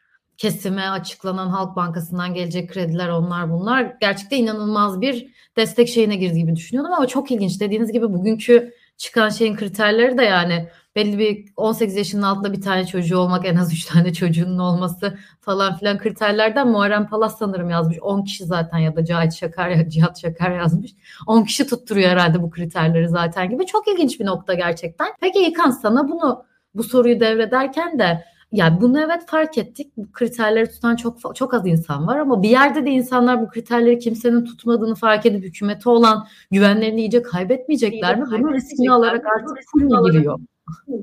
kesime 0.44 0.88
açıklanan 0.88 1.48
Halk 1.48 1.76
Bankası'ndan 1.76 2.34
gelecek 2.34 2.70
krediler 2.70 3.08
onlar 3.08 3.50
bunlar. 3.50 3.96
Gerçekten 4.00 4.36
inanılmaz 4.36 5.00
bir 5.00 5.26
destek 5.56 5.88
şeyine 5.88 6.16
girdi 6.16 6.38
gibi 6.38 6.56
düşünüyordum 6.56 6.92
ama 6.92 7.06
çok 7.06 7.30
ilginç. 7.30 7.60
Dediğiniz 7.60 7.92
gibi 7.92 8.12
bugünkü 8.12 8.74
çıkan 8.96 9.28
şeyin 9.28 9.56
kriterleri 9.56 10.18
de 10.18 10.22
yani 10.22 10.68
belli 10.96 11.18
bir 11.18 11.44
18 11.56 11.96
yaşının 11.96 12.22
altında 12.22 12.52
bir 12.52 12.60
tane 12.60 12.86
çocuğu 12.86 13.18
olmak 13.18 13.46
en 13.46 13.56
az 13.56 13.72
3 13.72 13.84
tane 13.84 14.12
çocuğunun 14.12 14.58
olması 14.58 15.18
falan 15.40 15.76
filan 15.76 15.98
kriterlerden 15.98 16.68
Muharrem 16.68 17.08
Palas 17.08 17.38
sanırım 17.38 17.70
yazmış. 17.70 17.98
10 18.00 18.22
kişi 18.22 18.44
zaten 18.44 18.78
ya 18.78 18.96
da 18.96 19.04
Cahit 19.04 19.34
Şakar 19.34 19.68
ya 19.68 19.88
Cihat 19.88 20.20
Şakar 20.20 20.50
yazmış. 20.50 20.90
10 21.26 21.44
kişi 21.44 21.66
tutturuyor 21.66 22.10
herhalde 22.10 22.42
bu 22.42 22.50
kriterleri 22.50 23.08
zaten 23.08 23.50
gibi. 23.50 23.66
Çok 23.66 23.88
ilginç 23.88 24.20
bir 24.20 24.26
nokta 24.26 24.54
gerçekten. 24.54 25.08
Peki 25.20 25.38
İlkan 25.38 25.70
sana 25.70 26.08
bunu 26.08 26.44
bu 26.74 26.82
soruyu 26.82 27.20
devrederken 27.20 27.98
de 27.98 28.24
yani 28.54 28.80
bunu 28.80 29.00
evet 29.00 29.22
fark 29.26 29.58
ettik. 29.58 29.92
Bu 29.96 30.12
kriterleri 30.12 30.70
tutan 30.70 30.96
çok 30.96 31.36
çok 31.36 31.54
az 31.54 31.66
insan 31.66 32.06
var 32.06 32.18
ama 32.18 32.42
bir 32.42 32.50
yerde 32.50 32.86
de 32.86 32.90
insanlar 32.90 33.42
bu 33.42 33.48
kriterleri 33.48 33.98
kimsenin 33.98 34.44
tutmadığını 34.44 34.94
fark 34.94 35.26
edip 35.26 35.44
hükümete 35.44 35.90
olan 35.90 36.26
güvenlerini 36.50 37.00
iyice 37.00 37.22
kaybetmeyecekler 37.22 38.20
mi? 38.20 38.26
Bunun 38.30 38.52
riskini 38.52 38.92
alarak 38.92 39.26
artık 39.36 39.58
full 39.72 40.12
giriyor? 40.12 40.38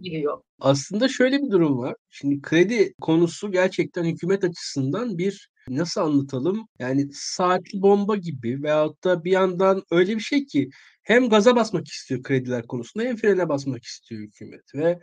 giriyor. 0.02 0.42
Aslında 0.60 1.08
şöyle 1.08 1.42
bir 1.42 1.52
durum 1.52 1.78
var. 1.78 1.96
Şimdi 2.10 2.42
kredi 2.42 2.94
konusu 3.02 3.52
gerçekten 3.52 4.04
hükümet 4.04 4.44
açısından 4.44 5.18
bir 5.18 5.50
nasıl 5.70 6.02
anlatalım? 6.02 6.68
Yani 6.80 7.08
saatli 7.14 7.82
bomba 7.82 8.16
gibi 8.16 8.64
veyahut 8.64 9.04
da 9.04 9.24
bir 9.24 9.32
yandan 9.32 9.84
öyle 9.92 10.16
bir 10.16 10.22
şey 10.22 10.46
ki 10.46 10.70
hem 11.04 11.30
gaza 11.30 11.56
basmak 11.56 11.88
istiyor 11.88 12.24
krediler 12.24 12.68
konusunda 12.68 13.06
hem 13.06 13.16
frene 13.16 13.50
basmak 13.50 13.84
istiyor 13.84 14.22
hükümet 14.22 14.76
ve 14.76 15.00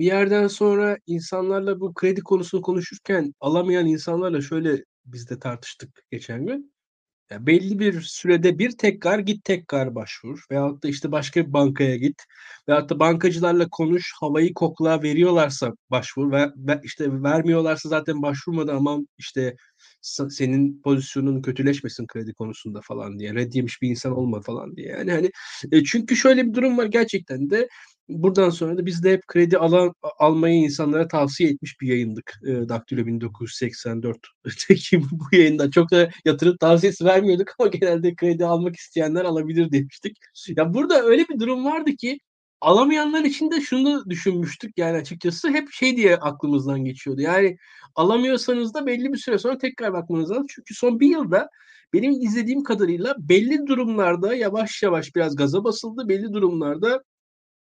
bir 0.00 0.06
yerden 0.06 0.48
sonra 0.48 0.98
insanlarla 1.06 1.80
bu 1.80 1.94
kredi 1.94 2.22
konusunu 2.22 2.62
konuşurken 2.62 3.34
alamayan 3.40 3.86
insanlarla 3.86 4.42
şöyle 4.42 4.84
biz 5.06 5.30
de 5.30 5.38
tartıştık 5.38 6.04
geçen 6.12 6.46
gün. 6.46 6.74
Ya 7.30 7.46
belli 7.46 7.78
bir 7.78 8.00
sürede 8.00 8.58
bir 8.58 8.70
tekrar 8.78 9.18
git 9.18 9.44
tekrar 9.44 9.94
başvur 9.94 10.44
veyahut 10.50 10.84
da 10.84 10.88
işte 10.88 11.12
başka 11.12 11.46
bir 11.46 11.52
bankaya 11.52 11.96
git 11.96 12.24
veyahut 12.68 12.90
da 12.90 13.00
bankacılarla 13.00 13.68
konuş 13.70 14.12
havayı 14.20 14.54
kokla 14.54 15.02
veriyorlarsa 15.02 15.72
başvur 15.90 16.32
ve, 16.32 16.50
işte 16.84 17.22
vermiyorlarsa 17.22 17.88
zaten 17.88 18.22
başvurmadan 18.22 18.76
aman 18.76 19.08
işte 19.18 19.56
senin 20.30 20.82
pozisyonun 20.82 21.42
kötüleşmesin 21.42 22.06
kredi 22.06 22.34
konusunda 22.34 22.80
falan 22.82 23.18
diye 23.18 23.34
red 23.34 23.52
yemiş 23.52 23.82
bir 23.82 23.88
insan 23.88 24.16
olma 24.16 24.40
falan 24.40 24.76
diye 24.76 24.88
yani 24.88 25.12
hani 25.12 25.30
e, 25.72 25.84
çünkü 25.84 26.16
şöyle 26.16 26.46
bir 26.46 26.54
durum 26.54 26.78
var 26.78 26.86
gerçekten 26.86 27.50
de 27.50 27.68
buradan 28.10 28.50
sonra 28.50 28.78
da 28.78 28.86
biz 28.86 29.04
de 29.04 29.12
hep 29.12 29.26
kredi 29.26 29.58
alan, 29.58 29.94
almayı 30.18 30.54
insanlara 30.54 31.08
tavsiye 31.08 31.50
etmiş 31.50 31.80
bir 31.80 31.88
yayındık. 31.88 32.40
E, 32.46 32.68
Daktilo 32.68 33.06
1984 33.06 34.18
ki 34.76 35.02
bu 35.10 35.36
yayında 35.36 35.70
çok 35.70 35.90
da 35.90 36.10
yatırım 36.24 36.56
tavsiyesi 36.56 37.04
vermiyorduk 37.04 37.54
ama 37.58 37.68
genelde 37.68 38.14
kredi 38.14 38.46
almak 38.46 38.76
isteyenler 38.76 39.24
alabilir 39.24 39.72
demiştik. 39.72 40.18
Ya 40.56 40.74
burada 40.74 41.02
öyle 41.02 41.28
bir 41.28 41.40
durum 41.40 41.64
vardı 41.64 41.90
ki 41.96 42.18
alamayanlar 42.60 43.24
için 43.24 43.50
de 43.50 43.60
şunu 43.60 44.10
düşünmüştük 44.10 44.78
yani 44.78 44.96
açıkçası 44.96 45.48
hep 45.48 45.72
şey 45.72 45.96
diye 45.96 46.16
aklımızdan 46.16 46.84
geçiyordu. 46.84 47.20
Yani 47.20 47.56
alamıyorsanız 47.94 48.74
da 48.74 48.86
belli 48.86 49.12
bir 49.12 49.18
süre 49.18 49.38
sonra 49.38 49.58
tekrar 49.58 49.92
bakmanız 49.92 50.30
lazım. 50.30 50.46
Çünkü 50.48 50.74
son 50.74 51.00
bir 51.00 51.08
yılda 51.08 51.48
benim 51.92 52.12
izlediğim 52.12 52.62
kadarıyla 52.62 53.14
belli 53.18 53.66
durumlarda 53.66 54.34
yavaş 54.34 54.82
yavaş 54.82 55.16
biraz 55.16 55.36
gaza 55.36 55.64
basıldı. 55.64 56.08
Belli 56.08 56.32
durumlarda 56.32 57.02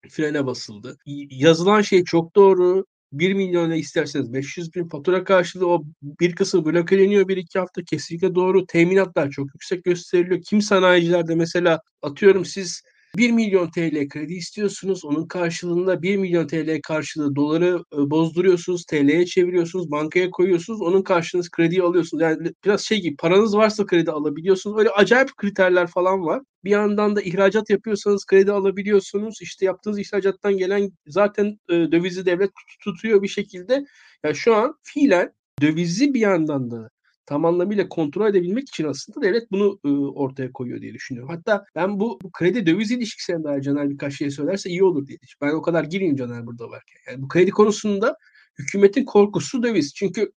frene 0.10 0.46
basıldı. 0.46 0.98
Yazılan 1.30 1.82
şey 1.82 2.04
çok 2.04 2.36
doğru. 2.36 2.86
1 3.12 3.34
milyona 3.34 3.76
isterseniz 3.76 4.34
500 4.34 4.76
bin 4.76 4.88
fatura 4.88 5.24
karşılığı 5.24 5.68
o 5.68 5.84
bir 6.04 6.36
kısmı 6.36 6.66
blokeleniyor 6.66 7.28
bir 7.28 7.38
iki 7.38 7.60
hafta 7.60 7.84
kesinlikle 7.84 8.36
doğru. 8.36 8.66
Teminatlar 8.66 9.30
çok 9.30 9.48
yüksek 9.54 9.84
gösteriliyor. 9.84 10.42
Kim 10.42 10.62
sanayicilerde 10.62 11.36
mesela 11.36 11.82
atıyorum 12.02 12.46
siz 12.46 12.84
1 13.18 13.32
milyon 13.32 13.72
TL 13.72 14.10
kredi 14.10 14.34
istiyorsunuz. 14.34 15.06
Onun 15.06 15.28
karşılığında 15.28 16.02
1 16.02 16.18
milyon 16.18 16.48
TL 16.48 16.82
karşılığı 16.84 17.36
doları 17.36 17.84
e, 17.94 18.10
bozduruyorsunuz. 18.12 18.86
TL'ye 18.86 19.26
çeviriyorsunuz. 19.26 19.92
Bankaya 19.92 20.30
koyuyorsunuz. 20.30 20.82
Onun 20.82 21.02
karşılığınız 21.02 21.52
krediyi 21.52 21.84
alıyorsunuz. 21.84 22.24
Yani 22.24 22.52
biraz 22.66 22.82
şey 22.82 23.02
gibi 23.02 23.16
paranız 23.16 23.58
varsa 23.58 23.86
kredi 23.86 24.12
alabiliyorsunuz. 24.12 24.80
Öyle 24.80 24.90
acayip 24.90 25.38
kriterler 25.38 25.88
falan 25.88 26.26
var. 26.26 26.42
Bir 26.64 26.70
yandan 26.70 27.16
da 27.16 27.22
ihracat 27.22 27.70
yapıyorsanız 27.70 28.26
kredi 28.26 28.52
alabiliyorsunuz. 28.52 29.42
İşte 29.42 29.66
yaptığınız 29.66 30.00
ihracattan 30.00 30.58
gelen 30.58 30.92
zaten 31.08 31.60
e, 31.70 31.74
dövizi 31.74 32.26
devlet 32.26 32.52
tutuyor 32.84 33.24
bir 33.24 33.28
şekilde. 33.28 33.86
Yani 34.24 34.36
şu 34.36 34.56
an 34.56 34.76
fiilen 34.84 35.34
dövizi 35.62 36.14
bir 36.14 36.20
yandan 36.20 36.72
da 36.72 36.90
tam 37.32 37.46
anlamıyla 37.46 37.90
kontrol 37.90 38.30
edebilmek 38.30 38.70
için 38.70 38.86
aslında 38.86 39.22
devlet 39.22 39.52
bunu 39.52 39.80
e, 39.86 39.90
ortaya 39.90 40.52
koyuyor 40.52 40.82
diye 40.82 40.94
düşünüyorum. 40.94 41.36
Hatta 41.36 41.66
ben 41.76 42.00
bu, 42.00 42.20
bu 42.24 42.32
kredi 42.32 42.66
döviz 42.66 42.92
ilişkisine 42.92 43.44
dair 43.44 43.62
Caner 43.62 43.90
birkaç 43.90 44.18
şey 44.18 44.32
söylerse 44.32 44.70
iyi 44.70 44.84
olur 44.84 45.08
diye. 45.08 45.18
Ben 45.42 45.54
o 45.54 45.62
kadar 45.62 45.84
gireyim 45.84 46.16
Caner 46.16 46.46
burada 46.46 46.70
varken. 46.70 47.00
Yani 47.08 47.22
bu 47.22 47.28
kredi 47.28 47.52
konusunda 47.52 48.16
hükümetin 48.60 49.06
korkusu 49.06 49.64
döviz. 49.64 49.94
Çünkü 49.94 50.32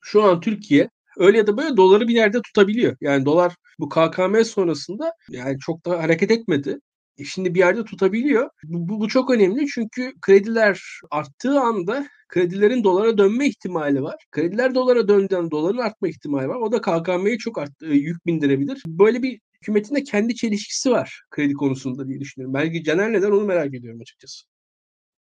şu 0.00 0.22
an 0.22 0.40
Türkiye 0.40 0.90
öyle 1.18 1.38
ya 1.38 1.46
da 1.46 1.56
böyle 1.56 1.76
doları 1.76 2.08
bir 2.08 2.14
yerde 2.14 2.42
tutabiliyor. 2.42 2.96
Yani 3.00 3.24
dolar 3.24 3.54
bu 3.78 3.88
KKM 3.88 4.44
sonrasında 4.44 5.12
yani 5.28 5.58
çok 5.58 5.86
da 5.86 6.02
hareket 6.02 6.30
etmedi. 6.30 6.80
E 7.18 7.24
şimdi 7.24 7.54
bir 7.54 7.58
yerde 7.58 7.84
tutabiliyor. 7.84 8.50
Bu, 8.64 8.88
bu, 8.88 9.00
bu 9.00 9.08
çok 9.08 9.30
önemli 9.30 9.66
çünkü 9.66 10.12
krediler 10.20 10.82
arttığı 11.10 11.60
anda 11.60 12.06
kredilerin 12.34 12.84
dolara 12.84 13.18
dönme 13.18 13.48
ihtimali 13.48 14.02
var. 14.02 14.24
Krediler 14.30 14.74
dolara 14.74 15.08
döndüğünde 15.08 15.50
doların 15.50 15.78
artma 15.78 16.08
ihtimali 16.08 16.48
var. 16.48 16.56
O 16.56 16.72
da 16.72 16.80
KKM'ye 16.80 17.38
çok 17.38 17.58
art, 17.58 17.82
e, 17.82 17.86
yük 17.86 18.26
bindirebilir. 18.26 18.82
Böyle 18.86 19.22
bir 19.22 19.40
hükümetin 19.54 19.94
de 19.94 20.02
kendi 20.02 20.34
çelişkisi 20.34 20.90
var 20.90 21.22
kredi 21.30 21.54
konusunda 21.54 22.08
diye 22.08 22.20
düşünüyorum. 22.20 22.54
Belki 22.54 22.84
Caner 22.84 23.12
neden 23.12 23.30
onu 23.30 23.44
merak 23.44 23.74
ediyorum 23.74 24.00
açıkçası. 24.00 24.44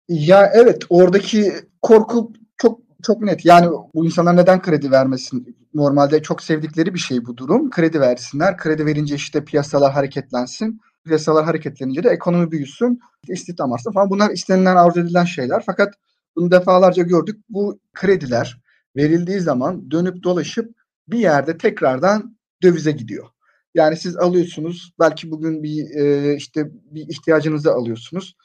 Ya 0.10 0.52
evet 0.54 0.84
oradaki 0.89 1.52
korku 1.82 2.34
çok 2.57 2.80
çok 3.03 3.22
net. 3.22 3.45
Yani 3.45 3.68
bu 3.93 4.05
insanlar 4.05 4.38
neden 4.38 4.62
kredi 4.62 4.91
vermesin? 4.91 5.57
Normalde 5.74 6.22
çok 6.22 6.43
sevdikleri 6.43 6.93
bir 6.93 6.99
şey 6.99 7.26
bu 7.26 7.38
durum. 7.38 7.70
Kredi 7.70 7.99
versinler. 7.99 8.57
Kredi 8.57 8.86
verince 8.86 9.16
işte 9.16 9.45
piyasalar 9.45 9.93
hareketlensin. 9.93 10.82
Piyasalar 11.05 11.45
hareketlenince 11.45 12.03
de 12.03 12.09
ekonomi 12.09 12.51
büyüsün. 12.51 12.99
İstihdam 13.28 13.74
artsın 13.74 13.91
falan. 13.91 14.09
Bunlar 14.09 14.30
istenilen 14.30 14.76
arzu 14.76 14.99
edilen 14.99 15.26
şeyler. 15.26 15.64
Fakat 15.66 15.93
bunu 16.36 16.51
defalarca 16.51 17.03
gördük. 17.03 17.39
Bu 17.49 17.79
krediler 17.93 18.61
verildiği 18.95 19.39
zaman 19.39 19.91
dönüp 19.91 20.23
dolaşıp 20.23 20.75
bir 21.07 21.19
yerde 21.19 21.57
tekrardan 21.57 22.38
dövize 22.63 22.91
gidiyor. 22.91 23.27
Yani 23.75 23.97
siz 23.97 24.17
alıyorsunuz 24.17 24.93
belki 24.99 25.32
bugün 25.32 25.63
bir 25.63 25.95
e, 25.95 26.36
işte 26.36 26.71
bir 26.73 27.07
ihtiyacınızı 27.09 27.73
alıyorsunuz. 27.73 28.36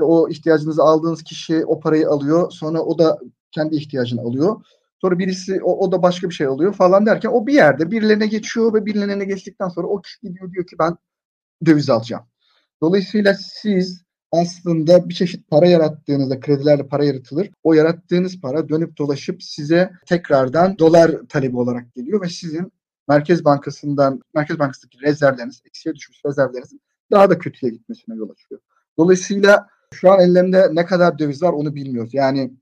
O 0.00 0.28
ihtiyacınızı 0.28 0.82
aldığınız 0.82 1.22
kişi 1.22 1.64
o 1.64 1.80
parayı 1.80 2.08
alıyor. 2.08 2.50
Sonra 2.50 2.80
o 2.80 2.98
da 2.98 3.18
kendi 3.52 3.76
ihtiyacını 3.76 4.20
alıyor. 4.20 4.64
Sonra 5.00 5.18
birisi 5.18 5.62
o, 5.62 5.86
o 5.86 5.92
da 5.92 6.02
başka 6.02 6.28
bir 6.28 6.34
şey 6.34 6.46
alıyor 6.46 6.72
falan 6.72 7.06
derken 7.06 7.30
o 7.30 7.46
bir 7.46 7.54
yerde 7.54 7.90
birilerine 7.90 8.26
geçiyor 8.26 8.74
ve 8.74 8.86
birilerine 8.86 9.24
geçtikten 9.24 9.68
sonra 9.68 9.86
o 9.86 10.00
kişi 10.00 10.20
gidiyor 10.22 10.52
diyor 10.52 10.66
ki 10.66 10.76
ben 10.78 10.96
döviz 11.66 11.90
alacağım. 11.90 12.24
Dolayısıyla 12.82 13.34
siz 13.34 14.02
aslında 14.32 15.08
bir 15.08 15.14
çeşit 15.14 15.50
para 15.50 15.66
yarattığınızda 15.66 16.40
kredilerle 16.40 16.88
para 16.88 17.04
yaratılır. 17.04 17.50
O 17.62 17.74
yarattığınız 17.74 18.40
para 18.40 18.68
dönüp 18.68 18.98
dolaşıp 18.98 19.42
size 19.42 19.90
tekrardan 20.06 20.78
dolar 20.78 21.12
talebi 21.28 21.56
olarak 21.56 21.94
geliyor 21.94 22.22
ve 22.22 22.28
sizin 22.28 22.72
Merkez 23.08 23.44
Bankası'ndan 23.44 24.20
Merkez 24.34 24.58
Bankası'ndaki 24.58 25.00
rezervleriniz, 25.02 25.62
eksiye 25.66 25.94
düşmüş 25.94 26.20
rezervlerinizin 26.26 26.80
daha 27.10 27.30
da 27.30 27.38
kötüye 27.38 27.72
gitmesine 27.72 28.14
yol 28.16 28.30
açıyor. 28.30 28.60
Dolayısıyla 28.98 29.66
şu 29.94 30.10
an 30.10 30.20
ellerinde 30.20 30.68
ne 30.72 30.86
kadar 30.86 31.18
döviz 31.18 31.42
var 31.42 31.52
onu 31.52 31.74
bilmiyoruz. 31.74 32.14
Yani 32.14 32.52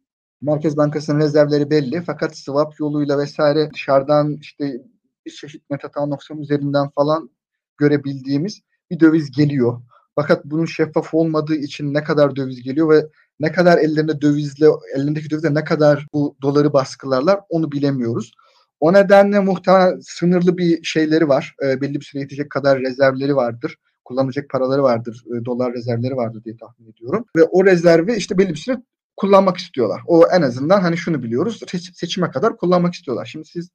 Merkez 0.40 0.76
Bankası'nın 0.76 1.20
rezervleri 1.20 1.70
belli 1.70 2.02
fakat 2.02 2.38
swap 2.38 2.80
yoluyla 2.80 3.18
vesaire 3.18 3.70
dışarıdan 3.74 4.36
işte 4.40 4.82
bir 5.26 5.30
çeşit 5.30 5.70
metatransaksiyon 5.70 6.40
üzerinden 6.40 6.88
falan 6.88 7.30
görebildiğimiz 7.78 8.60
bir 8.90 9.00
döviz 9.00 9.30
geliyor. 9.30 9.82
Fakat 10.20 10.44
bunun 10.44 10.64
şeffaf 10.64 11.14
olmadığı 11.14 11.54
için 11.54 11.94
ne 11.94 12.04
kadar 12.04 12.36
döviz 12.36 12.62
geliyor 12.62 12.90
ve 12.90 13.06
ne 13.40 13.52
kadar 13.52 13.78
ellerinde 13.78 14.20
dövizle 14.20 14.66
elindeki 14.96 15.30
dövizle 15.30 15.54
ne 15.54 15.64
kadar 15.64 16.06
bu 16.12 16.36
doları 16.42 16.72
baskılarlar 16.72 17.40
onu 17.48 17.72
bilemiyoruz. 17.72 18.32
O 18.80 18.92
nedenle 18.92 19.40
muhtemelen 19.40 20.00
sınırlı 20.00 20.58
bir 20.58 20.82
şeyleri 20.82 21.28
var. 21.28 21.54
E, 21.64 21.80
belli 21.80 21.94
bir 21.94 22.04
süre 22.04 22.20
yetecek 22.20 22.50
kadar 22.50 22.80
rezervleri 22.80 23.36
vardır. 23.36 23.76
Kullanacak 24.04 24.50
paraları 24.50 24.82
vardır. 24.82 25.24
E, 25.26 25.44
dolar 25.44 25.72
rezervleri 25.72 26.16
vardır 26.16 26.44
diye 26.44 26.56
tahmin 26.56 26.92
ediyorum. 26.92 27.24
Ve 27.36 27.42
o 27.42 27.64
rezervi 27.64 28.14
işte 28.14 28.38
belli 28.38 28.50
bir 28.50 28.58
süre 28.58 28.76
kullanmak 29.16 29.56
istiyorlar. 29.56 30.00
O 30.06 30.26
en 30.26 30.42
azından 30.42 30.80
hani 30.80 30.96
şunu 30.96 31.22
biliyoruz. 31.22 31.60
Seçime 31.94 32.30
kadar 32.30 32.56
kullanmak 32.56 32.94
istiyorlar. 32.94 33.26
Şimdi 33.26 33.48
siz 33.48 33.70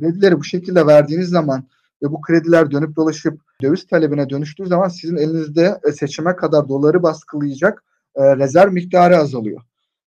kredileri 0.00 0.38
bu 0.38 0.44
şekilde 0.44 0.86
verdiğiniz 0.86 1.28
zaman 1.28 1.68
ve 2.06 2.12
bu 2.12 2.20
krediler 2.20 2.70
dönüp 2.70 2.96
dolaşıp 2.96 3.40
döviz 3.62 3.86
talebine 3.86 4.30
dönüştüğü 4.30 4.66
zaman 4.66 4.88
sizin 4.88 5.16
elinizde 5.16 5.80
e, 5.88 5.92
seçime 5.92 6.36
kadar 6.36 6.68
doları 6.68 7.02
baskılayacak 7.02 7.84
e, 8.16 8.36
rezerv 8.36 8.72
miktarı 8.72 9.16
azalıyor. 9.16 9.62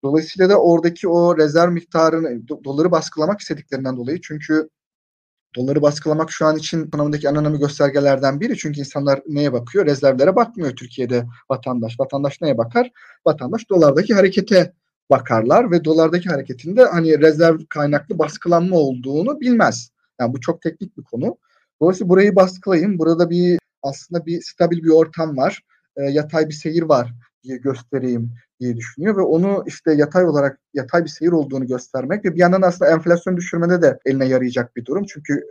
Dolayısıyla 0.04 0.48
da 0.48 0.60
oradaki 0.60 1.08
o 1.08 1.38
rezerv 1.38 1.70
miktarını 1.70 2.48
doları 2.64 2.90
baskılamak 2.90 3.40
istediklerinden 3.40 3.96
dolayı 3.96 4.20
çünkü 4.20 4.68
doları 5.56 5.82
baskılamak 5.82 6.30
şu 6.30 6.46
an 6.46 6.56
için 6.56 6.86
ekonomideki 6.86 7.26
en 7.26 7.36
önemli 7.36 7.58
göstergelerden 7.58 8.40
biri. 8.40 8.56
Çünkü 8.56 8.80
insanlar 8.80 9.20
neye 9.26 9.52
bakıyor? 9.52 9.86
Rezervlere 9.86 10.36
bakmıyor 10.36 10.76
Türkiye'de 10.76 11.26
vatandaş. 11.50 12.00
Vatandaş 12.00 12.40
neye 12.40 12.58
bakar? 12.58 12.90
Vatandaş 13.26 13.70
dolardaki 13.70 14.14
harekete 14.14 14.72
bakarlar 15.10 15.70
ve 15.70 15.84
dolardaki 15.84 16.28
hareketinde 16.28 16.84
hani 16.84 17.20
rezerv 17.20 17.58
kaynaklı 17.68 18.18
baskılanma 18.18 18.76
olduğunu 18.76 19.40
bilmez. 19.40 19.90
Yani 20.20 20.32
bu 20.32 20.40
çok 20.40 20.62
teknik 20.62 20.98
bir 20.98 21.02
konu. 21.02 21.36
Dolayısıyla 21.82 22.08
burayı 22.08 22.36
baskılayın. 22.36 22.98
Burada 22.98 23.30
bir 23.30 23.58
aslında 23.82 24.26
bir 24.26 24.42
stabil 24.42 24.82
bir 24.82 24.90
ortam 24.90 25.36
var. 25.36 25.62
E, 25.96 26.02
yatay 26.02 26.48
bir 26.48 26.54
seyir 26.54 26.82
var 26.82 27.14
diye 27.42 27.56
göstereyim 27.56 28.30
diye 28.60 28.76
düşünüyor 28.76 29.16
ve 29.16 29.20
onu 29.20 29.64
işte 29.66 29.92
yatay 29.92 30.24
olarak 30.24 30.60
yatay 30.74 31.04
bir 31.04 31.08
seyir 31.08 31.32
olduğunu 31.32 31.66
göstermek 31.66 32.24
ve 32.24 32.34
bir 32.34 32.40
yandan 32.40 32.62
aslında 32.62 32.90
enflasyon 32.90 33.36
düşürmede 33.36 33.82
de 33.82 33.98
eline 34.06 34.26
yarayacak 34.26 34.76
bir 34.76 34.84
durum. 34.84 35.04
Çünkü 35.08 35.44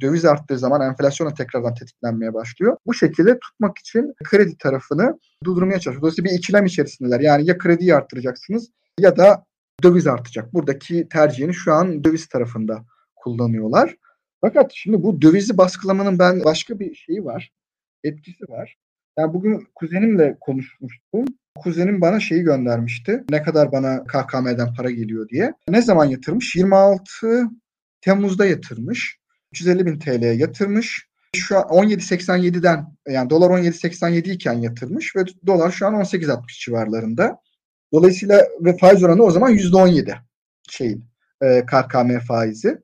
döviz 0.00 0.24
arttığı 0.24 0.58
zaman 0.58 0.80
enflasyon 0.80 1.34
tekrardan 1.34 1.74
tetiklenmeye 1.74 2.34
başlıyor. 2.34 2.76
Bu 2.86 2.94
şekilde 2.94 3.38
tutmak 3.38 3.78
için 3.78 4.14
kredi 4.24 4.58
tarafını 4.58 5.18
durdurmaya 5.44 5.80
çalışıyor. 5.80 6.02
Dolayısıyla 6.02 6.30
bir 6.30 6.38
ikilem 6.38 6.66
içerisindeler. 6.66 7.20
Yani 7.20 7.46
ya 7.46 7.58
krediyi 7.58 7.94
arttıracaksınız 7.94 8.70
ya 9.00 9.16
da 9.16 9.44
döviz 9.82 10.06
artacak. 10.06 10.54
Buradaki 10.54 11.08
tercihini 11.08 11.54
şu 11.54 11.72
an 11.72 12.04
döviz 12.04 12.26
tarafında 12.28 12.84
kullanıyorlar. 13.16 13.96
Fakat 14.40 14.72
şimdi 14.74 15.02
bu 15.02 15.22
dövizi 15.22 15.58
baskılamanın 15.58 16.18
ben 16.18 16.44
başka 16.44 16.78
bir 16.78 16.94
şeyi 16.94 17.24
var. 17.24 17.52
Etkisi 18.04 18.48
var. 18.48 18.76
Yani 19.18 19.34
bugün 19.34 19.68
kuzenimle 19.74 20.36
konuşmuştum. 20.40 21.24
Kuzenim 21.58 22.00
bana 22.00 22.20
şeyi 22.20 22.42
göndermişti. 22.42 23.24
Ne 23.30 23.42
kadar 23.42 23.72
bana 23.72 24.04
KKM'den 24.04 24.74
para 24.74 24.90
geliyor 24.90 25.28
diye. 25.28 25.52
Ne 25.68 25.82
zaman 25.82 26.04
yatırmış? 26.04 26.56
26 26.56 27.42
Temmuz'da 28.00 28.46
yatırmış. 28.46 29.18
350 29.52 29.86
bin 29.86 29.98
TL'ye 29.98 30.32
yatırmış. 30.32 31.08
Şu 31.36 31.56
an 31.56 31.62
17.87'den 31.62 32.96
yani 33.08 33.30
dolar 33.30 33.50
17.87 33.50 34.30
iken 34.30 34.52
yatırmış 34.52 35.16
ve 35.16 35.24
dolar 35.46 35.70
şu 35.70 35.86
an 35.86 35.94
18.60 35.94 36.64
civarlarında. 36.64 37.38
Dolayısıyla 37.92 38.46
ve 38.60 38.76
faiz 38.76 39.04
oranı 39.04 39.22
o 39.22 39.30
zaman 39.30 39.52
%17 39.52 40.14
şeyin 40.70 41.04
e, 41.42 41.66
KKM 41.66 42.18
faizi. 42.18 42.78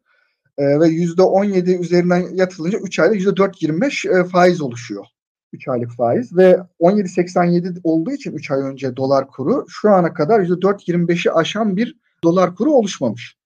E, 0.58 0.64
ve 0.64 0.88
%17 0.88 1.80
üzerinden 1.80 2.34
yatılınca 2.34 2.78
3 2.78 2.98
ayda 2.98 3.16
%4.25 3.16 4.20
e, 4.20 4.24
faiz 4.24 4.60
oluşuyor. 4.60 5.04
3 5.52 5.68
aylık 5.68 5.92
faiz 5.92 6.36
ve 6.36 6.58
17.87 6.80 7.80
olduğu 7.84 8.10
için 8.10 8.32
3 8.32 8.50
ay 8.50 8.60
önce 8.60 8.96
dolar 8.96 9.28
kuru 9.28 9.64
şu 9.68 9.90
ana 9.90 10.14
kadar 10.14 10.40
%4.25'i 10.40 11.32
aşan 11.32 11.76
bir 11.76 11.96
dolar 12.24 12.54
kuru 12.54 12.72
oluşmamış. 12.72 13.36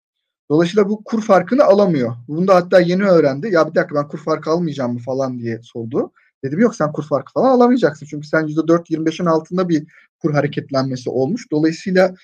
Dolayısıyla 0.50 0.88
bu 0.88 1.04
kur 1.04 1.22
farkını 1.22 1.64
alamıyor. 1.64 2.12
Bunu 2.28 2.48
da 2.48 2.54
hatta 2.54 2.80
yeni 2.80 3.04
öğrendi. 3.04 3.52
Ya 3.52 3.70
bir 3.70 3.74
dakika 3.74 3.94
ben 3.94 4.09
kur 4.09 4.18
farkı 4.18 4.50
almayacağım 4.50 4.92
mı 4.92 4.98
falan 4.98 5.38
diye 5.38 5.61
sordu. 5.62 6.12
Dedim 6.44 6.59
yok 6.59 6.76
sen 6.76 6.92
kur 6.92 7.04
farkı 7.04 7.32
falan 7.32 7.50
alamayacaksın. 7.50 8.07
Çünkü 8.11 8.26
sen 8.26 8.46
%4.25'in 8.46 9.26
altında 9.26 9.68
bir 9.68 9.86
kur 10.22 10.32
hareketlenmesi 10.32 11.11
olmuş. 11.11 11.50
Dolayısıyla 11.50 12.14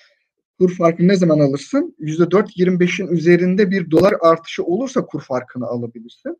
kur 0.59 0.75
farkını 0.75 1.07
ne 1.07 1.15
zaman 1.15 1.39
alırsın? 1.39 1.95
%4.25'in 1.99 3.07
üzerinde 3.07 3.71
bir 3.71 3.91
dolar 3.91 4.13
artışı 4.21 4.63
olursa 4.63 5.05
kur 5.05 5.21
farkını 5.21 5.65
alabilirsin. 5.65 6.37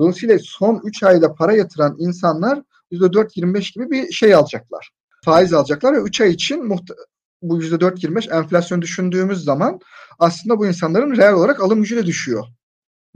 Dolayısıyla 0.00 0.38
son 0.42 0.80
3 0.84 1.02
ayda 1.02 1.34
para 1.34 1.52
yatıran 1.56 1.96
insanlar 1.98 2.62
%4.25 2.90 3.74
gibi 3.74 3.90
bir 3.90 4.12
şey 4.12 4.34
alacaklar. 4.34 4.90
Faiz 5.24 5.52
alacaklar 5.52 5.94
ve 5.94 6.00
3 6.00 6.20
ay 6.20 6.30
için 6.30 6.62
muhte- 6.62 6.94
bu 7.42 7.62
%4.25 7.62 8.28
enflasyon 8.28 8.82
düşündüğümüz 8.82 9.44
zaman 9.44 9.80
aslında 10.18 10.58
bu 10.58 10.66
insanların 10.66 11.16
reel 11.16 11.32
olarak 11.32 11.60
alım 11.60 11.82
gücü 11.82 11.96
de 11.96 12.06
düşüyor. 12.06 12.44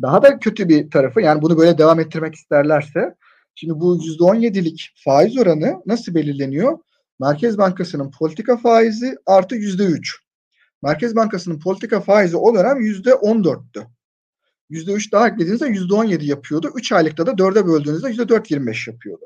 Daha 0.03 0.23
da 0.23 0.39
kötü 0.39 0.69
bir 0.69 0.91
tarafı 0.91 1.21
yani 1.21 1.43
bunu 1.43 1.59
böyle 1.59 1.79
devam 1.79 2.01
ettirmek 2.01 2.35
isterlerse 2.35 3.15
şimdi 3.55 3.81
bu 3.81 3.99
%17'lik 3.99 4.91
faiz 5.05 5.39
oranı 5.39 5.83
nasıl 5.87 6.15
belirleniyor? 6.15 6.79
Merkez 7.21 7.59
Bankası'nın 7.59 8.11
politika 8.19 8.57
faizi 8.57 9.17
artı 9.27 9.57
%3. 9.57 10.19
Merkez 10.83 11.17
Bankası'nın 11.17 11.59
politika 11.59 12.01
faizi 12.01 12.37
o 12.37 12.55
dönem 12.55 12.81
%14'tü. 12.81 13.87
%3 14.71 15.13
daha 15.13 15.29
eklediğinizde 15.29 15.67
%17 15.67 16.25
yapıyordu. 16.25 16.71
3 16.75 16.93
aylıkta 16.93 17.27
da 17.27 17.31
4'e 17.31 17.67
böldüğünüzde 17.67 18.09
%4.25 18.11 18.91
yapıyordu. 18.91 19.25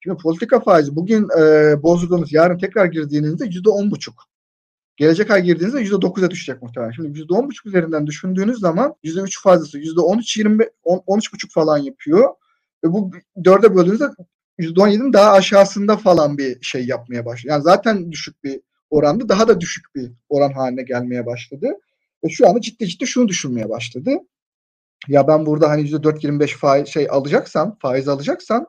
Şimdi 0.00 0.22
politika 0.22 0.60
faizi 0.60 0.96
bugün 0.96 1.28
e, 1.38 1.82
bozduğunuz 1.82 2.32
yarın 2.32 2.58
tekrar 2.58 2.86
girdiğinizde 2.86 3.44
%10.5. 3.44 4.10
Gelecek 4.96 5.30
ay 5.30 5.42
girdiğinizde 5.42 5.82
%9'a 5.82 6.30
düşecek 6.30 6.62
muhtemelen. 6.62 6.92
Şimdi 6.92 7.18
%10.5 7.20 7.68
üzerinden 7.68 8.06
düşündüğünüz 8.06 8.60
zaman 8.60 8.94
%3 9.04 9.42
fazlası 9.42 9.78
%13 9.78 10.38
20 10.38 10.64
13.5 10.84 11.52
falan 11.52 11.78
yapıyor. 11.78 12.34
Ve 12.84 12.92
bu 12.92 13.10
4'e 13.36 13.74
böldüğünüzde 13.74 14.04
%17'nin 14.58 15.12
daha 15.12 15.32
aşağısında 15.32 15.96
falan 15.96 16.38
bir 16.38 16.62
şey 16.62 16.86
yapmaya 16.86 17.24
başlıyor. 17.24 17.54
Yani 17.54 17.62
zaten 17.62 18.12
düşük 18.12 18.44
bir 18.44 18.60
orandı. 18.90 19.28
Daha 19.28 19.48
da 19.48 19.60
düşük 19.60 19.94
bir 19.94 20.12
oran 20.28 20.52
haline 20.52 20.82
gelmeye 20.82 21.26
başladı. 21.26 21.72
Ve 22.24 22.28
şu 22.28 22.48
anda 22.48 22.60
ciddi 22.60 22.88
ciddi 22.88 23.06
şunu 23.06 23.28
düşünmeye 23.28 23.68
başladı. 23.68 24.10
Ya 25.08 25.28
ben 25.28 25.46
burada 25.46 25.70
hani 25.70 25.90
%4.25 25.90 26.46
faiz 26.46 26.88
şey 26.88 27.06
alacaksam, 27.10 27.76
faiz 27.82 28.08
alacaksam 28.08 28.66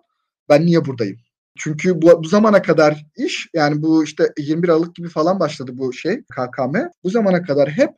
ben 0.50 0.66
niye 0.66 0.86
buradayım? 0.86 1.18
Çünkü 1.58 2.02
bu, 2.02 2.24
bu 2.24 2.28
zamana 2.28 2.62
kadar 2.62 3.06
iş 3.18 3.50
yani 3.54 3.82
bu 3.82 4.04
işte 4.04 4.34
21 4.38 4.70
Aralık 4.70 4.96
gibi 4.96 5.10
falan 5.10 5.40
başladı 5.40 5.72
bu 5.74 5.94
şey 5.94 6.22
KKM. 6.22 6.76
Bu 7.04 7.10
zamana 7.10 7.44
kadar 7.44 7.70
hep 7.70 7.90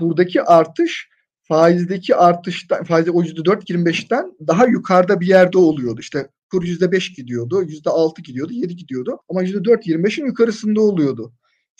buradaki 0.00 0.42
artış 0.42 1.08
faizdeki 1.42 2.16
artıştan 2.16 2.84
faizi 2.84 3.10
o 3.10 3.22
%4.25'ten 3.22 4.32
daha 4.46 4.66
yukarıda 4.66 5.20
bir 5.20 5.26
yerde 5.26 5.58
oluyordu. 5.58 6.00
İşte 6.00 6.28
kur 6.50 6.62
%5 6.62 7.16
gidiyordu, 7.16 7.62
%6 7.62 8.22
gidiyordu, 8.22 8.52
7 8.52 8.76
gidiyordu 8.76 9.18
ama 9.28 9.42
%4.25'in 9.44 10.26
yukarısında 10.26 10.80
oluyordu. 10.80 11.32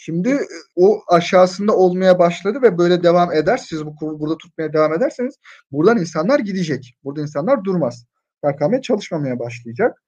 Şimdi 0.02 0.28
e, 0.28 0.46
o 0.76 1.02
aşağısında 1.08 1.76
olmaya 1.76 2.18
başladı 2.18 2.62
ve 2.62 2.78
böyle 2.78 3.02
devam 3.02 3.32
eder. 3.32 3.56
Siz 3.56 3.86
bu 3.86 3.96
kuru 3.96 4.20
burada 4.20 4.38
tutmaya 4.38 4.72
devam 4.72 4.94
ederseniz 4.94 5.34
buradan 5.72 5.98
insanlar 5.98 6.38
gidecek. 6.38 6.94
Burada 7.04 7.20
insanlar 7.20 7.64
durmaz. 7.64 8.06
KKM 8.44 8.80
çalışmamaya 8.80 9.38
başlayacak. 9.38 10.02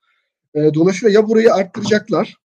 E, 0.54 0.74
dolayısıyla 0.74 1.20
ya 1.20 1.28
burayı 1.28 1.54
arttıracaklar. 1.54 2.36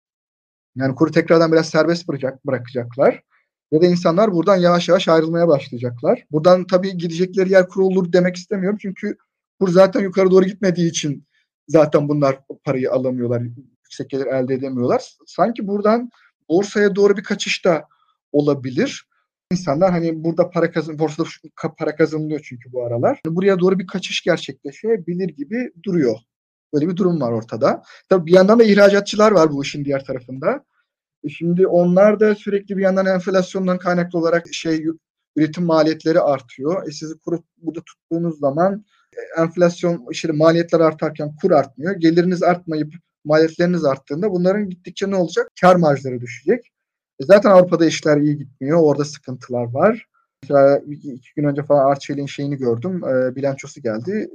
Yani 0.77 0.95
kuru 0.95 1.11
tekrardan 1.11 1.53
biraz 1.53 1.69
serbest 1.69 2.09
bırakacak, 2.09 2.47
bırakacaklar. 2.47 3.23
Ya 3.71 3.83
da 3.83 3.87
insanlar 3.87 4.33
buradan 4.33 4.57
yavaş 4.57 4.89
yavaş 4.89 5.09
ayrılmaya 5.09 5.49
başlayacaklar. 5.49 6.25
Buradan 6.31 6.67
tabii 6.67 6.97
gidecekleri 6.97 7.53
yer 7.53 7.69
kur 7.69 7.81
olur 7.83 8.13
demek 8.13 8.37
istemiyorum. 8.37 8.79
Çünkü 8.83 9.17
kur 9.61 9.69
zaten 9.69 10.01
yukarı 10.01 10.31
doğru 10.31 10.45
gitmediği 10.45 10.91
için 10.91 11.27
zaten 11.69 12.09
bunlar 12.09 12.41
parayı 12.65 12.93
alamıyorlar, 12.93 13.43
yüksek 13.85 14.11
gelir 14.11 14.27
elde 14.27 14.55
edemiyorlar. 14.55 15.17
Sanki 15.27 15.67
buradan 15.67 16.11
borsaya 16.49 16.95
doğru 16.97 17.17
bir 17.17 17.23
kaçış 17.23 17.65
da 17.65 17.85
olabilir. 18.33 19.07
İnsanlar 19.53 19.91
hani 19.91 20.25
burada 20.25 20.51
para 20.51 20.71
kazan 20.71 20.99
borsada 20.99 21.29
para 21.79 21.97
kazanılıyor 21.97 22.41
çünkü 22.45 22.73
bu 22.73 22.85
aralar. 22.85 23.21
Buraya 23.27 23.59
doğru 23.59 23.79
bir 23.79 23.87
kaçış 23.87 24.23
gerçekleşebilir 24.23 25.29
gibi 25.29 25.73
duruyor. 25.83 26.17
Böyle 26.75 26.89
bir 26.89 26.97
durum 26.97 27.21
var 27.21 27.33
ortada. 27.33 27.83
Tabii 28.09 28.27
bir 28.27 28.33
yandan 28.33 28.59
da 28.59 28.65
ihracatçılar 28.65 29.33
var 29.33 29.53
bu 29.53 29.63
işin 29.63 29.85
diğer 29.85 30.05
tarafında. 30.05 30.65
E 31.25 31.29
şimdi 31.29 31.67
onlar 31.67 32.21
da 32.21 32.35
sürekli 32.35 32.77
bir 32.77 32.83
yandan 32.83 33.07
enflasyondan 33.07 33.79
kaynaklı 33.79 34.19
olarak 34.19 34.47
şey 34.53 34.85
üretim 35.37 35.65
maliyetleri 35.65 36.21
artıyor. 36.21 36.89
E 36.89 36.91
sizi 36.91 37.19
kuru 37.19 37.43
burada 37.57 37.81
tuttuğunuz 37.81 38.39
zaman 38.39 38.85
e, 39.17 39.43
enflasyon 39.43 40.07
işte 40.11 40.33
maliyetler 40.33 40.81
artarken 40.81 41.37
kur 41.43 41.51
artmıyor. 41.51 41.95
Geliriniz 41.95 42.43
artmayıp 42.43 42.95
maliyetleriniz 43.27 43.85
arttığında 43.85 44.31
bunların 44.31 44.71
gittikçe 44.71 45.11
ne 45.11 45.17
olacak? 45.17 45.51
Kar 45.61 45.77
marjları 45.77 46.21
düşecek. 46.21 46.73
E 47.21 47.25
zaten 47.25 47.51
Avrupa'da 47.51 47.87
işler 47.87 48.17
iyi 48.17 48.39
gitmiyor. 48.39 48.79
Orada 48.83 49.05
sıkıntılar 49.05 49.65
var. 49.65 50.07
Mesela 50.43 50.81
iki, 50.91 51.35
gün 51.37 51.45
önce 51.45 51.63
falan 51.63 51.91
Arçelik'in 51.91 52.27
şeyini 52.27 52.57
gördüm. 52.57 53.05
E, 53.05 53.37
bilançosu 53.37 53.83
geldi. 53.83 54.31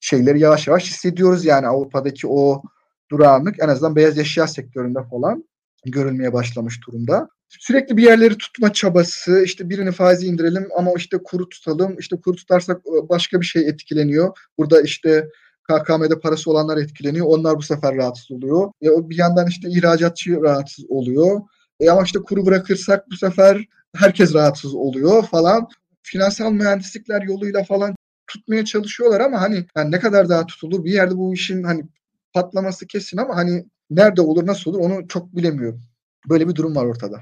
Şeyleri 0.00 0.40
yavaş 0.40 0.66
yavaş 0.66 0.90
hissediyoruz 0.90 1.44
yani 1.44 1.66
Avrupa'daki 1.66 2.26
o 2.26 2.62
durağanlık 3.10 3.62
en 3.62 3.68
azından 3.68 3.96
beyaz 3.96 4.18
eşya 4.18 4.46
sektöründe 4.46 5.02
falan 5.02 5.44
görülmeye 5.86 6.32
başlamış 6.32 6.86
durumda. 6.86 7.28
Sürekli 7.48 7.96
bir 7.96 8.02
yerleri 8.02 8.38
tutma 8.38 8.72
çabası, 8.72 9.42
işte 9.44 9.70
birini 9.70 9.92
faizi 9.92 10.26
indirelim 10.26 10.68
ama 10.78 10.90
işte 10.96 11.18
kuru 11.24 11.48
tutalım, 11.48 11.98
işte 11.98 12.16
kuru 12.16 12.36
tutarsak 12.36 12.80
e, 12.86 13.08
başka 13.08 13.40
bir 13.40 13.46
şey 13.46 13.68
etkileniyor. 13.68 14.38
Burada 14.58 14.82
işte 14.82 15.28
KKM'de 15.62 16.20
parası 16.20 16.50
olanlar 16.50 16.76
etkileniyor. 16.76 17.26
Onlar 17.26 17.56
bu 17.56 17.62
sefer 17.62 17.96
rahatsız 17.96 18.30
oluyor. 18.30 18.72
E, 18.82 19.10
bir 19.10 19.18
yandan 19.18 19.46
işte 19.46 19.68
ihracatçı 19.68 20.42
rahatsız 20.42 20.84
oluyor. 20.88 21.40
E 21.80 21.90
ama 21.90 22.02
işte 22.02 22.18
kuru 22.18 22.46
bırakırsak 22.46 23.10
bu 23.10 23.16
sefer 23.16 23.64
herkes 23.96 24.34
rahatsız 24.34 24.74
oluyor 24.74 25.22
falan. 25.22 25.68
Finansal 26.02 26.52
mühendislikler 26.52 27.22
yoluyla 27.22 27.64
falan 27.64 27.94
tutmaya 28.26 28.64
çalışıyorlar 28.64 29.20
ama 29.20 29.40
hani 29.40 29.66
yani 29.76 29.90
ne 29.90 30.00
kadar 30.00 30.28
daha 30.28 30.46
tutulur 30.46 30.84
bir 30.84 30.92
yerde 30.92 31.16
bu 31.16 31.34
işin 31.34 31.62
hani 31.62 31.84
patlaması 32.32 32.86
kesin 32.86 33.18
ama 33.18 33.36
hani 33.36 33.64
nerede 33.90 34.22
olur 34.22 34.46
nasıl 34.46 34.70
olur 34.70 34.80
onu 34.80 35.08
çok 35.08 35.36
bilemiyorum. 35.36 35.82
Böyle 36.28 36.48
bir 36.48 36.54
durum 36.54 36.76
var 36.76 36.86
ortada. 36.86 37.20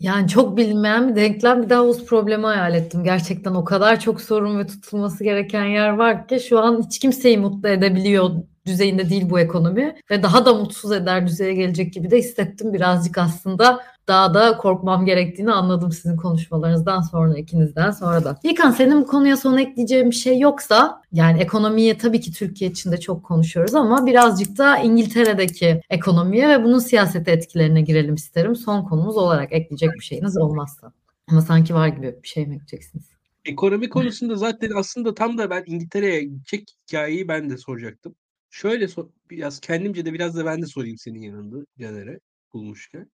Yani 0.00 0.28
çok 0.28 0.56
bilinmeyen 0.56 1.08
bir 1.08 1.16
denklem 1.16 1.62
bir 1.62 1.70
Davos 1.70 2.04
problemi 2.06 2.46
hayal 2.46 2.74
ettim. 2.74 3.04
Gerçekten 3.04 3.54
o 3.54 3.64
kadar 3.64 4.00
çok 4.00 4.20
sorun 4.20 4.58
ve 4.58 4.66
tutulması 4.66 5.24
gereken 5.24 5.64
yer 5.64 5.88
var 5.90 6.28
ki 6.28 6.40
şu 6.40 6.58
an 6.58 6.82
hiç 6.82 6.98
kimseyi 6.98 7.38
mutlu 7.38 7.68
edebiliyor 7.68 8.30
düzeyinde 8.66 9.10
değil 9.10 9.30
bu 9.30 9.40
ekonomi 9.40 9.96
ve 10.10 10.22
daha 10.22 10.46
da 10.46 10.54
mutsuz 10.54 10.92
eder 10.92 11.26
düzeye 11.26 11.54
gelecek 11.54 11.92
gibi 11.92 12.10
de 12.10 12.18
hissettim 12.18 12.72
birazcık 12.72 13.18
aslında 13.18 13.80
daha 14.08 14.34
da 14.34 14.56
korkmam 14.56 15.06
gerektiğini 15.06 15.52
anladım 15.52 15.92
sizin 15.92 16.16
konuşmalarınızdan 16.16 17.00
sonra 17.00 17.38
ikinizden 17.38 17.90
sonra 17.90 18.24
da. 18.24 18.40
İlkan 18.42 18.70
senin 18.70 19.00
bu 19.02 19.06
konuya 19.06 19.36
son 19.36 19.58
ekleyeceğim 19.58 20.10
bir 20.10 20.16
şey 20.16 20.38
yoksa 20.38 21.02
yani 21.12 21.40
ekonomiye 21.40 21.98
tabii 21.98 22.20
ki 22.20 22.32
Türkiye 22.32 22.70
için 22.70 22.92
de 22.92 23.00
çok 23.00 23.24
konuşuyoruz 23.24 23.74
ama 23.74 24.06
birazcık 24.06 24.58
da 24.58 24.78
İngiltere'deki 24.78 25.80
ekonomiye 25.90 26.48
ve 26.48 26.64
bunun 26.64 26.78
siyasete 26.78 27.32
etkilerine 27.32 27.82
girelim 27.82 28.14
isterim. 28.14 28.56
Son 28.56 28.82
konumuz 28.84 29.16
olarak 29.16 29.52
ekleyecek 29.52 29.90
bir 29.94 30.04
şeyiniz 30.04 30.38
olmazsa. 30.38 30.92
Ama 31.30 31.40
sanki 31.40 31.74
var 31.74 31.88
gibi 31.88 32.14
bir 32.22 32.28
şey 32.28 32.46
mi 32.46 32.54
ekleyeceksiniz? 32.54 33.04
Ekonomi 33.44 33.88
konusunda 33.88 34.36
zaten 34.36 34.70
aslında 34.76 35.14
tam 35.14 35.38
da 35.38 35.50
ben 35.50 35.64
İngiltere'ye 35.66 36.22
gidecek 36.22 36.76
hikayeyi 36.88 37.28
ben 37.28 37.50
de 37.50 37.56
soracaktım. 37.58 38.14
Şöyle 38.50 38.88
sor, 38.88 39.08
biraz 39.30 39.60
kendimce 39.60 40.04
de 40.04 40.12
biraz 40.12 40.36
da 40.36 40.44
ben 40.44 40.62
de 40.62 40.66
sorayım 40.66 40.98
senin 40.98 41.20
yanında 41.20 41.66
Caner'e 41.80 42.18
bulmuşken. 42.52 43.10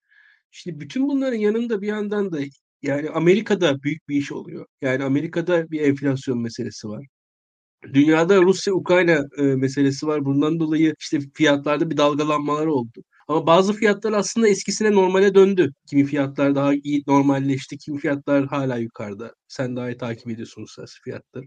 Şimdi 0.52 0.80
bütün 0.80 1.10
bunların 1.10 1.38
yanında 1.38 1.82
bir 1.82 1.88
yandan 1.88 2.32
da 2.32 2.40
yani 2.82 3.10
Amerika'da 3.10 3.84
büyük 3.84 4.10
bir 4.10 4.16
iş 4.16 4.32
oluyor. 4.32 4.66
Yani 4.82 5.04
Amerika'da 5.04 5.72
bir 5.72 5.82
enflasyon 5.82 6.40
meselesi 6.40 6.88
var. 6.90 7.06
Dünyada 7.94 8.42
Rusya-Ukrayna 8.42 9.26
e, 9.38 9.44
meselesi 9.44 10.08
var. 10.08 10.26
Bundan 10.26 10.60
dolayı 10.60 10.96
işte 11.00 11.20
fiyatlarda 11.34 11.90
bir 11.90 11.98
dalgalanmalar 11.98 12.66
oldu. 12.66 13.04
Ama 13.28 13.48
bazı 13.48 13.74
fiyatlar 13.74 14.14
aslında 14.14 14.48
eskisine 14.48 14.92
normale 14.92 15.36
döndü. 15.36 15.74
Kimi 15.90 16.06
fiyatlar 16.06 16.56
daha 16.56 16.74
iyi 16.74 17.04
normalleşti, 17.08 17.78
kimi 17.78 18.00
fiyatlar 18.00 18.48
hala 18.48 18.78
yukarıda. 18.78 19.34
Sen 19.48 19.76
daha 19.76 19.90
iyi 19.90 19.98
takip 19.98 20.30
ediyorsun 20.30 20.66
fiyatları. 21.04 21.46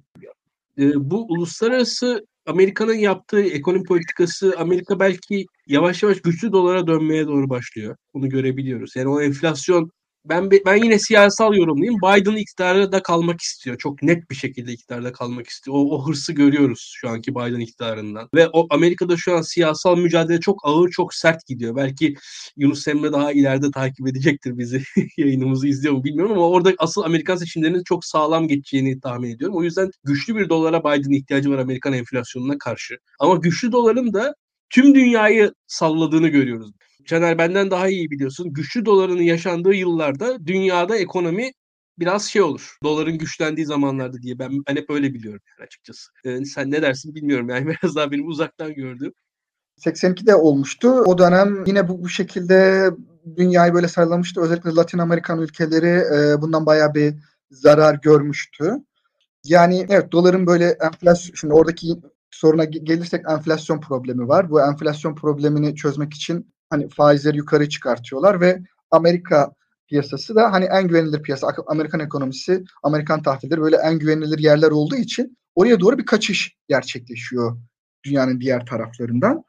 E, 0.79 1.11
bu 1.11 1.27
uluslararası 1.29 2.27
Amerika'nın 2.49 2.95
yaptığı 2.95 3.43
ekonomi 3.43 3.85
politikası 3.85 4.55
Amerika 4.59 5.01
belki 5.01 5.47
yavaş 5.67 6.03
yavaş 6.03 6.21
güçlü 6.23 6.53
dolara 6.53 6.87
dönmeye 6.87 7.27
doğru 7.27 7.49
başlıyor. 7.51 7.97
Bunu 8.15 8.29
görebiliyoruz. 8.29 8.97
Yani 8.97 9.09
o 9.09 9.21
enflasyon 9.21 9.91
ben 10.25 10.51
ben 10.51 10.77
yine 10.77 10.99
siyasal 10.99 11.55
yorumlayayım. 11.55 12.01
Biden 12.03 12.37
iktidarda 12.37 13.03
kalmak 13.03 13.41
istiyor. 13.41 13.79
Çok 13.79 14.03
net 14.03 14.31
bir 14.31 14.35
şekilde 14.35 14.73
iktidarda 14.73 15.13
kalmak 15.13 15.47
istiyor. 15.47 15.77
O, 15.77 15.81
o 15.81 16.09
hırsı 16.09 16.33
görüyoruz 16.33 16.93
şu 16.97 17.09
anki 17.09 17.35
Biden 17.35 17.61
iktidarından. 17.61 18.29
Ve 18.35 18.49
o 18.53 18.67
Amerika'da 18.71 19.17
şu 19.17 19.37
an 19.37 19.43
siyasal 19.43 19.99
mücadele 19.99 20.41
çok 20.41 20.61
ağır, 20.65 20.91
çok 20.91 21.15
sert 21.15 21.47
gidiyor. 21.47 21.77
Belki 21.77 22.15
Yunus 22.57 22.89
Emre 22.89 23.13
daha 23.13 23.33
ileride 23.33 23.71
takip 23.71 24.09
edecektir 24.09 24.59
bizi. 24.59 24.83
Yayınımızı 25.17 25.69
izliyor 25.69 25.95
mu 25.95 26.05
bilmiyorum 26.05 26.33
ama 26.33 26.49
orada 26.49 26.75
asıl 26.79 27.03
Amerikan 27.03 27.37
seçimlerinin 27.37 27.83
çok 27.85 28.05
sağlam 28.05 28.49
geçeceğini 28.49 29.01
tahmin 29.01 29.31
ediyorum. 29.31 29.57
O 29.57 29.63
yüzden 29.63 29.91
güçlü 30.05 30.37
bir 30.37 30.49
dolara 30.49 30.81
Biden'ın 30.81 31.13
ihtiyacı 31.13 31.51
var 31.51 31.59
Amerikan 31.59 31.93
enflasyonuna 31.93 32.59
karşı. 32.59 32.99
Ama 33.19 33.35
güçlü 33.35 33.73
doların 33.73 34.15
da 34.15 34.35
tüm 34.71 34.95
dünyayı 34.95 35.53
salladığını 35.67 36.29
görüyoruz. 36.29 36.73
Caner 37.05 37.39
benden 37.39 37.71
daha 37.71 37.89
iyi 37.89 38.11
biliyorsun. 38.11 38.53
Güçlü 38.53 38.85
doların 38.85 39.23
yaşandığı 39.23 39.75
yıllarda 39.75 40.47
dünyada 40.47 40.97
ekonomi 40.97 41.53
biraz 41.99 42.25
şey 42.25 42.43
olur. 42.43 42.77
Doların 42.83 43.19
güçlendiği 43.19 43.67
zamanlarda 43.67 44.23
diye 44.23 44.39
ben, 44.39 44.51
ben 44.69 44.77
hep 44.77 44.91
öyle 44.91 45.15
biliyorum 45.15 45.41
yani 45.47 45.67
açıkçası. 45.67 46.11
Ee, 46.25 46.45
sen 46.45 46.71
ne 46.71 46.83
dersin 46.83 47.15
bilmiyorum 47.15 47.49
yani 47.49 47.67
biraz 47.83 47.97
daha 47.97 48.11
benim 48.11 48.29
uzaktan 48.29 48.75
gördüğüm. 48.75 49.13
82'de 49.79 50.35
olmuştu. 50.35 50.89
O 50.91 51.19
dönem 51.19 51.65
yine 51.67 51.89
bu, 51.89 52.03
bu 52.03 52.09
şekilde 52.09 52.91
dünyayı 53.37 53.75
böyle 53.75 53.89
sallamıştı. 53.89 54.41
Özellikle 54.41 54.71
Latin 54.71 54.99
Amerikan 54.99 55.41
ülkeleri 55.41 56.03
e, 56.15 56.43
bundan 56.43 56.67
bayağı 56.67 56.95
bir 56.95 57.15
zarar 57.51 57.95
görmüştü. 58.03 58.75
Yani 59.45 59.87
evet 59.89 60.13
doların 60.13 60.47
böyle 60.47 60.65
enflasyon 60.65 61.35
şimdi 61.35 61.55
oradaki 61.55 61.95
soruna 62.31 62.65
gelirsek 62.65 63.25
enflasyon 63.31 63.81
problemi 63.81 64.29
var. 64.29 64.51
Bu 64.51 64.61
enflasyon 64.61 65.15
problemini 65.15 65.75
çözmek 65.75 66.15
için 66.15 66.53
hani 66.71 66.89
faizleri 66.89 67.37
yukarı 67.37 67.69
çıkartıyorlar 67.69 68.41
ve 68.41 68.63
Amerika 68.91 69.53
piyasası 69.89 70.35
da 70.35 70.53
hani 70.53 70.65
en 70.65 70.89
güvenilir 70.89 71.23
piyasa. 71.23 71.49
Amerikan 71.67 72.01
ekonomisi, 72.01 72.65
Amerikan 72.83 73.23
tahvilleri 73.23 73.61
böyle 73.61 73.77
en 73.77 73.99
güvenilir 73.99 74.39
yerler 74.39 74.71
olduğu 74.71 74.97
için 74.97 75.39
oraya 75.55 75.81
doğru 75.81 75.99
bir 75.99 76.07
kaçış 76.07 76.57
gerçekleşiyor 76.69 77.57
dünyanın 78.05 78.41
diğer 78.41 78.67
taraflarından. 78.67 79.45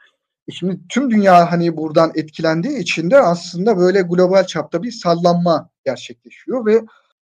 E 0.48 0.52
şimdi 0.52 0.80
tüm 0.90 1.12
dünya 1.12 1.52
hani 1.52 1.78
buradan 1.78 2.12
etkilendiği 2.16 2.78
için 2.78 3.12
de 3.12 3.22
aslında 3.22 3.78
böyle 3.78 4.02
global 4.02 4.44
çapta 4.44 4.84
bir 4.84 4.92
sallanma 4.92 5.70
gerçekleşiyor 5.86 6.66
ve 6.66 6.82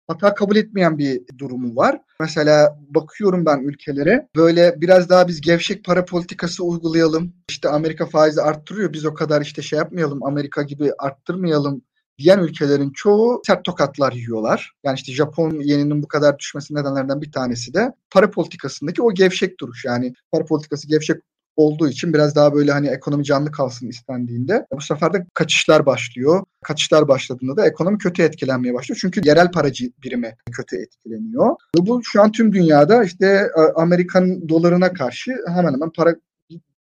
hata 0.07 0.35
kabul 0.35 0.57
etmeyen 0.57 0.99
bir 0.99 1.23
durumu 1.39 1.77
var. 1.77 2.01
Mesela 2.21 2.79
bakıyorum 2.89 3.47
ben 3.47 3.59
ülkelere 3.59 4.29
böyle 4.37 4.81
biraz 4.81 5.09
daha 5.09 5.29
biz 5.29 5.41
gevşek 5.41 5.85
para 5.85 6.05
politikası 6.05 6.65
uygulayalım. 6.65 7.33
İşte 7.49 7.69
Amerika 7.69 8.07
faizi 8.07 8.43
arttırıyor 8.43 8.93
biz 8.93 9.05
o 9.05 9.15
kadar 9.15 9.43
işte 9.43 9.63
şey 9.63 9.77
yapmayalım 9.79 10.25
Amerika 10.25 10.63
gibi 10.63 10.93
arttırmayalım 10.99 11.83
diyen 12.19 12.39
ülkelerin 12.39 12.91
çoğu 12.91 13.43
sert 13.47 13.65
tokatlar 13.65 14.13
yiyorlar. 14.13 14.73
Yani 14.85 14.97
işte 14.97 15.13
Japon 15.13 15.51
yeninin 15.61 16.03
bu 16.03 16.09
kadar 16.09 16.39
düşmesi 16.39 16.75
nedenlerden 16.75 17.23
bir 17.23 17.33
tanesi 17.33 17.75
de 17.75 17.93
para 18.11 18.31
politikasındaki 18.31 19.03
o 19.03 19.15
gevşek 19.15 19.61
duruş. 19.61 19.85
Yani 19.85 20.15
para 20.33 20.45
politikası 20.45 20.89
gevşek 20.89 21.17
olduğu 21.61 21.89
için 21.89 22.15
biraz 22.15 22.35
daha 22.35 22.55
böyle 22.55 22.73
hani 22.73 22.89
ekonomi 22.89 23.25
canlı 23.25 23.53
kalsın 23.53 23.89
istendiğinde 23.89 24.67
bu 24.73 24.81
sefer 24.81 25.13
de 25.13 25.27
kaçışlar 25.35 25.87
başlıyor. 25.87 26.45
Kaçışlar 26.65 27.09
başladığında 27.09 27.57
da 27.57 27.67
ekonomi 27.67 27.99
kötü 27.99 28.23
etkilenmeye 28.23 28.75
başlıyor. 28.75 28.99
Çünkü 29.01 29.21
yerel 29.25 29.51
paracı 29.51 29.91
birimi 30.05 30.37
kötü 30.53 30.77
etkileniyor. 30.77 31.57
Ve 31.77 31.87
bu 31.87 32.01
şu 32.05 32.23
an 32.23 32.33
tüm 32.33 32.53
dünyada 32.53 33.05
işte 33.05 33.27
e, 33.27 33.61
Amerikan 33.77 34.49
dolarına 34.49 34.93
karşı 34.93 35.33
hemen 35.47 35.73
hemen 35.73 35.91
para 35.97 36.15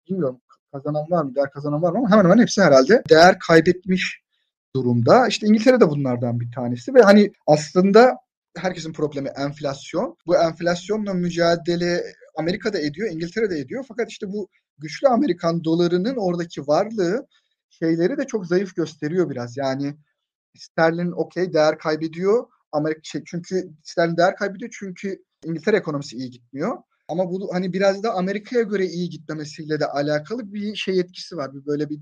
bilmiyorum 0.09 0.39
kazanan 0.72 1.11
var 1.11 1.24
mı, 1.24 1.36
değer 1.36 1.51
kazanan 1.51 1.82
var 1.82 1.91
mı 1.91 1.97
ama 1.97 2.11
hemen 2.11 2.24
hemen 2.24 2.41
hepsi 2.41 2.61
herhalde 2.61 3.03
değer 3.09 3.39
kaybetmiş 3.39 4.22
durumda. 4.76 5.28
İşte 5.28 5.47
İngiltere 5.47 5.80
de 5.80 5.89
bunlardan 5.89 6.39
bir 6.39 6.51
tanesi 6.51 6.93
ve 6.93 7.01
hani 7.01 7.32
aslında 7.47 8.17
herkesin 8.57 8.93
problemi 8.93 9.30
enflasyon. 9.30 10.17
Bu 10.28 10.38
enflasyonla 10.38 11.13
mücadele 11.13 12.03
Amerika'da 12.40 12.80
ediyor, 12.80 13.12
İngiltere'de 13.12 13.60
ediyor. 13.60 13.86
Fakat 13.88 14.10
işte 14.10 14.28
bu 14.28 14.50
güçlü 14.78 15.08
Amerikan 15.08 15.64
dolarının 15.64 16.16
oradaki 16.16 16.68
varlığı 16.68 17.28
şeyleri 17.70 18.18
de 18.18 18.28
çok 18.28 18.46
zayıf 18.48 18.76
gösteriyor 18.76 19.30
biraz. 19.30 19.58
Yani 19.58 19.96
sterlin 20.58 21.12
okey 21.12 21.54
değer 21.54 21.78
kaybediyor. 21.78 22.48
Amerika 22.72 23.02
şey, 23.04 23.24
çünkü 23.26 23.70
sterlin 23.84 24.18
değer 24.18 24.36
kaybediyor 24.36 24.72
çünkü 24.80 25.24
İngiltere 25.46 25.78
ekonomisi 25.78 26.16
iyi 26.18 26.30
gitmiyor. 26.30 26.78
Ama 27.08 27.32
bu 27.32 27.50
hani 27.54 27.74
biraz 27.74 28.04
da 28.04 28.14
Amerika'ya 28.14 28.62
göre 28.62 28.86
iyi 28.86 29.10
gitmemesiyle 29.10 29.80
de 29.80 29.86
alakalı 29.86 30.54
bir 30.54 30.76
şey 30.76 31.00
etkisi 31.00 31.38
var. 31.38 31.54
Bir 31.54 31.66
böyle 31.66 31.90
bir 31.90 32.00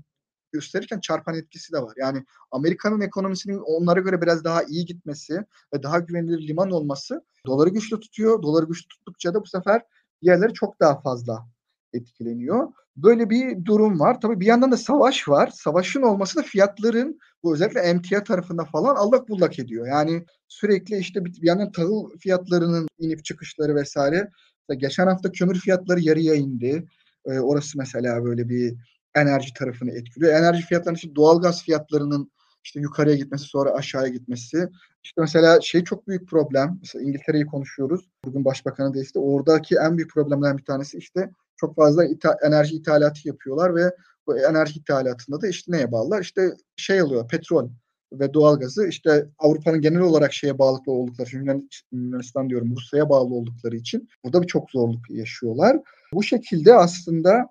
gösterirken 0.52 1.00
çarpan 1.00 1.34
etkisi 1.34 1.72
de 1.72 1.78
var. 1.82 1.92
Yani 1.96 2.24
Amerika'nın 2.50 3.00
ekonomisinin 3.00 3.58
onlara 3.58 4.00
göre 4.00 4.22
biraz 4.22 4.44
daha 4.44 4.62
iyi 4.62 4.84
gitmesi 4.84 5.34
ve 5.74 5.82
daha 5.82 5.98
güvenilir 5.98 6.48
liman 6.48 6.70
olması 6.70 7.24
doları 7.46 7.68
güçlü 7.68 8.00
tutuyor. 8.00 8.42
Doları 8.42 8.66
güçlü 8.66 8.88
tuttukça 8.88 9.34
da 9.34 9.40
bu 9.40 9.46
sefer 9.46 9.82
diğerleri 10.22 10.52
çok 10.54 10.80
daha 10.80 11.00
fazla 11.00 11.46
etkileniyor. 11.92 12.68
Böyle 12.96 13.30
bir 13.30 13.64
durum 13.64 14.00
var. 14.00 14.20
Tabii 14.20 14.40
bir 14.40 14.46
yandan 14.46 14.72
da 14.72 14.76
savaş 14.76 15.28
var. 15.28 15.50
Savaşın 15.54 16.02
olması 16.02 16.38
da 16.38 16.42
fiyatların 16.42 17.18
bu 17.42 17.54
özellikle 17.54 17.80
emtia 17.80 18.24
tarafında 18.24 18.64
falan 18.64 18.96
allak 18.96 19.28
bullak 19.28 19.58
ediyor. 19.58 19.86
Yani 19.86 20.24
sürekli 20.48 20.98
işte 20.98 21.24
bir, 21.24 21.42
bir 21.42 21.46
yandan 21.46 21.72
tahıl 21.72 22.18
fiyatlarının 22.18 22.88
inip 22.98 23.24
çıkışları 23.24 23.74
vesaire. 23.74 24.30
Geçen 24.76 25.06
hafta 25.06 25.32
kömür 25.32 25.60
fiyatları 25.60 26.00
yarıya 26.00 26.34
indi. 26.34 26.88
Ee, 27.26 27.38
orası 27.38 27.78
mesela 27.78 28.24
böyle 28.24 28.48
bir 28.48 28.76
enerji 29.14 29.54
tarafını 29.54 29.90
etkiliyor. 29.90 30.32
Enerji 30.32 30.62
fiyatlarının 30.62 30.96
işte 30.96 31.14
doğalgaz 31.16 31.62
fiyatlarının 31.62 32.30
işte 32.68 32.80
yukarıya 32.80 33.16
gitmesi 33.16 33.44
sonra 33.44 33.70
aşağıya 33.70 34.08
gitmesi. 34.08 34.68
İşte 35.04 35.20
mesela 35.20 35.60
şey 35.60 35.84
çok 35.84 36.08
büyük 36.08 36.28
problem. 36.28 36.78
Mesela 36.80 37.04
İngiltere'yi 37.04 37.46
konuşuyoruz. 37.46 38.10
Bugün 38.24 38.44
başbakanı 38.44 38.94
da 38.94 39.20
oradaki 39.20 39.76
en 39.76 39.96
büyük 39.96 40.10
problemlerden 40.10 40.58
bir 40.58 40.64
tanesi 40.64 40.98
işte 40.98 41.30
çok 41.56 41.76
fazla 41.76 42.04
ita- 42.04 42.46
enerji 42.46 42.76
ithalatı 42.76 43.28
yapıyorlar 43.28 43.74
ve 43.74 43.94
bu 44.26 44.38
enerji 44.38 44.80
ithalatında 44.80 45.40
da 45.40 45.48
işte 45.48 45.72
neye 45.72 45.92
bağlılar? 45.92 46.20
İşte 46.20 46.50
şey 46.76 47.00
alıyor 47.00 47.28
petrol 47.28 47.68
ve 48.12 48.34
doğalgazı 48.34 48.88
işte 48.88 49.26
Avrupa'nın 49.38 49.80
genel 49.80 50.00
olarak 50.00 50.32
şeye 50.32 50.58
bağlı 50.58 50.78
oldukları 50.86 51.28
için 51.28 51.88
Yunanistan 51.92 52.50
diyorum 52.50 52.76
Rusya'ya 52.76 53.08
bağlı 53.08 53.34
oldukları 53.34 53.76
için 53.76 54.08
burada 54.24 54.42
bir 54.42 54.46
çok 54.46 54.70
zorluk 54.70 55.10
yaşıyorlar. 55.10 55.76
Bu 56.12 56.22
şekilde 56.22 56.74
aslında 56.74 57.46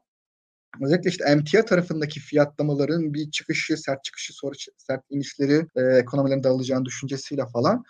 özellikle 0.82 1.10
işte 1.10 1.24
emtia 1.24 1.66
tarafındaki 1.66 2.20
fiyatlamaların 2.20 3.14
bir 3.14 3.32
çıkışı, 3.32 3.78
sert 3.78 4.04
çıkışı, 4.04 4.34
sonra 4.34 4.54
sert 4.78 5.02
inişleri 5.10 5.68
e, 5.76 5.82
ekonomilerin 5.82 6.44
dağılacağını 6.44 6.86
düşüncesiyle 6.86 7.46
falan 7.54 7.84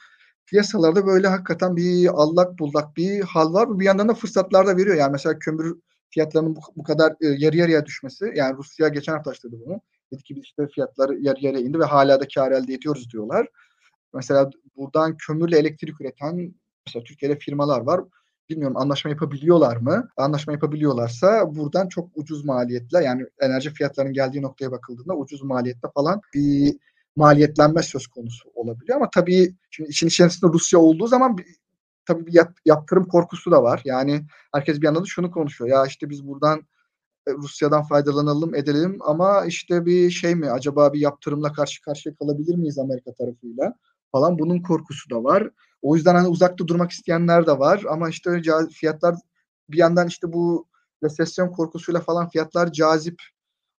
piyasalarda 0.47 1.05
böyle 1.05 1.27
hakikaten 1.27 1.75
bir 1.75 2.07
allak 2.07 2.59
bullak 2.59 2.97
bir 2.97 3.21
hal 3.21 3.53
var. 3.53 3.79
Bir 3.79 3.85
yandan 3.85 4.09
da 4.09 4.13
fırsatlar 4.13 4.67
da 4.67 4.77
veriyor. 4.77 4.95
Yani 4.95 5.11
mesela 5.11 5.39
kömür 5.39 5.75
fiyatlarının 6.09 6.55
bu, 6.55 6.59
bu 6.75 6.83
kadar 6.83 7.11
e, 7.11 7.27
yarı 7.27 7.57
yarıya 7.57 7.85
düşmesi 7.85 8.31
yani 8.35 8.57
Rusya 8.57 8.87
geçen 8.87 9.13
hafta 9.13 9.31
açtırdı 9.31 9.55
bunu. 9.65 9.81
Dedi 10.13 10.23
ki 10.23 10.39
işte 10.43 10.67
fiyatlar 10.67 11.09
yarı 11.09 11.45
yarıya 11.45 11.61
indi 11.61 11.79
ve 11.79 11.85
hala 11.85 12.19
da 12.19 12.27
kar 12.35 12.51
elde 12.51 12.73
ediyoruz 12.73 13.11
diyorlar. 13.11 13.47
Mesela 14.13 14.49
buradan 14.75 15.17
kömürle 15.17 15.57
elektrik 15.57 16.01
üreten 16.01 16.53
mesela 16.87 17.03
Türkiye'de 17.03 17.39
firmalar 17.39 17.81
var. 17.81 18.01
Bilmiyorum 18.49 18.77
anlaşma 18.77 19.11
yapabiliyorlar 19.11 19.77
mı? 19.77 20.09
Anlaşma 20.17 20.53
yapabiliyorlarsa 20.53 21.55
buradan 21.55 21.87
çok 21.87 22.09
ucuz 22.15 22.45
maliyetle 22.45 23.03
yani 23.03 23.25
enerji 23.39 23.73
fiyatlarının 23.73 24.13
geldiği 24.13 24.41
noktaya 24.41 24.71
bakıldığında 24.71 25.15
ucuz 25.15 25.43
maliyette 25.43 25.87
falan 25.95 26.21
bir 26.33 26.77
maliyetlenme 27.15 27.83
söz 27.83 28.07
konusu 28.07 28.49
olabiliyor. 28.55 28.97
Ama 28.97 29.09
tabii 29.13 29.55
şimdi 29.69 29.89
işin 29.89 30.07
içerisinde 30.07 30.51
Rusya 30.53 30.79
olduğu 30.79 31.07
zaman 31.07 31.37
tabii 32.05 32.25
bir 32.25 32.39
yaptırım 32.65 33.05
korkusu 33.05 33.51
da 33.51 33.63
var. 33.63 33.81
Yani 33.85 34.25
herkes 34.53 34.81
bir 34.81 34.85
yandan 34.85 35.03
da 35.03 35.07
şunu 35.07 35.31
konuşuyor. 35.31 35.69
Ya 35.69 35.85
işte 35.85 36.09
biz 36.09 36.27
buradan 36.27 36.59
e, 37.27 37.31
Rusya'dan 37.31 37.83
faydalanalım 37.83 38.55
edelim 38.55 38.97
ama 39.01 39.45
işte 39.45 39.85
bir 39.85 40.09
şey 40.09 40.35
mi 40.35 40.51
acaba 40.51 40.93
bir 40.93 40.99
yaptırımla 40.99 41.53
karşı 41.53 41.81
karşıya 41.81 42.15
kalabilir 42.15 42.55
miyiz 42.55 42.79
Amerika 42.79 43.13
tarafıyla 43.13 43.73
falan 44.11 44.39
bunun 44.39 44.61
korkusu 44.61 45.09
da 45.09 45.23
var. 45.23 45.49
O 45.81 45.95
yüzden 45.95 46.15
hani 46.15 46.27
uzakta 46.27 46.67
durmak 46.67 46.91
isteyenler 46.91 47.47
de 47.47 47.59
var 47.59 47.83
ama 47.89 48.09
işte 48.09 48.41
fiyatlar 48.73 49.15
bir 49.69 49.77
yandan 49.77 50.07
işte 50.07 50.33
bu 50.33 50.67
resesyon 51.03 51.51
korkusuyla 51.51 52.01
falan 52.01 52.29
fiyatlar 52.29 52.71
cazip 52.71 53.21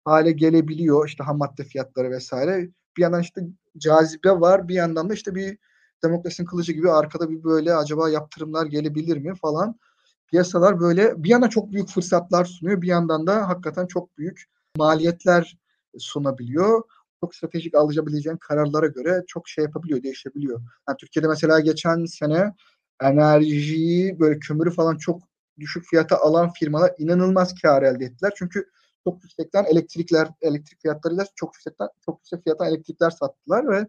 hale 0.06 0.32
gelebiliyor. 0.32 1.08
İşte 1.08 1.24
ham 1.24 1.38
madde 1.38 1.64
fiyatları 1.64 2.12
vesaire. 2.12 2.70
Bir 2.98 3.02
yandan 3.02 3.22
işte 3.22 3.42
cazibe 3.78 4.32
var 4.32 4.68
bir 4.68 4.76
yandan 4.76 5.10
da 5.10 5.14
işte 5.14 5.36
bir 5.36 5.58
demokrasinin 6.04 6.48
kılıcı 6.48 6.74
gibi 6.74 6.92
arkada 6.92 7.30
bir 7.30 7.44
böyle 7.44 7.76
acaba 7.76 8.10
yaptırımlar 8.10 8.66
gelebilir 8.66 9.18
mi 9.18 9.36
falan. 9.36 9.80
Piyasalar 10.28 10.80
böyle 10.80 11.24
bir 11.24 11.30
yana 11.30 11.50
çok 11.50 11.72
büyük 11.72 11.90
fırsatlar 11.90 12.46
sunuyor. 12.46 12.82
Bir 12.82 12.88
yandan 12.88 13.28
da 13.28 13.50
hakikaten 13.50 13.88
çok 13.88 14.18
büyük 14.18 14.44
maliyetler 14.78 15.58
sunabiliyor. 15.98 16.84
Çok 17.22 17.36
stratejik 17.36 17.76
alabileceğin 17.76 18.38
kararlara 18.38 18.88
göre 18.88 19.24
çok 19.28 19.48
şey 19.48 19.64
yapabiliyor, 19.64 20.04
değişebiliyor. 20.04 20.62
Yani 20.88 20.98
Türkiye'de 21.00 21.28
mesela 21.28 21.60
geçen 21.60 22.06
sene 22.06 22.54
enerjiyi 23.02 24.20
böyle 24.20 24.40
kömürü 24.40 24.72
falan 24.72 24.98
çok 24.98 25.22
düşük 25.60 25.86
fiyata 25.86 26.18
alan 26.18 26.52
firmalar 26.54 26.92
inanılmaz 26.98 27.54
kar 27.62 27.84
elde 27.84 28.06
ettiler. 28.06 28.34
Çünkü 28.36 28.66
çok 29.04 29.24
yüksekten 29.24 29.64
elektrikler, 29.64 30.28
elektrik 30.42 30.82
fiyatlarıyla 30.82 31.26
çok 31.36 31.56
yüksekten 31.56 31.88
çok 32.06 32.20
yüksek 32.20 32.44
fiyata 32.44 32.68
elektrikler 32.68 33.10
sattılar 33.10 33.68
ve 33.72 33.88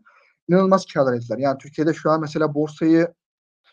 inanılmaz 0.48 0.86
karlar 0.94 1.14
ettiler. 1.14 1.38
Yani 1.38 1.58
Türkiye'de 1.58 1.94
şu 1.94 2.10
an 2.10 2.20
mesela 2.20 2.54
borsayı 2.54 3.08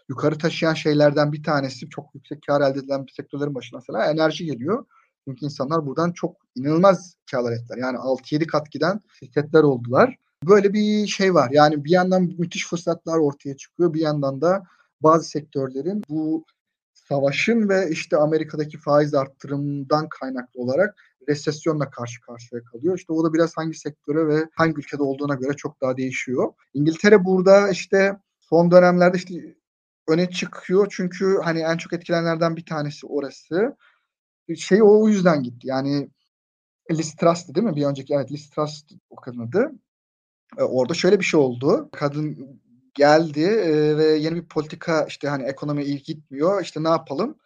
yukarı 0.09 0.37
taşıyan 0.37 0.73
şeylerden 0.73 1.33
bir 1.33 1.43
tanesi 1.43 1.89
çok 1.89 2.15
yüksek 2.15 2.41
kar 2.47 2.61
elde 2.61 2.79
edilen 2.79 3.07
bir 3.07 3.11
sektörlerin 3.11 3.55
başına 3.55 3.79
mesela 3.79 4.11
enerji 4.11 4.45
geliyor. 4.45 4.85
Çünkü 5.25 5.45
insanlar 5.45 5.85
buradan 5.85 6.11
çok 6.11 6.35
inanılmaz 6.55 7.15
karlar 7.31 7.51
ettiler. 7.51 7.77
Yani 7.77 7.97
6-7 7.97 8.47
kat 8.47 8.71
giden 8.71 9.01
şirketler 9.19 9.63
oldular. 9.63 10.15
Böyle 10.43 10.73
bir 10.73 11.07
şey 11.07 11.33
var. 11.33 11.49
Yani 11.51 11.85
bir 11.85 11.91
yandan 11.91 12.23
müthiş 12.37 12.67
fırsatlar 12.67 13.17
ortaya 13.17 13.57
çıkıyor. 13.57 13.93
Bir 13.93 14.01
yandan 14.01 14.41
da 14.41 14.63
bazı 15.01 15.29
sektörlerin 15.29 16.03
bu 16.09 16.45
savaşın 16.93 17.69
ve 17.69 17.89
işte 17.89 18.17
Amerika'daki 18.17 18.77
faiz 18.77 19.13
arttırımından 19.13 20.09
kaynaklı 20.09 20.61
olarak 20.61 20.95
resesyonla 21.29 21.89
karşı 21.89 22.21
karşıya 22.21 22.63
kalıyor. 22.63 22.97
İşte 22.97 23.13
o 23.13 23.23
da 23.23 23.33
biraz 23.33 23.57
hangi 23.57 23.77
sektöre 23.77 24.27
ve 24.27 24.49
hangi 24.55 24.79
ülkede 24.79 25.03
olduğuna 25.03 25.35
göre 25.35 25.53
çok 25.53 25.81
daha 25.81 25.97
değişiyor. 25.97 26.53
İngiltere 26.73 27.25
burada 27.25 27.69
işte 27.69 28.17
son 28.39 28.71
dönemlerde 28.71 29.17
işte 29.17 29.55
öne 30.07 30.29
çıkıyor 30.29 30.87
çünkü 30.89 31.39
hani 31.43 31.59
en 31.59 31.77
çok 31.77 31.93
etkilenenlerden 31.93 32.55
bir 32.55 32.65
tanesi 32.65 33.07
orası. 33.07 33.75
Şey 34.57 34.83
o 34.83 35.07
yüzden 35.07 35.43
gitti. 35.43 35.67
Yani 35.67 36.09
Liz 36.91 37.15
Truss'tı 37.15 37.55
değil 37.55 37.67
mi? 37.67 37.75
Bir 37.75 37.85
önceki 37.85 38.13
evet 38.13 38.31
Liz 38.31 38.49
Truss 38.49 38.83
o 39.09 39.15
kadın 39.15 39.39
adı. 39.39 39.71
E, 40.57 40.63
orada 40.63 40.93
şöyle 40.93 41.19
bir 41.19 41.25
şey 41.25 41.39
oldu. 41.39 41.89
Kadın 41.91 42.59
geldi 42.93 43.41
e, 43.41 43.97
ve 43.97 44.05
yeni 44.05 44.35
bir 44.35 44.47
politika 44.47 45.05
işte 45.05 45.27
hani 45.29 45.43
ekonomi 45.43 45.83
iyi 45.83 46.03
gitmiyor. 46.03 46.61
İşte 46.61 46.83
ne 46.83 46.89
yapalım? 46.89 47.37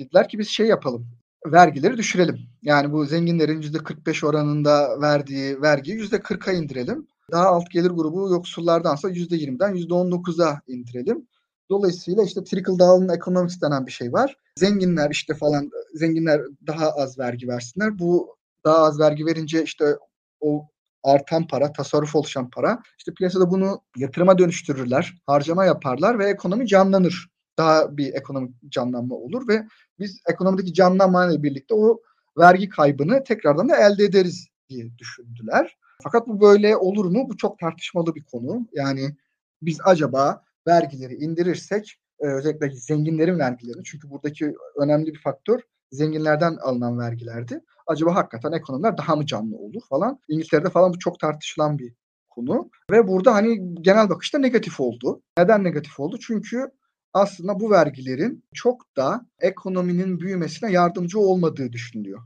Dediler 0.00 0.28
ki 0.28 0.38
biz 0.38 0.48
şey 0.48 0.66
yapalım 0.66 1.08
vergileri 1.52 1.96
düşürelim. 1.96 2.38
Yani 2.62 2.92
bu 2.92 3.04
zenginlerin 3.04 3.62
%45 3.62 4.26
oranında 4.26 5.00
verdiği 5.00 5.62
vergiyi 5.62 5.98
%40'a 5.98 6.52
indirelim. 6.52 7.06
Daha 7.32 7.46
alt 7.46 7.70
gelir 7.70 7.90
grubu 7.90 8.30
yoksullardansa 8.30 9.10
%20'den 9.10 9.74
%19'a 9.74 10.60
indirelim. 10.66 11.28
Dolayısıyla 11.70 12.22
işte 12.22 12.44
trickle 12.44 12.78
down 12.78 13.08
economics 13.08 13.60
denen 13.62 13.86
bir 13.86 13.92
şey 13.92 14.12
var. 14.12 14.36
Zenginler 14.58 15.10
işte 15.10 15.34
falan 15.34 15.70
zenginler 15.94 16.40
daha 16.66 16.90
az 16.90 17.18
vergi 17.18 17.48
versinler. 17.48 17.98
Bu 17.98 18.36
daha 18.64 18.76
az 18.76 19.00
vergi 19.00 19.26
verince 19.26 19.62
işte 19.62 19.96
o 20.40 20.66
artan 21.04 21.46
para, 21.46 21.72
tasarruf 21.72 22.14
oluşan 22.14 22.50
para 22.50 22.82
işte 22.98 23.14
piyasada 23.14 23.50
bunu 23.50 23.80
yatırıma 23.96 24.38
dönüştürürler, 24.38 25.14
harcama 25.26 25.64
yaparlar 25.64 26.18
ve 26.18 26.30
ekonomi 26.30 26.66
canlanır. 26.66 27.30
Daha 27.58 27.96
bir 27.96 28.14
ekonomik 28.14 28.54
canlanma 28.68 29.14
olur 29.14 29.48
ve 29.48 29.66
biz 29.98 30.20
ekonomideki 30.28 30.74
canlanmayla 30.74 31.42
birlikte 31.42 31.74
o 31.74 32.00
vergi 32.38 32.68
kaybını 32.68 33.24
tekrardan 33.24 33.68
da 33.68 33.76
elde 33.76 34.04
ederiz 34.04 34.48
diye 34.68 34.98
düşündüler. 34.98 35.76
Fakat 36.02 36.28
bu 36.28 36.40
böyle 36.40 36.76
olur 36.76 37.04
mu? 37.04 37.26
Bu 37.28 37.36
çok 37.36 37.58
tartışmalı 37.58 38.14
bir 38.14 38.24
konu. 38.24 38.68
Yani 38.72 39.16
biz 39.62 39.78
acaba 39.84 40.44
vergileri 40.66 41.14
indirirsek 41.14 41.96
e, 42.20 42.26
özellikle 42.26 42.70
zenginlerin 42.70 43.38
vergilerini 43.38 43.84
çünkü 43.84 44.10
buradaki 44.10 44.54
önemli 44.76 45.14
bir 45.14 45.20
faktör 45.20 45.60
zenginlerden 45.92 46.56
alınan 46.56 46.98
vergilerdi. 46.98 47.60
Acaba 47.86 48.14
hakikaten 48.14 48.52
ekonomiler 48.52 48.98
daha 48.98 49.16
mı 49.16 49.26
canlı 49.26 49.56
olur 49.56 49.82
falan. 49.88 50.20
İngiltere'de 50.28 50.70
falan 50.70 50.94
bu 50.94 50.98
çok 50.98 51.20
tartışılan 51.20 51.78
bir 51.78 51.94
konu. 52.30 52.70
Ve 52.90 53.08
burada 53.08 53.34
hani 53.34 53.74
genel 53.82 54.08
bakışta 54.08 54.38
negatif 54.38 54.80
oldu. 54.80 55.22
Neden 55.38 55.64
negatif 55.64 56.00
oldu? 56.00 56.18
Çünkü 56.20 56.70
aslında 57.12 57.60
bu 57.60 57.70
vergilerin 57.70 58.44
çok 58.54 58.96
da 58.96 59.26
ekonominin 59.40 60.20
büyümesine 60.20 60.72
yardımcı 60.72 61.18
olmadığı 61.18 61.72
düşünülüyor. 61.72 62.22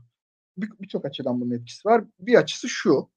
Birçok 0.57 1.03
bir 1.03 1.09
açıdan 1.09 1.41
bunun 1.41 1.51
etkisi 1.51 1.87
var. 1.87 2.03
Bir 2.19 2.35
açısı 2.35 2.69
şu. 2.69 3.09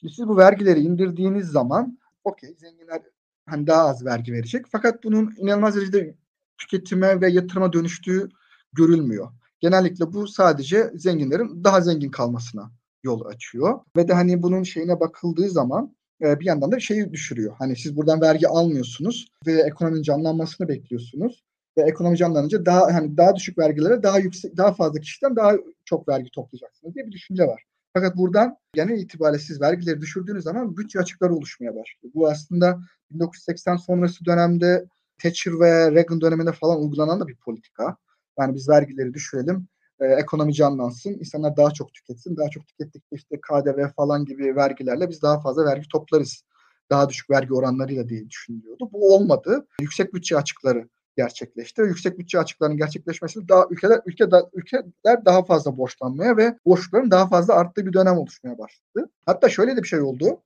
Siz 0.00 0.28
bu 0.28 0.36
vergileri 0.36 0.80
indirdiğiniz 0.80 1.46
zaman 1.46 1.98
okey 2.24 2.54
zenginler 2.54 3.02
hani 3.50 3.66
daha 3.66 3.88
az 3.88 4.04
vergi 4.04 4.32
verecek. 4.32 4.66
Fakat 4.72 5.04
bunun 5.04 5.34
inanılmaz 5.38 5.76
derecede 5.76 6.14
tüketime 6.58 7.20
ve 7.20 7.30
yatırıma 7.30 7.72
dönüştüğü 7.72 8.28
görülmüyor. 8.72 9.28
Genellikle 9.60 10.12
bu 10.12 10.28
sadece 10.28 10.90
zenginlerin 10.94 11.64
daha 11.64 11.80
zengin 11.80 12.10
kalmasına 12.10 12.70
yol 13.02 13.24
açıyor. 13.24 13.80
Ve 13.96 14.08
de 14.08 14.12
hani 14.12 14.42
bunun 14.42 14.62
şeyine 14.62 15.00
bakıldığı 15.00 15.50
zaman 15.50 15.96
e, 16.22 16.40
bir 16.40 16.44
yandan 16.44 16.72
da 16.72 16.80
şeyi 16.80 17.12
düşürüyor. 17.12 17.54
Hani 17.58 17.76
siz 17.76 17.96
buradan 17.96 18.20
vergi 18.20 18.48
almıyorsunuz 18.48 19.28
ve 19.46 19.52
ekonominin 19.62 20.02
canlanmasını 20.02 20.68
bekliyorsunuz. 20.68 21.44
ve 21.78 21.82
ekonomi 21.82 22.16
canlanınca 22.16 22.66
daha 22.66 22.94
hani 22.94 23.16
daha 23.16 23.36
düşük 23.36 23.58
vergilere 23.58 24.02
daha 24.02 24.18
yüksek 24.18 24.56
daha 24.56 24.72
fazla 24.74 25.00
kişiden 25.00 25.36
daha 25.36 25.52
çok 25.84 26.08
vergi 26.08 26.30
toplayacaksınız 26.30 26.94
diye 26.94 27.06
bir 27.06 27.12
düşünce 27.12 27.46
var. 27.46 27.64
Fakat 27.98 28.16
buradan 28.16 28.56
genel 28.74 28.98
itibariyle 28.98 29.38
siz 29.38 29.60
vergileri 29.60 30.00
düşürdüğünüz 30.00 30.44
zaman 30.44 30.76
bütçe 30.76 30.98
açıkları 30.98 31.34
oluşmaya 31.34 31.70
başlıyor. 31.70 32.14
Bu 32.14 32.28
aslında 32.28 32.80
1980 33.10 33.76
sonrası 33.76 34.24
dönemde 34.24 34.84
Thatcher 35.22 35.60
ve 35.60 35.92
Reagan 35.92 36.20
döneminde 36.20 36.52
falan 36.52 36.82
uygulanan 36.82 37.20
da 37.20 37.28
bir 37.28 37.36
politika. 37.36 37.96
Yani 38.38 38.54
biz 38.54 38.68
vergileri 38.68 39.14
düşürelim, 39.14 39.68
e, 40.00 40.06
ekonomi 40.06 40.54
canlansın, 40.54 41.10
insanlar 41.10 41.56
daha 41.56 41.70
çok 41.70 41.94
tüketsin. 41.94 42.36
Daha 42.36 42.48
çok 42.48 42.66
tükettikçe 42.66 43.16
işte 43.16 43.40
KDV 43.40 43.88
falan 43.96 44.24
gibi 44.24 44.56
vergilerle 44.56 45.08
biz 45.08 45.22
daha 45.22 45.40
fazla 45.40 45.64
vergi 45.64 45.88
toplarız. 45.88 46.44
Daha 46.90 47.08
düşük 47.08 47.30
vergi 47.30 47.54
oranlarıyla 47.54 48.08
diye 48.08 48.30
düşünülüyordu. 48.30 48.88
Bu 48.92 49.14
olmadı. 49.14 49.66
Yüksek 49.80 50.14
bütçe 50.14 50.36
açıkları 50.36 50.88
gerçekleşti. 51.18 51.82
Yüksek 51.82 52.18
bütçe 52.18 52.38
açıklarının 52.38 52.76
gerçekleşmesi 52.76 53.48
daha 53.48 53.66
ülkeler 53.70 54.00
ülke 54.06 54.24
ülkeler 54.52 55.24
daha 55.24 55.44
fazla 55.44 55.76
borçlanmaya 55.76 56.36
ve 56.36 56.58
borçların 56.66 57.10
daha 57.10 57.28
fazla 57.28 57.54
arttığı 57.54 57.86
bir 57.86 57.92
dönem 57.92 58.18
oluşmaya 58.18 58.58
başladı. 58.58 59.10
Hatta 59.26 59.48
şöyle 59.48 59.76
de 59.76 59.82
bir 59.82 59.88
şey 59.88 60.00
oldu. 60.00 60.42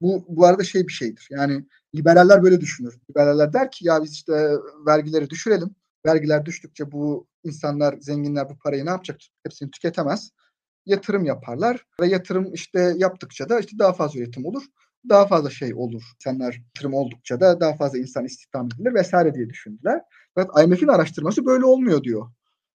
Bu 0.00 0.24
bu 0.28 0.46
arada 0.46 0.64
şey 0.64 0.86
bir 0.86 0.92
şeydir. 0.92 1.28
Yani 1.30 1.64
liberaller 1.94 2.42
böyle 2.42 2.60
düşünür. 2.60 2.98
Liberaller 3.10 3.52
der 3.52 3.70
ki 3.70 3.86
ya 3.86 4.02
biz 4.02 4.12
işte 4.12 4.50
vergileri 4.86 5.30
düşürelim. 5.30 5.70
Vergiler 6.06 6.46
düştükçe 6.46 6.92
bu 6.92 7.26
insanlar, 7.44 7.96
zenginler 8.00 8.50
bu 8.50 8.58
parayı 8.58 8.86
ne 8.86 8.90
yapacak? 8.90 9.20
Hepsini 9.42 9.70
tüketemez. 9.70 10.30
Yatırım 10.86 11.24
yaparlar 11.24 11.86
ve 12.00 12.06
yatırım 12.06 12.54
işte 12.54 12.94
yaptıkça 12.96 13.48
da 13.48 13.60
işte 13.60 13.78
daha 13.78 13.92
fazla 13.92 14.20
üretim 14.20 14.46
olur 14.46 14.62
daha 15.08 15.26
fazla 15.26 15.50
şey 15.50 15.74
olur. 15.74 16.02
İnsanlar 16.14 16.62
yatırım 16.66 16.94
oldukça 16.94 17.40
da 17.40 17.60
daha 17.60 17.76
fazla 17.76 17.98
insan 17.98 18.24
istihdam 18.24 18.66
edilir 18.66 18.94
vesaire 18.94 19.34
diye 19.34 19.48
düşündüler. 19.48 20.00
Fakat 20.34 20.64
IMF'in 20.64 20.88
araştırması 20.88 21.46
böyle 21.46 21.64
olmuyor 21.64 22.02
diyor. 22.02 22.30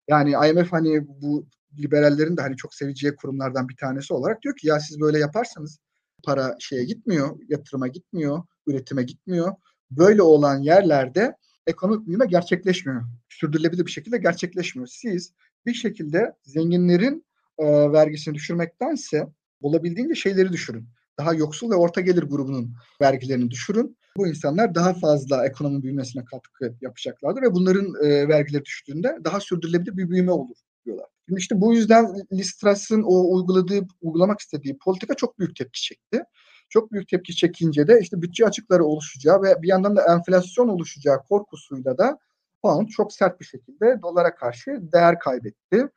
Yani 0.08 0.32
IMF 0.32 0.72
hani 0.72 1.08
bu 1.08 1.48
liberallerin 1.80 2.38
de 2.38 2.42
hani 2.42 2.58
çok 2.58 2.76
seveceği 2.76 3.16
kurumlardan 3.16 3.70
bir 3.70 3.76
tanesi 3.76 4.14
olarak 4.14 4.42
diyor 4.42 4.56
ki 4.56 4.68
ya 4.68 4.80
siz 4.80 5.02
böyle 5.02 5.20
yaparsanız 5.20 5.80
para 6.24 6.56
şeye 6.60 6.84
gitmiyor, 6.84 7.40
yatırıma 7.50 7.88
gitmiyor, 7.88 8.44
üretime 8.68 9.04
gitmiyor. 9.04 9.54
Böyle 9.92 10.22
olan 10.22 10.58
yerlerde 10.58 11.36
ekonomik 11.68 12.08
büyüme 12.08 12.26
gerçekleşmiyor. 12.26 13.04
Sürdürülebilir 13.30 13.86
bir 13.86 13.92
şekilde 13.92 14.18
gerçekleşmiyor. 14.18 14.88
Siz 14.88 15.34
bir 15.66 15.74
şekilde 15.74 16.34
zenginlerin 16.44 17.26
e, 17.58 17.66
vergisini 17.92 18.36
düşürmektense 18.36 19.28
olabildiğince 19.62 20.16
şeyleri 20.16 20.54
düşürün 20.54 20.88
daha 21.22 21.34
yoksul 21.34 21.72
ve 21.72 21.76
orta 21.76 22.02
gelir 22.02 22.24
grubunun 22.24 22.74
vergilerini 23.02 23.52
düşürün. 23.52 23.98
Bu 24.18 24.28
insanlar 24.28 24.76
daha 24.76 24.94
fazla 24.94 25.46
ekonomi 25.46 25.84
büyümesine 25.84 26.26
katkı 26.26 26.76
yapacaklardır 26.82 27.42
ve 27.42 27.54
bunların 27.54 28.04
e, 28.04 28.28
vergileri 28.28 28.66
düştüğünde 28.66 29.18
daha 29.24 29.40
sürdürülebilir 29.40 29.98
bir 29.98 30.10
büyüme 30.10 30.32
olur 30.32 30.56
diyorlar. 30.86 31.06
Şimdi 31.28 31.40
işte 31.40 31.62
bu 31.62 31.74
yüzden 31.74 32.16
Listras'ın 32.34 33.04
o 33.04 33.36
uyguladığı, 33.36 33.88
uygulamak 34.02 34.40
istediği 34.40 34.78
politika 34.78 35.14
çok 35.14 35.40
büyük 35.40 35.56
tepki 35.56 35.82
çekti. 35.82 36.24
Çok 36.70 36.92
büyük 36.92 37.08
tepki 37.08 37.36
çekince 37.36 37.88
de 37.88 38.00
işte 38.02 38.22
bütçe 38.22 38.46
açıkları 38.46 38.84
oluşacağı 38.84 39.42
ve 39.42 39.62
bir 39.62 39.68
yandan 39.68 39.96
da 39.96 40.14
enflasyon 40.14 40.68
oluşacağı 40.68 41.24
korkusuyla 41.24 41.98
da 41.98 42.18
pound 42.64 42.88
çok 42.88 43.14
sert 43.14 43.40
bir 43.40 43.46
şekilde 43.46 44.00
dolara 44.02 44.36
karşı 44.36 44.80
değer 44.94 45.20
kaybetti. 45.20 45.88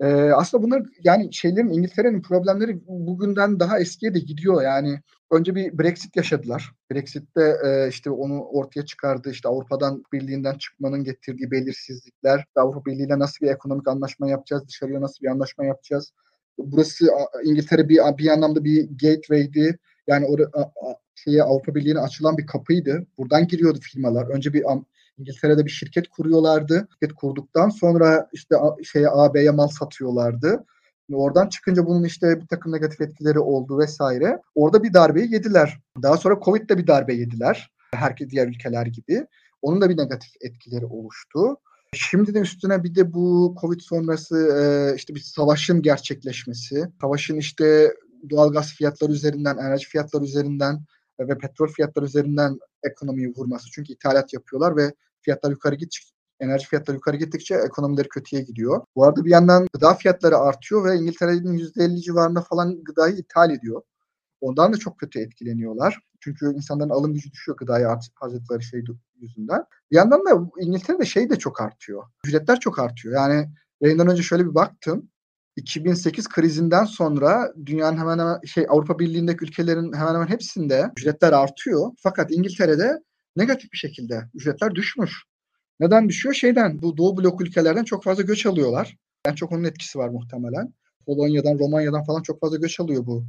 E, 0.00 0.06
aslında 0.30 0.62
bunlar 0.62 0.82
yani 1.04 1.34
şeylerin 1.34 1.68
İngiltere'nin 1.68 2.22
problemleri 2.22 2.80
bugünden 2.86 3.60
daha 3.60 3.80
eskiye 3.80 4.14
de 4.14 4.18
gidiyor. 4.18 4.62
Yani 4.62 5.00
önce 5.30 5.54
bir 5.54 5.78
Brexit 5.78 6.16
yaşadılar. 6.16 6.72
Brexit'te 6.92 7.56
e, 7.64 7.88
işte 7.88 8.10
onu 8.10 8.42
ortaya 8.44 8.84
çıkardı. 8.84 9.30
İşte 9.30 9.48
Avrupa'dan 9.48 10.02
Birliği'nden 10.12 10.58
çıkmanın 10.58 11.04
getirdiği 11.04 11.50
belirsizlikler. 11.50 12.44
Avrupa 12.56 12.84
Birliği'yle 12.84 13.18
nasıl 13.18 13.46
bir 13.46 13.50
ekonomik 13.50 13.88
anlaşma 13.88 14.28
yapacağız? 14.28 14.68
Dışarıya 14.68 15.00
nasıl 15.00 15.24
bir 15.24 15.30
anlaşma 15.30 15.64
yapacağız? 15.64 16.12
Burası 16.58 17.06
İngiltere 17.44 17.88
bir 17.88 18.00
bir 18.18 18.28
anlamda 18.28 18.64
bir 18.64 18.88
gateway'di. 18.88 19.78
Yani 20.06 20.26
orada 20.26 20.72
şeye 21.14 21.42
Avrupa 21.42 21.74
Birliği'ne 21.74 21.98
açılan 21.98 22.38
bir 22.38 22.46
kapıydı. 22.46 23.06
Buradan 23.18 23.48
giriyordu 23.48 23.78
firmalar. 23.82 24.26
Önce 24.28 24.52
bir 24.52 24.64
İngiltere'de 25.18 25.64
bir 25.64 25.70
şirket 25.70 26.08
kuruyorlardı. 26.08 26.88
Şirket 26.92 27.12
kurduktan 27.12 27.68
sonra 27.68 28.28
işte 28.32 28.56
şeye 28.84 29.08
AB'ye 29.10 29.50
mal 29.50 29.68
satıyorlardı. 29.68 30.64
Oradan 31.12 31.48
çıkınca 31.48 31.86
bunun 31.86 32.04
işte 32.04 32.40
bir 32.40 32.46
takım 32.46 32.72
negatif 32.72 33.00
etkileri 33.00 33.38
oldu 33.38 33.78
vesaire. 33.78 34.40
Orada 34.54 34.82
bir 34.82 34.94
darbeyi 34.94 35.32
yediler. 35.32 35.80
Daha 36.02 36.16
sonra 36.16 36.40
Covid'de 36.44 36.78
bir 36.78 36.86
darbe 36.86 37.14
yediler. 37.14 37.70
Herkes 37.94 38.30
diğer 38.30 38.48
ülkeler 38.48 38.86
gibi. 38.86 39.26
Onun 39.62 39.80
da 39.80 39.90
bir 39.90 39.96
negatif 39.96 40.30
etkileri 40.40 40.86
oluştu. 40.86 41.56
Şimdi 41.92 42.34
de 42.34 42.38
üstüne 42.38 42.84
bir 42.84 42.94
de 42.94 43.12
bu 43.12 43.56
Covid 43.60 43.80
sonrası 43.80 44.94
işte 44.96 45.14
bir 45.14 45.20
savaşın 45.20 45.82
gerçekleşmesi, 45.82 46.84
savaşın 47.00 47.36
işte 47.36 47.94
doğalgaz 48.30 48.72
fiyatları 48.72 49.12
üzerinden, 49.12 49.56
enerji 49.56 49.88
fiyatları 49.88 50.24
üzerinden 50.24 50.84
ve 51.20 51.38
petrol 51.38 51.68
fiyatları 51.68 52.04
üzerinden 52.04 52.58
ekonomiyi 52.82 53.34
vurması. 53.36 53.70
Çünkü 53.70 53.92
ithalat 53.92 54.32
yapıyorlar 54.32 54.76
ve 54.76 54.92
fiyatlar 55.26 55.50
yukarı 55.50 55.74
gittikçe 55.74 56.16
enerji 56.40 56.66
fiyatları 56.66 56.96
yukarı 56.96 57.16
gittikçe 57.16 57.54
ekonomileri 57.54 58.08
kötüye 58.08 58.42
gidiyor. 58.42 58.84
Bu 58.96 59.04
arada 59.04 59.24
bir 59.24 59.30
yandan 59.30 59.66
gıda 59.72 59.94
fiyatları 59.94 60.36
artıyor 60.36 60.84
ve 60.84 60.96
İngiltere'nin 60.96 61.58
%50 61.58 62.00
civarında 62.00 62.40
falan 62.40 62.84
gıdayı 62.84 63.16
ithal 63.16 63.50
ediyor. 63.50 63.82
Ondan 64.40 64.72
da 64.72 64.76
çok 64.76 64.98
kötü 64.98 65.20
etkileniyorlar. 65.20 65.98
Çünkü 66.20 66.54
insanların 66.54 66.90
alım 66.90 67.14
gücü 67.14 67.32
düşüyor 67.32 67.58
gıdaya 67.58 67.98
harcadıkları 68.14 68.62
şey 68.62 68.84
yüzünden. 69.20 69.64
Bir 69.90 69.96
yandan 69.96 70.20
da 70.24 70.50
İngiltere'de 70.60 71.04
şey 71.04 71.30
de 71.30 71.36
çok 71.36 71.60
artıyor. 71.60 72.02
Ücretler 72.26 72.60
çok 72.60 72.78
artıyor. 72.78 73.14
Yani 73.14 73.48
yayından 73.80 74.08
önce 74.08 74.22
şöyle 74.22 74.44
bir 74.44 74.54
baktım. 74.54 75.08
2008 75.56 76.28
krizinden 76.28 76.84
sonra 76.84 77.52
dünyanın 77.66 77.98
hemen 77.98 78.18
hemen 78.18 78.40
şey 78.44 78.66
Avrupa 78.68 78.98
Birliği'ndeki 78.98 79.44
ülkelerin 79.44 79.92
hemen 79.92 80.14
hemen 80.14 80.28
hepsinde 80.28 80.90
ücretler 80.98 81.32
artıyor. 81.32 81.92
Fakat 81.98 82.32
İngiltere'de 82.32 83.02
negatif 83.36 83.72
bir 83.72 83.78
şekilde 83.78 84.22
ücretler 84.34 84.74
düşmüş. 84.74 85.22
Neden 85.80 86.08
düşüyor? 86.08 86.34
Şeyden 86.34 86.82
bu 86.82 86.96
Doğu 86.96 87.16
blok 87.16 87.40
ülkelerden 87.40 87.84
çok 87.84 88.04
fazla 88.04 88.22
göç 88.22 88.46
alıyorlar. 88.46 88.96
Yani 89.26 89.36
çok 89.36 89.52
onun 89.52 89.64
etkisi 89.64 89.98
var 89.98 90.08
muhtemelen. 90.08 90.74
Polonya'dan, 91.06 91.58
Romanya'dan 91.58 92.04
falan 92.04 92.22
çok 92.22 92.40
fazla 92.40 92.56
göç 92.56 92.80
alıyor 92.80 93.06
bu 93.06 93.24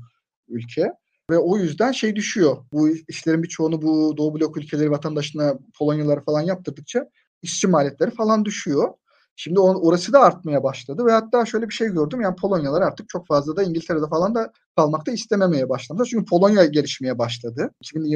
ülke. 0.48 0.94
Ve 1.32 1.38
o 1.38 1.58
yüzden 1.58 1.92
şey 1.92 2.16
düşüyor. 2.16 2.58
Bu 2.72 2.90
işlerin 2.90 3.44
birçoğunu 3.44 3.82
bu 3.82 4.18
Doğu 4.18 4.36
blok 4.36 4.58
ülkeleri 4.58 4.92
vatandaşına 4.92 5.60
Polonyalıları 5.78 6.24
falan 6.24 6.42
yaptırdıkça 6.42 7.10
işçi 7.42 7.68
maliyetleri 7.68 8.12
falan 8.12 8.46
düşüyor. 8.46 8.94
Şimdi 9.36 9.60
orası 9.60 10.14
da 10.14 10.20
artmaya 10.20 10.64
başladı 10.64 11.06
ve 11.06 11.12
hatta 11.12 11.46
şöyle 11.46 11.70
bir 11.70 11.74
şey 11.74 11.88
gördüm. 11.88 12.22
Yani 12.22 12.36
Polonyalar 12.36 12.82
artık 12.82 13.10
çok 13.10 13.28
fazla 13.28 13.56
da 13.56 13.64
İngiltere'de 13.64 14.08
falan 14.10 14.36
da 14.36 14.52
kalmakta 14.76 15.12
istememeye 15.12 15.70
başlamışlar. 15.70 16.06
Çünkü 16.06 16.26
Polonya 16.26 16.66
gelişmeye 16.66 17.18
başladı. 17.18 17.72
2000'li 17.84 18.10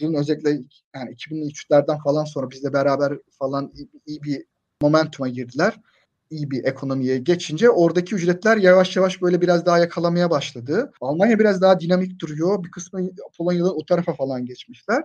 yılların 0.00 0.20
özellikle 0.20 0.50
yani 0.94 1.10
2003'lerden 1.14 1.98
falan 2.04 2.24
sonra 2.24 2.50
bizle 2.50 2.72
beraber 2.72 3.18
falan 3.38 3.72
iyi, 4.06 4.22
bir 4.22 4.44
momentuma 4.82 5.28
girdiler. 5.28 5.80
İyi 6.30 6.50
bir 6.50 6.64
ekonomiye 6.64 7.18
geçince 7.18 7.70
oradaki 7.70 8.14
ücretler 8.14 8.56
yavaş 8.56 8.96
yavaş 8.96 9.22
böyle 9.22 9.40
biraz 9.40 9.66
daha 9.66 9.78
yakalamaya 9.78 10.30
başladı. 10.30 10.92
Almanya 11.00 11.38
biraz 11.38 11.60
daha 11.60 11.80
dinamik 11.80 12.20
duruyor. 12.20 12.64
Bir 12.64 12.70
kısmı 12.70 13.00
Polonya'da 13.38 13.74
o 13.74 13.84
tarafa 13.84 14.14
falan 14.14 14.46
geçmişler. 14.46 15.04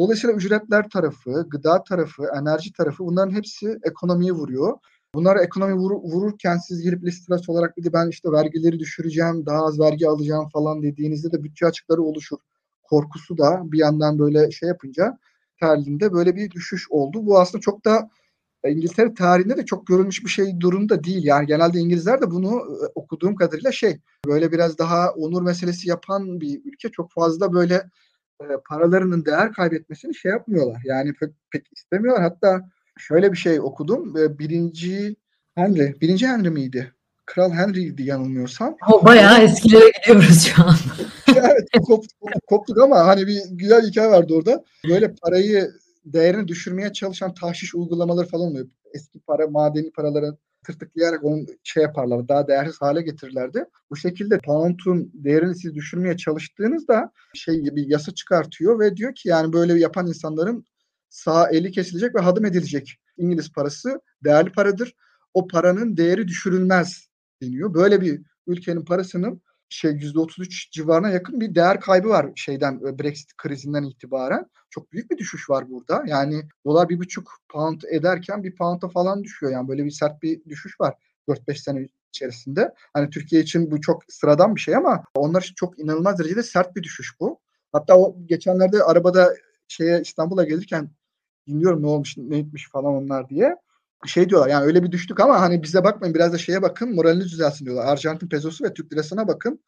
Dolayısıyla 0.00 0.36
ücretler 0.36 0.88
tarafı, 0.88 1.46
gıda 1.48 1.84
tarafı, 1.84 2.22
enerji 2.40 2.72
tarafı 2.72 3.04
bunların 3.04 3.34
hepsi 3.34 3.78
ekonomiye 3.84 4.32
vuruyor. 4.32 4.78
Bunlar 5.14 5.36
ekonomi 5.36 5.74
vur, 5.74 5.90
vururken 5.90 6.56
siz 6.56 6.82
girip 6.82 7.04
listras 7.04 7.48
olarak 7.48 7.76
bir 7.76 7.84
de 7.84 7.92
ben 7.92 8.08
işte 8.08 8.32
vergileri 8.32 8.78
düşüreceğim, 8.78 9.46
daha 9.46 9.66
az 9.66 9.80
vergi 9.80 10.08
alacağım 10.08 10.48
falan 10.48 10.82
dediğinizde 10.82 11.32
de 11.32 11.44
bütçe 11.44 11.66
açıkları 11.66 12.02
oluşur. 12.02 12.38
Korkusu 12.84 13.38
da 13.38 13.62
bir 13.64 13.78
yandan 13.78 14.18
böyle 14.18 14.50
şey 14.50 14.68
yapınca 14.68 15.18
terlinde 15.60 16.12
böyle 16.12 16.36
bir 16.36 16.50
düşüş 16.50 16.90
oldu. 16.90 17.26
Bu 17.26 17.38
aslında 17.40 17.60
çok 17.60 17.84
da 17.84 18.10
e, 18.64 18.72
İngiltere 18.72 19.14
tarihinde 19.14 19.56
de 19.56 19.64
çok 19.64 19.86
görülmüş 19.86 20.24
bir 20.24 20.30
şey 20.30 20.60
durumda 20.60 21.04
değil. 21.04 21.24
Yani 21.24 21.46
genelde 21.46 21.78
İngilizler 21.78 22.22
de 22.22 22.30
bunu 22.30 22.50
e, 22.56 22.86
okuduğum 22.94 23.34
kadarıyla 23.36 23.72
şey 23.72 24.00
böyle 24.26 24.52
biraz 24.52 24.78
daha 24.78 25.10
onur 25.10 25.42
meselesi 25.42 25.88
yapan 25.88 26.40
bir 26.40 26.60
ülke. 26.64 26.88
Çok 26.88 27.12
fazla 27.12 27.52
böyle 27.52 27.74
e, 28.40 28.44
paralarının 28.68 29.24
değer 29.24 29.52
kaybetmesini 29.52 30.14
şey 30.14 30.30
yapmıyorlar. 30.30 30.82
Yani 30.84 31.12
pek, 31.20 31.30
pek 31.50 31.66
istemiyorlar. 31.76 32.22
Hatta 32.22 32.70
şöyle 32.98 33.32
bir 33.32 33.36
şey 33.36 33.60
okudum. 33.60 34.14
Birinci 34.14 35.16
Henry, 35.54 36.00
birinci 36.00 36.26
Henry 36.26 36.50
miydi? 36.50 36.94
Kral 37.26 37.52
Henry'di 37.52 38.02
yanılmıyorsam. 38.02 38.76
O 38.92 39.04
bayağı 39.04 39.42
eskilere 39.42 39.90
gidiyoruz 40.00 40.44
şu 40.44 40.62
an. 40.62 40.76
evet 41.36 41.68
koptuk, 41.86 42.12
koptuk 42.46 42.78
ama 42.78 43.06
hani 43.06 43.26
bir 43.26 43.40
güzel 43.50 43.86
hikaye 43.86 44.10
vardı 44.10 44.34
orada. 44.34 44.64
Böyle 44.88 45.14
parayı 45.22 45.70
değerini 46.04 46.48
düşürmeye 46.48 46.92
çalışan 46.92 47.34
tahşiş 47.34 47.74
uygulamaları 47.74 48.26
falan 48.26 48.46
oluyor. 48.46 48.66
Eski 48.94 49.20
para, 49.20 49.46
madeni 49.46 49.92
paraların 49.92 50.38
tırtıklayarak 50.66 51.24
onu 51.24 51.46
şey 51.62 51.82
yaparlar, 51.82 52.28
daha 52.28 52.48
değersiz 52.48 52.80
hale 52.80 53.02
getirirlerdi. 53.02 53.64
Bu 53.90 53.96
şekilde 53.96 54.38
pound'un 54.38 55.10
değerini 55.14 55.54
siz 55.54 55.74
düşürmeye 55.74 56.16
çalıştığınızda 56.16 57.12
şey 57.34 57.64
bir 57.64 57.86
yasa 57.88 58.14
çıkartıyor 58.14 58.80
ve 58.80 58.96
diyor 58.96 59.14
ki 59.14 59.28
yani 59.28 59.52
böyle 59.52 59.78
yapan 59.78 60.06
insanların 60.06 60.64
sağ 61.08 61.48
eli 61.50 61.70
kesilecek 61.70 62.14
ve 62.14 62.20
hadım 62.20 62.44
edilecek. 62.44 62.98
İngiliz 63.16 63.52
parası 63.52 64.00
değerli 64.24 64.52
paradır. 64.52 64.94
O 65.34 65.46
paranın 65.46 65.96
değeri 65.96 66.28
düşürülmez 66.28 67.08
deniyor. 67.46 67.74
Böyle 67.74 68.00
bir 68.00 68.22
ülkenin 68.46 68.84
parasının 68.84 69.42
şey 69.68 69.90
%33 69.90 70.70
civarına 70.70 71.10
yakın 71.10 71.40
bir 71.40 71.54
değer 71.54 71.80
kaybı 71.80 72.08
var 72.08 72.30
şeyden 72.34 72.80
e, 72.86 72.98
Brexit 72.98 73.36
krizinden 73.36 73.82
itibaren. 73.82 74.46
Çok 74.70 74.92
büyük 74.92 75.10
bir 75.10 75.18
düşüş 75.18 75.50
var 75.50 75.70
burada. 75.70 76.04
Yani 76.06 76.42
dolar 76.66 76.88
bir 76.88 76.98
buçuk 76.98 77.32
pound 77.48 77.82
ederken 77.90 78.44
bir 78.44 78.54
pound'a 78.56 78.88
falan 78.88 79.24
düşüyor. 79.24 79.52
Yani 79.52 79.68
böyle 79.68 79.84
bir 79.84 79.90
sert 79.90 80.22
bir 80.22 80.44
düşüş 80.44 80.80
var 80.80 80.94
4-5 81.28 81.56
sene 81.56 81.88
içerisinde. 82.08 82.74
Hani 82.92 83.10
Türkiye 83.10 83.42
için 83.42 83.70
bu 83.70 83.80
çok 83.80 84.02
sıradan 84.08 84.56
bir 84.56 84.60
şey 84.60 84.76
ama 84.76 85.04
onlar 85.14 85.42
için 85.42 85.54
çok 85.54 85.78
inanılmaz 85.78 86.18
derecede 86.18 86.42
sert 86.42 86.76
bir 86.76 86.82
düşüş 86.82 87.20
bu. 87.20 87.40
Hatta 87.72 87.98
o 87.98 88.16
geçenlerde 88.26 88.82
arabada 88.82 89.34
şeye 89.68 90.00
İstanbul'a 90.00 90.44
gelirken 90.44 90.90
dinliyorum 91.46 91.82
ne 91.82 91.86
olmuş 91.86 92.16
ne 92.16 92.38
etmiş 92.38 92.68
falan 92.70 92.94
onlar 92.94 93.28
diye 93.28 93.56
şey 94.06 94.28
diyorlar 94.28 94.48
yani 94.48 94.64
öyle 94.64 94.82
bir 94.82 94.92
düştük 94.92 95.20
ama 95.20 95.40
hani 95.40 95.62
bize 95.62 95.84
bakmayın 95.84 96.14
biraz 96.14 96.32
da 96.32 96.38
şeye 96.38 96.62
bakın 96.62 96.94
moraliniz 96.94 97.32
düzelsin 97.32 97.64
diyorlar. 97.64 97.86
Arjantin 97.86 98.28
pesosu 98.28 98.64
ve 98.64 98.74
Türk 98.74 98.92
lirasına 98.92 99.28
bakın. 99.28 99.60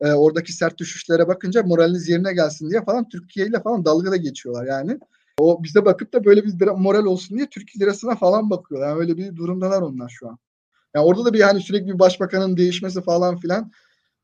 E, 0.00 0.12
oradaki 0.12 0.52
sert 0.52 0.78
düşüşlere 0.78 1.28
bakınca 1.28 1.62
moraliniz 1.62 2.08
yerine 2.08 2.34
gelsin 2.34 2.70
diye 2.70 2.84
falan 2.84 3.08
Türkiye 3.08 3.46
ile 3.46 3.62
falan 3.62 3.84
dalga 3.84 4.10
da 4.10 4.16
geçiyorlar 4.16 4.66
yani. 4.66 4.98
O 5.38 5.62
bize 5.62 5.84
bakıp 5.84 6.12
da 6.12 6.24
böyle 6.24 6.44
bir 6.44 6.66
moral 6.66 7.04
olsun 7.04 7.36
diye 7.36 7.48
Türk 7.50 7.76
lirasına 7.80 8.16
falan 8.16 8.50
bakıyorlar. 8.50 8.88
Yani 8.88 8.98
öyle 8.98 9.16
bir 9.16 9.36
durumdalar 9.36 9.82
onlar 9.82 10.08
şu 10.08 10.28
an. 10.28 10.38
Yani 10.94 11.06
orada 11.06 11.24
da 11.24 11.32
bir 11.32 11.40
hani 11.40 11.60
sürekli 11.60 11.94
bir 11.94 11.98
başbakanın 11.98 12.56
değişmesi 12.56 13.02
falan 13.02 13.36
filan 13.36 13.72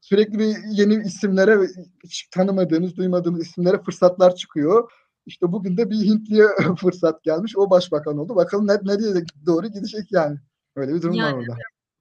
sürekli 0.01 0.39
bir 0.39 0.57
yeni 0.71 0.95
isimlere 0.95 1.59
hiç 2.05 2.29
tanımadığımız, 2.31 2.97
duymadığımız 2.97 3.43
isimlere 3.43 3.83
fırsatlar 3.83 4.35
çıkıyor. 4.35 4.91
İşte 5.31 5.53
bugün 5.53 5.77
de 5.77 5.91
bir 5.91 5.97
Hintliye 5.97 6.47
fırsat 6.81 7.23
gelmiş. 7.23 7.57
O 7.57 7.71
başbakan 7.71 8.19
oldu. 8.19 8.37
Bakalım 8.37 8.67
ne, 8.67 8.73
nereye 8.73 9.25
doğru 9.47 9.67
gidecek 9.67 10.13
yani. 10.13 10.39
Öyle 10.77 10.95
bir 10.95 11.03
durum 11.03 11.15
yani, 11.15 11.37
var 11.37 11.39
orada. 11.39 11.55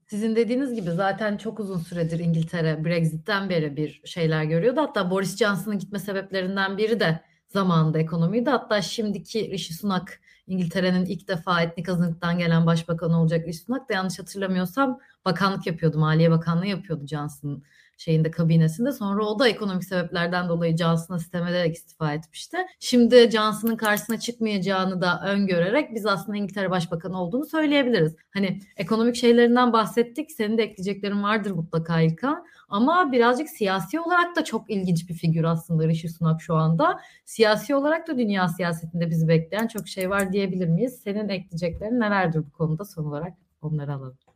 Sizin 0.07 0.35
dediğiniz 0.35 0.75
gibi 0.75 0.91
zaten 0.91 1.37
çok 1.37 1.59
uzun 1.59 1.77
süredir 1.77 2.19
İngiltere 2.19 2.85
Brexit'ten 2.85 3.49
beri 3.49 3.77
bir 3.77 4.01
şeyler 4.05 4.43
görüyordu. 4.43 4.81
Hatta 4.81 5.11
Boris 5.11 5.37
Johnson'ın 5.37 5.79
gitme 5.79 5.99
sebeplerinden 5.99 6.77
biri 6.77 6.99
de 6.99 7.21
zamanında 7.47 7.99
ekonomiydi. 7.99 8.49
Hatta 8.49 8.81
şimdiki 8.81 9.51
Rishi 9.51 9.73
Sunak 9.73 10.19
İngiltere'nin 10.47 11.05
ilk 11.05 11.27
defa 11.27 11.61
etnik 11.61 11.89
azınlıktan 11.89 12.37
gelen 12.37 12.65
başbakan 12.65 13.13
olacak 13.13 13.47
Rishi 13.47 13.59
Sunak 13.59 13.89
da 13.89 13.93
yanlış 13.93 14.19
hatırlamıyorsam 14.19 14.99
bakanlık 15.25 15.67
yapıyordu. 15.67 15.99
Maliye 15.99 16.31
Bakanlığı 16.31 16.67
yapıyordu 16.67 17.07
Johnson'ın 17.07 17.63
şeyinde 17.99 18.31
kabinesinde. 18.31 18.91
Sonra 18.91 19.25
o 19.25 19.39
da 19.39 19.47
ekonomik 19.47 19.83
sebeplerden 19.83 20.49
dolayı 20.49 20.77
Johnson'a 20.77 21.19
sitem 21.19 21.47
ederek 21.47 21.75
istifa 21.75 22.13
etmişti. 22.13 22.57
Şimdi 22.79 23.29
Johnson'ın 23.31 23.75
karşısına 23.75 24.19
çıkmayacağını 24.19 25.01
da 25.01 25.21
öngörerek 25.25 25.95
biz 25.95 26.05
aslında 26.05 26.37
İngiltere 26.37 26.71
Başbakanı 26.71 27.21
olduğunu 27.21 27.45
söyleyebiliriz. 27.45 28.15
Hani 28.33 28.59
ekonomik 28.77 29.15
şeylerinden 29.15 29.73
bahsettik. 29.73 30.31
Senin 30.31 30.57
de 30.57 30.63
ekleyeceklerin 30.63 31.23
vardır 31.23 31.51
mutlaka 31.51 32.01
İlkan. 32.01 32.45
Ama 32.69 33.11
birazcık 33.11 33.49
siyasi 33.49 33.99
olarak 33.99 34.35
da 34.35 34.43
çok 34.43 34.69
ilginç 34.69 35.09
bir 35.09 35.13
figür 35.13 35.43
aslında 35.43 35.87
Rishi 35.87 36.09
Sunak 36.09 36.41
şu 36.41 36.55
anda. 36.55 36.99
Siyasi 37.25 37.75
olarak 37.75 38.07
da 38.07 38.17
dünya 38.17 38.47
siyasetinde 38.47 39.09
bizi 39.09 39.27
bekleyen 39.27 39.67
çok 39.67 39.87
şey 39.87 40.09
var 40.09 40.33
diyebilir 40.33 40.67
miyiz? 40.67 41.01
Senin 41.03 41.29
ekleyeceklerin 41.29 41.99
nelerdir 41.99 42.39
bu 42.45 42.51
konuda 42.51 42.85
son 42.85 43.05
olarak 43.05 43.33
onları 43.61 43.93
alalım. 43.93 44.28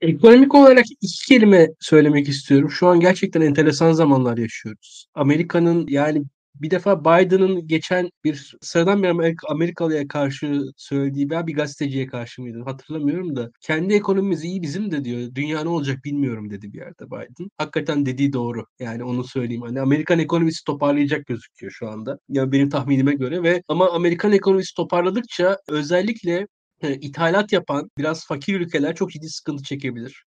Ekonomik 0.00 0.54
olarak 0.54 0.84
iki 1.00 1.26
kelime 1.28 1.68
söylemek 1.80 2.28
istiyorum. 2.28 2.70
Şu 2.70 2.88
an 2.88 3.00
gerçekten 3.00 3.40
enteresan 3.40 3.92
zamanlar 3.92 4.38
yaşıyoruz. 4.38 5.06
Amerika'nın 5.14 5.86
yani 5.88 6.24
bir 6.54 6.70
defa 6.70 7.00
Biden'ın 7.04 7.66
geçen 7.66 8.10
bir 8.24 8.56
sıradan 8.60 9.02
bir 9.02 9.08
Amerika, 9.08 9.48
Amerikalıya 9.48 10.08
karşı 10.08 10.62
söylediği 10.76 11.30
veya 11.30 11.46
bir 11.46 11.54
gazeteciye 11.54 12.06
karşı 12.06 12.42
mıydı 12.42 12.62
hatırlamıyorum 12.64 13.36
da 13.36 13.50
kendi 13.60 13.94
ekonomimiz 13.94 14.44
iyi 14.44 14.62
bizim 14.62 14.90
de 14.90 15.04
diyor. 15.04 15.34
Dünya 15.34 15.62
ne 15.62 15.68
olacak 15.68 16.04
bilmiyorum 16.04 16.50
dedi 16.50 16.72
bir 16.72 16.78
yerde 16.78 17.06
Biden. 17.06 17.50
Hakikaten 17.58 18.06
dediği 18.06 18.32
doğru. 18.32 18.64
Yani 18.78 19.04
onu 19.04 19.24
söyleyeyim. 19.24 19.62
Hani 19.62 19.80
Amerikan 19.80 20.18
ekonomisi 20.18 20.64
toparlayacak 20.64 21.26
gözüküyor 21.26 21.72
şu 21.72 21.88
anda. 21.88 22.18
Yani 22.28 22.52
benim 22.52 22.68
tahminime 22.68 23.14
göre 23.14 23.42
ve 23.42 23.62
ama 23.68 23.90
Amerikan 23.90 24.32
ekonomisi 24.32 24.74
toparladıkça 24.74 25.58
özellikle 25.68 26.46
ithalat 26.82 27.52
yapan 27.52 27.90
biraz 27.98 28.26
fakir 28.26 28.60
ülkeler 28.60 28.94
çok 28.94 29.10
ciddi 29.10 29.28
sıkıntı 29.28 29.62
çekebilir. 29.62 30.24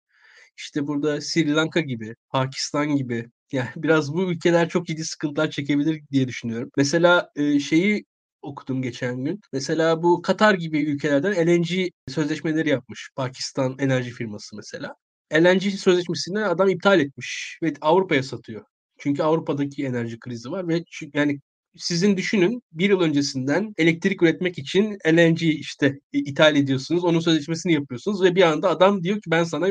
İşte 0.56 0.86
burada 0.86 1.20
Sri 1.20 1.54
Lanka 1.54 1.80
gibi, 1.80 2.14
Pakistan 2.30 2.96
gibi 2.96 3.30
yani 3.52 3.68
biraz 3.76 4.14
bu 4.14 4.32
ülkeler 4.32 4.68
çok 4.68 4.86
ciddi 4.86 5.04
sıkıntılar 5.04 5.50
çekebilir 5.50 6.02
diye 6.12 6.28
düşünüyorum. 6.28 6.70
Mesela 6.76 7.30
e, 7.36 7.60
şeyi 7.60 8.04
okudum 8.42 8.82
geçen 8.82 9.24
gün. 9.24 9.40
Mesela 9.52 10.02
bu 10.02 10.22
Katar 10.22 10.54
gibi 10.54 10.82
ülkelerden 10.82 11.46
LNG 11.46 11.88
sözleşmeleri 12.08 12.68
yapmış. 12.68 13.10
Pakistan 13.16 13.76
enerji 13.78 14.10
firması 14.10 14.56
mesela. 14.56 14.94
LNG 15.34 15.62
sözleşmesini 15.62 16.38
adam 16.38 16.68
iptal 16.68 17.00
etmiş 17.00 17.58
ve 17.62 17.74
Avrupa'ya 17.80 18.22
satıyor. 18.22 18.64
Çünkü 18.98 19.22
Avrupa'daki 19.22 19.84
enerji 19.84 20.18
krizi 20.20 20.50
var 20.50 20.68
ve 20.68 20.84
yani 21.14 21.40
sizin 21.76 22.16
düşünün 22.16 22.62
bir 22.72 22.90
yıl 22.90 23.00
öncesinden 23.00 23.74
elektrik 23.78 24.22
üretmek 24.22 24.58
için 24.58 24.98
LNG 25.06 25.42
işte 25.42 26.00
ithal 26.12 26.56
ediyorsunuz. 26.56 27.04
Onun 27.04 27.20
sözleşmesini 27.20 27.72
yapıyorsunuz 27.72 28.22
ve 28.22 28.34
bir 28.34 28.42
anda 28.42 28.70
adam 28.70 29.02
diyor 29.02 29.16
ki 29.16 29.30
ben 29.30 29.44
sana 29.44 29.68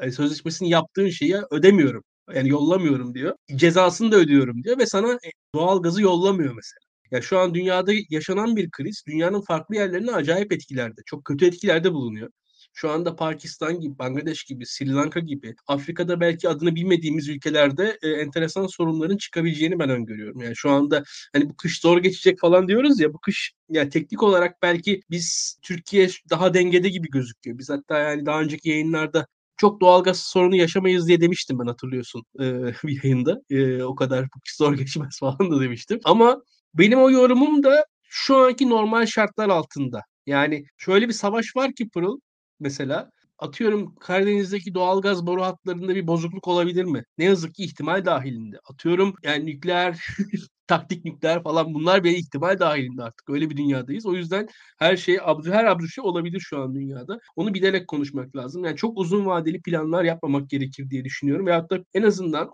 e, 0.00 0.10
sözleşmesini 0.10 0.70
yaptığın 0.70 1.08
şeyi 1.08 1.36
ödemiyorum. 1.50 2.04
Yani 2.34 2.48
yollamıyorum 2.48 3.14
diyor. 3.14 3.36
Cezasını 3.56 4.12
da 4.12 4.16
ödüyorum 4.16 4.64
diyor 4.64 4.78
ve 4.78 4.86
sana 4.86 5.12
e, 5.12 5.30
doğal 5.54 5.82
gazı 5.82 6.02
yollamıyor 6.02 6.54
mesela. 6.54 6.80
Ya 7.10 7.22
şu 7.22 7.38
an 7.38 7.54
dünyada 7.54 7.92
yaşanan 8.10 8.56
bir 8.56 8.70
kriz 8.70 9.02
dünyanın 9.08 9.40
farklı 9.40 9.74
yerlerine 9.74 10.12
acayip 10.12 10.52
etkilerde, 10.52 11.00
çok 11.06 11.24
kötü 11.24 11.46
etkilerde 11.46 11.92
bulunuyor 11.92 12.30
şu 12.74 12.90
anda 12.90 13.16
Pakistan 13.16 13.80
gibi, 13.80 13.98
Bangladeş 13.98 14.44
gibi, 14.44 14.66
Sri 14.66 14.94
Lanka 14.94 15.20
gibi, 15.20 15.54
Afrika'da 15.66 16.20
belki 16.20 16.48
adını 16.48 16.74
bilmediğimiz 16.74 17.28
ülkelerde 17.28 17.98
e, 18.02 18.08
enteresan 18.10 18.66
sorunların 18.66 19.16
çıkabileceğini 19.16 19.78
ben 19.78 19.90
öngörüyorum. 19.90 20.40
Yani 20.40 20.56
şu 20.56 20.70
anda 20.70 21.02
hani 21.32 21.48
bu 21.50 21.56
kış 21.56 21.80
zor 21.80 21.98
geçecek 21.98 22.38
falan 22.40 22.68
diyoruz 22.68 23.00
ya 23.00 23.12
bu 23.14 23.18
kış 23.18 23.52
yani 23.70 23.90
teknik 23.90 24.22
olarak 24.22 24.62
belki 24.62 25.00
biz 25.10 25.58
Türkiye 25.62 26.08
daha 26.30 26.54
dengede 26.54 26.88
gibi 26.88 27.08
gözüküyor. 27.08 27.58
Biz 27.58 27.70
hatta 27.70 27.98
yani 27.98 28.26
daha 28.26 28.40
önceki 28.40 28.68
yayınlarda 28.68 29.26
çok 29.56 29.80
doğalgaz 29.80 30.20
sorunu 30.20 30.56
yaşamayız 30.56 31.08
diye 31.08 31.20
demiştim 31.20 31.58
ben 31.58 31.66
hatırlıyorsun 31.66 32.24
e, 32.40 32.44
bir 32.84 33.04
yayında. 33.04 33.40
E, 33.50 33.82
o 33.82 33.94
kadar 33.94 34.24
bu 34.24 34.40
kış 34.40 34.56
zor 34.56 34.74
geçmez 34.76 35.18
falan 35.20 35.50
da 35.50 35.60
demiştim. 35.60 36.00
Ama 36.04 36.42
benim 36.74 36.98
o 36.98 37.10
yorumum 37.10 37.62
da 37.62 37.84
şu 38.02 38.36
anki 38.36 38.68
normal 38.68 39.06
şartlar 39.06 39.48
altında. 39.48 40.02
Yani 40.26 40.64
şöyle 40.78 41.08
bir 41.08 41.12
savaş 41.12 41.56
var 41.56 41.74
ki 41.74 41.88
Pırıl 41.88 42.18
mesela 42.60 43.10
atıyorum 43.38 43.94
Karadeniz'deki 43.94 44.74
doğalgaz 44.74 45.26
boru 45.26 45.42
hatlarında 45.42 45.94
bir 45.94 46.06
bozukluk 46.06 46.48
olabilir 46.48 46.84
mi? 46.84 47.04
Ne 47.18 47.24
yazık 47.24 47.54
ki 47.54 47.64
ihtimal 47.64 48.04
dahilinde. 48.04 48.58
Atıyorum 48.70 49.14
yani 49.22 49.46
nükleer, 49.46 50.06
taktik 50.66 51.04
nükleer 51.04 51.42
falan 51.42 51.74
bunlar 51.74 52.04
bir 52.04 52.10
ihtimal 52.10 52.58
dahilinde 52.58 53.02
artık. 53.02 53.30
Öyle 53.30 53.50
bir 53.50 53.56
dünyadayız. 53.56 54.06
O 54.06 54.14
yüzden 54.14 54.48
her 54.78 54.96
şey 54.96 55.18
her 55.44 55.64
abdü 55.64 55.88
şey 55.88 56.04
olabilir 56.04 56.40
şu 56.40 56.62
an 56.62 56.74
dünyada. 56.74 57.18
Onu 57.36 57.54
bilerek 57.54 57.88
konuşmak 57.88 58.36
lazım. 58.36 58.64
Yani 58.64 58.76
çok 58.76 58.98
uzun 58.98 59.26
vadeli 59.26 59.62
planlar 59.62 60.04
yapmamak 60.04 60.50
gerekir 60.50 60.90
diye 60.90 61.04
düşünüyorum. 61.04 61.46
Veyahut 61.46 61.70
da 61.70 61.78
en 61.94 62.02
azından 62.02 62.50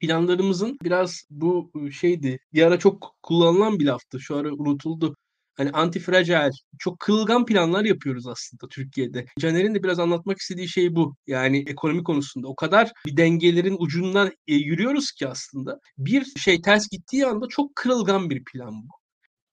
planlarımızın 0.00 0.78
biraz 0.84 1.22
bu 1.30 1.70
şeydi. 1.92 2.38
Bir 2.52 2.62
ara 2.62 2.78
çok 2.78 3.16
kullanılan 3.22 3.78
bir 3.78 3.86
laftı. 3.86 4.20
Şu 4.20 4.36
ara 4.36 4.52
unutuldu 4.52 5.16
hani 5.56 5.70
antifragile, 5.70 6.50
çok 6.78 7.00
kılgan 7.00 7.46
planlar 7.46 7.84
yapıyoruz 7.84 8.26
aslında 8.26 8.68
Türkiye'de. 8.70 9.26
Caner'in 9.40 9.74
de 9.74 9.82
biraz 9.82 9.98
anlatmak 9.98 10.38
istediği 10.38 10.68
şey 10.68 10.94
bu. 10.94 11.16
Yani 11.26 11.64
ekonomi 11.66 12.04
konusunda 12.04 12.48
o 12.48 12.56
kadar 12.56 12.92
bir 13.06 13.16
dengelerin 13.16 13.76
ucundan 13.78 14.32
e, 14.46 14.54
yürüyoruz 14.54 15.12
ki 15.12 15.28
aslında. 15.28 15.80
Bir 15.98 16.24
şey 16.24 16.60
ters 16.62 16.88
gittiği 16.88 17.26
anda 17.26 17.46
çok 17.48 17.76
kırılgan 17.76 18.30
bir 18.30 18.44
plan 18.44 18.82
bu. 18.88 19.02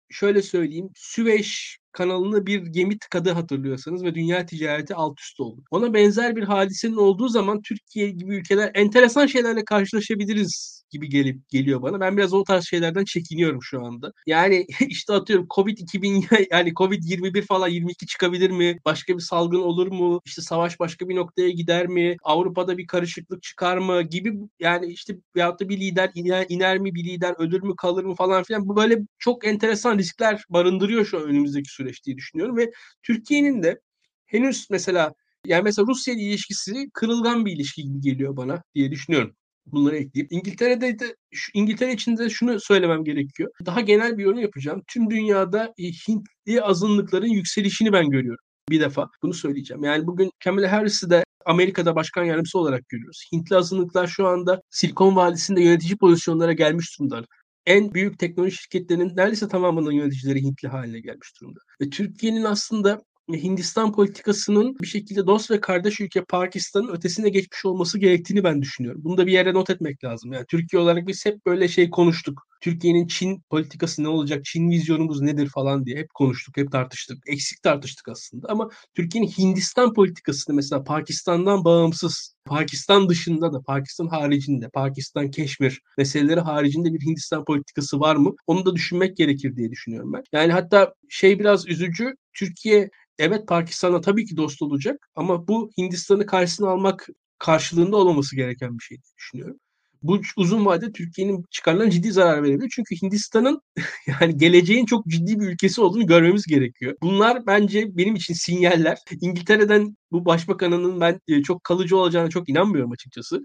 Şöyle 0.09 0.41
söyleyeyim, 0.41 0.89
Süveyş 0.95 1.78
kanalını 1.91 2.45
bir 2.45 2.65
gemi 2.65 2.99
tıkadı 2.99 3.31
hatırlıyorsanız 3.31 4.03
ve 4.03 4.15
dünya 4.15 4.45
ticareti 4.45 4.95
alt 4.95 5.19
üst 5.19 5.39
oldu. 5.39 5.61
Ona 5.71 5.93
benzer 5.93 6.35
bir 6.35 6.43
hadisenin 6.43 6.95
olduğu 6.95 7.27
zaman 7.27 7.61
Türkiye 7.61 8.09
gibi 8.09 8.35
ülkeler 8.35 8.71
enteresan 8.73 9.25
şeylerle 9.25 9.65
karşılaşabiliriz 9.65 10.79
gibi 10.89 11.09
gelip 11.09 11.49
geliyor 11.49 11.81
bana. 11.81 11.99
Ben 11.99 12.17
biraz 12.17 12.33
o 12.33 12.43
tarz 12.43 12.65
şeylerden 12.65 13.05
çekiniyorum 13.05 13.59
şu 13.63 13.85
anda. 13.85 14.13
Yani 14.27 14.65
işte 14.87 15.13
atıyorum 15.13 15.47
Covid 15.55 15.77
2000 15.77 16.25
yani 16.51 16.73
Covid 16.73 17.03
21 17.03 17.45
falan 17.45 17.67
22 17.67 18.05
çıkabilir 18.07 18.49
mi? 18.49 18.77
Başka 18.85 19.13
bir 19.17 19.21
salgın 19.21 19.61
olur 19.61 19.87
mu? 19.87 20.21
İşte 20.25 20.41
savaş 20.41 20.79
başka 20.79 21.09
bir 21.09 21.15
noktaya 21.15 21.49
gider 21.49 21.87
mi? 21.87 22.17
Avrupa'da 22.23 22.77
bir 22.77 22.87
karışıklık 22.87 23.43
çıkar 23.43 23.77
mı? 23.77 24.01
Gibi 24.01 24.33
yani 24.59 24.85
işte 24.85 25.15
veyahut 25.35 25.59
da 25.59 25.69
bir 25.69 25.79
lider 25.79 26.11
iner, 26.15 26.45
iner 26.49 26.79
mi? 26.79 26.95
Bir 26.95 27.03
lider 27.03 27.35
ölür 27.37 27.63
mü 27.63 27.73
kalır 27.77 28.03
mı 28.03 28.15
falan 28.15 28.43
filan. 28.43 28.67
Bu 28.67 28.75
böyle 28.75 28.99
çok 29.19 29.47
enteresan 29.47 29.97
riskler 29.97 30.43
barındırıyor 30.49 31.05
şu 31.05 31.17
an 31.17 31.23
önümüzdeki 31.23 31.69
süreç 31.69 31.88
diye 32.05 32.17
düşünüyorum 32.17 32.57
ve 32.57 32.71
Türkiye'nin 33.03 33.63
de 33.63 33.79
henüz 34.25 34.67
mesela 34.69 35.13
yani 35.45 35.63
mesela 35.63 35.85
Rusya 35.87 36.13
ile 36.13 36.21
ilişkisi 36.21 36.89
kırılgan 36.93 37.45
bir 37.45 37.51
ilişki 37.51 37.83
gibi 37.83 38.01
geliyor 38.01 38.37
bana 38.37 38.63
diye 38.75 38.91
düşünüyorum. 38.91 39.35
Bunları 39.65 39.97
ekleyip 39.97 40.31
İngiltere'de 40.31 40.99
de 40.99 41.15
şu, 41.33 41.51
İngiltere 41.53 41.93
için 41.93 42.17
de 42.17 42.29
şunu 42.29 42.59
söylemem 42.59 43.03
gerekiyor. 43.03 43.51
Daha 43.65 43.81
genel 43.81 44.17
bir 44.17 44.23
yorum 44.23 44.39
yapacağım. 44.39 44.83
Tüm 44.87 45.09
dünyada 45.09 45.73
e, 45.77 45.83
Hintli 45.83 46.61
azınlıkların 46.61 47.27
yükselişini 47.27 47.93
ben 47.93 48.09
görüyorum. 48.09 48.45
Bir 48.69 48.79
defa 48.79 49.09
bunu 49.23 49.33
söyleyeceğim. 49.33 49.83
Yani 49.83 50.07
bugün 50.07 50.31
Kamala 50.43 50.71
Harris'i 50.71 51.09
de 51.09 51.23
Amerika'da 51.45 51.95
başkan 51.95 52.23
yardımcısı 52.23 52.59
olarak 52.59 52.89
görüyoruz. 52.89 53.23
Hintli 53.33 53.55
azınlıklar 53.55 54.07
şu 54.07 54.27
anda 54.27 54.61
Silikon 54.69 55.15
Vadisi'nde 55.15 55.61
yönetici 55.61 55.97
pozisyonlara 55.97 56.53
gelmiş 56.53 56.99
durumdalar 56.99 57.25
en 57.69 57.93
büyük 57.93 58.19
teknoloji 58.19 58.55
şirketlerinin 58.55 59.17
neredeyse 59.17 59.47
tamamının 59.47 59.91
yöneticileri 59.91 60.41
Hintli 60.41 60.67
haline 60.67 60.99
gelmiş 60.99 61.33
durumda. 61.41 61.59
Ve 61.81 61.89
Türkiye'nin 61.89 62.43
aslında 62.43 63.01
Hindistan 63.33 63.91
politikasının 63.91 64.75
bir 64.81 64.87
şekilde 64.87 65.27
dost 65.27 65.51
ve 65.51 65.61
kardeş 65.61 66.01
ülke 66.01 66.23
Pakistan'ın 66.23 66.87
ötesine 66.87 67.29
geçmiş 67.29 67.65
olması 67.65 67.99
gerektiğini 67.99 68.43
ben 68.43 68.61
düşünüyorum. 68.61 69.01
Bunu 69.03 69.17
da 69.17 69.27
bir 69.27 69.31
yere 69.31 69.53
not 69.53 69.69
etmek 69.69 70.03
lazım. 70.03 70.33
Yani 70.33 70.45
Türkiye 70.49 70.81
olarak 70.81 71.07
biz 71.07 71.25
hep 71.25 71.45
böyle 71.45 71.67
şey 71.67 71.89
konuştuk. 71.89 72.41
Türkiye'nin 72.61 73.07
Çin 73.07 73.43
politikası 73.49 74.03
ne 74.03 74.07
olacak, 74.07 74.45
Çin 74.45 74.69
vizyonumuz 74.69 75.21
nedir 75.21 75.49
falan 75.49 75.85
diye 75.85 75.97
hep 75.97 76.13
konuştuk, 76.13 76.57
hep 76.57 76.71
tartıştık. 76.71 77.17
Eksik 77.27 77.63
tartıştık 77.63 78.07
aslında 78.07 78.47
ama 78.49 78.69
Türkiye'nin 78.95 79.27
Hindistan 79.27 79.93
politikasını 79.93 80.55
mesela 80.55 80.83
Pakistan'dan 80.83 81.63
bağımsız, 81.63 82.35
Pakistan 82.49 83.09
dışında 83.09 83.53
da, 83.53 83.61
Pakistan 83.61 84.07
haricinde, 84.07 84.69
Pakistan, 84.69 85.31
Keşmir 85.31 85.81
meseleleri 85.97 86.39
haricinde 86.39 86.93
bir 86.93 87.01
Hindistan 87.01 87.45
politikası 87.45 87.99
var 87.99 88.15
mı? 88.15 88.35
Onu 88.47 88.65
da 88.65 88.75
düşünmek 88.75 89.17
gerekir 89.17 89.55
diye 89.55 89.71
düşünüyorum 89.71 90.13
ben. 90.13 90.23
Yani 90.33 90.51
hatta 90.53 90.93
şey 91.09 91.39
biraz 91.39 91.67
üzücü, 91.67 92.13
Türkiye 92.33 92.89
evet 93.19 93.47
Pakistan'la 93.47 94.01
tabii 94.01 94.25
ki 94.25 94.37
dost 94.37 94.61
olacak 94.61 95.09
ama 95.15 95.47
bu 95.47 95.71
Hindistan'ı 95.77 96.25
karşısına 96.25 96.69
almak 96.69 97.07
karşılığında 97.37 97.97
olmaması 97.97 98.35
gereken 98.35 98.77
bir 98.79 98.83
şey 98.83 98.97
diye 98.97 99.13
düşünüyorum. 99.17 99.59
Bu 100.03 100.21
uzun 100.37 100.65
vadede 100.65 100.91
Türkiye'nin 100.91 101.45
çıkarlarına 101.51 101.91
ciddi 101.91 102.11
zarar 102.11 102.43
verebilir. 102.43 102.71
Çünkü 102.75 102.95
Hindistan'ın 103.01 103.61
yani 104.21 104.37
geleceğin 104.37 104.85
çok 104.85 105.07
ciddi 105.07 105.39
bir 105.39 105.47
ülkesi 105.47 105.81
olduğunu 105.81 106.05
görmemiz 106.05 106.45
gerekiyor. 106.45 106.95
Bunlar 107.01 107.45
bence 107.47 107.97
benim 107.97 108.15
için 108.15 108.33
sinyaller. 108.33 108.97
İngiltere'den 109.21 109.97
bu 110.11 110.25
başbakanının 110.25 111.01
ben 111.01 111.19
e, 111.27 111.43
çok 111.43 111.63
kalıcı 111.63 111.97
olacağına 111.97 112.29
çok 112.29 112.49
inanmıyorum 112.49 112.91
açıkçası. 112.91 113.43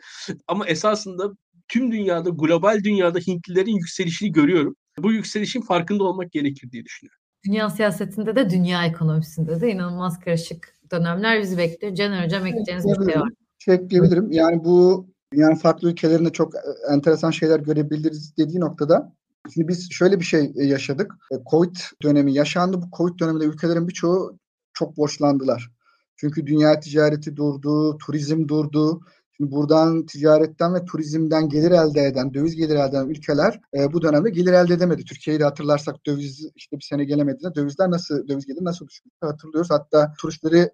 Ama 0.49 0.67
esasında 0.67 1.33
tüm 1.69 1.93
dünyada, 1.93 2.31
global 2.31 2.81
dünyada 2.85 3.19
Hintlilerin 3.19 3.77
yükselişini 3.77 4.33
görüyorum. 4.33 4.77
Bu 4.99 5.13
yükselişin 5.13 5.61
farkında 5.61 6.05
olmak 6.05 6.33
gerekir 6.33 6.71
diye 6.71 6.85
düşünüyorum. 6.85 7.21
Dünya 7.47 7.71
siyasetinde 7.71 8.37
de 8.37 8.51
dünya 8.51 8.87
ekonomisinde 8.87 9.61
de 9.61 9.71
inanılmaz 9.71 10.21
karışık 10.21 10.75
dönemler 10.91 11.43
bizi 11.43 11.59
bekliyor. 11.59 11.95
Can 11.95 12.25
Hocam 12.25 12.47
ekleyeceğiniz 12.47 12.87
bir 12.87 13.13
şey 13.13 13.21
var. 13.21 13.31
Şey 13.59 13.75
ekleyebilirim. 13.75 14.33
Yani 14.33 14.65
bu 14.65 15.07
dünyanın 15.35 15.55
farklı 15.55 15.91
ülkelerinde 15.91 16.33
çok 16.33 16.55
e, 16.55 16.59
enteresan 16.91 17.31
şeyler 17.31 17.61
görebiliriz 17.61 18.37
dediği 18.37 18.61
noktada 18.61 19.13
Şimdi 19.53 19.69
biz 19.69 19.93
şöyle 19.93 20.21
bir 20.21 20.25
şey 20.25 20.53
e, 20.57 20.65
yaşadık. 20.65 21.13
E, 21.33 21.37
Covid 21.51 21.77
dönemi 22.03 22.35
yaşandı. 22.35 22.83
Bu 22.83 22.87
Covid 22.97 23.19
döneminde 23.19 23.45
ülkelerin 23.45 23.89
birçoğu 23.89 24.39
çok 24.75 24.97
borçlandılar. 24.97 25.71
Çünkü 26.17 26.47
dünya 26.47 26.81
ticareti 26.81 27.37
durdu, 27.37 27.99
turizm 27.99 28.49
durdu. 28.49 29.01
Şimdi 29.37 29.51
buradan 29.51 30.07
ticaretten 30.07 30.75
ve 30.75 30.85
turizmden 30.85 31.49
gelir 31.49 31.71
elde 31.71 32.03
eden, 32.03 32.35
döviz 32.35 32.57
gelir 32.57 32.75
elde 32.75 32.89
eden 32.89 33.09
ülkeler 33.09 33.61
e, 33.79 33.93
bu 33.93 34.03
dönemde 34.03 34.31
gelir 34.31 34.53
elde 34.53 34.75
edemedi. 34.75 35.05
Türkiye'yi 35.05 35.41
de 35.41 35.45
hatırlarsak 35.45 36.07
döviz 36.07 36.47
işte 36.55 36.77
bir 36.77 36.85
sene 36.85 37.05
gelemediğinde 37.05 37.55
dövizler 37.55 37.91
nasıl 37.91 38.29
döviz 38.29 38.47
gelir 38.47 38.65
nasıl 38.65 38.89
düştü 38.89 39.11
hatırlıyoruz. 39.21 39.71
Hatta 39.71 40.13
turistleri 40.19 40.71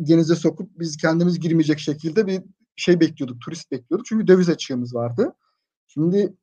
denize 0.00 0.34
sokup 0.34 0.70
biz 0.78 0.96
kendimiz 0.96 1.40
girmeyecek 1.40 1.78
şekilde 1.78 2.26
bir 2.26 2.42
şey 2.76 3.00
bekliyorduk, 3.00 3.40
turist 3.40 3.70
bekliyorduk. 3.70 4.06
Çünkü 4.06 4.26
döviz 4.26 4.48
açığımız 4.48 4.94
vardı. 4.94 5.34
Şimdi 5.86 6.34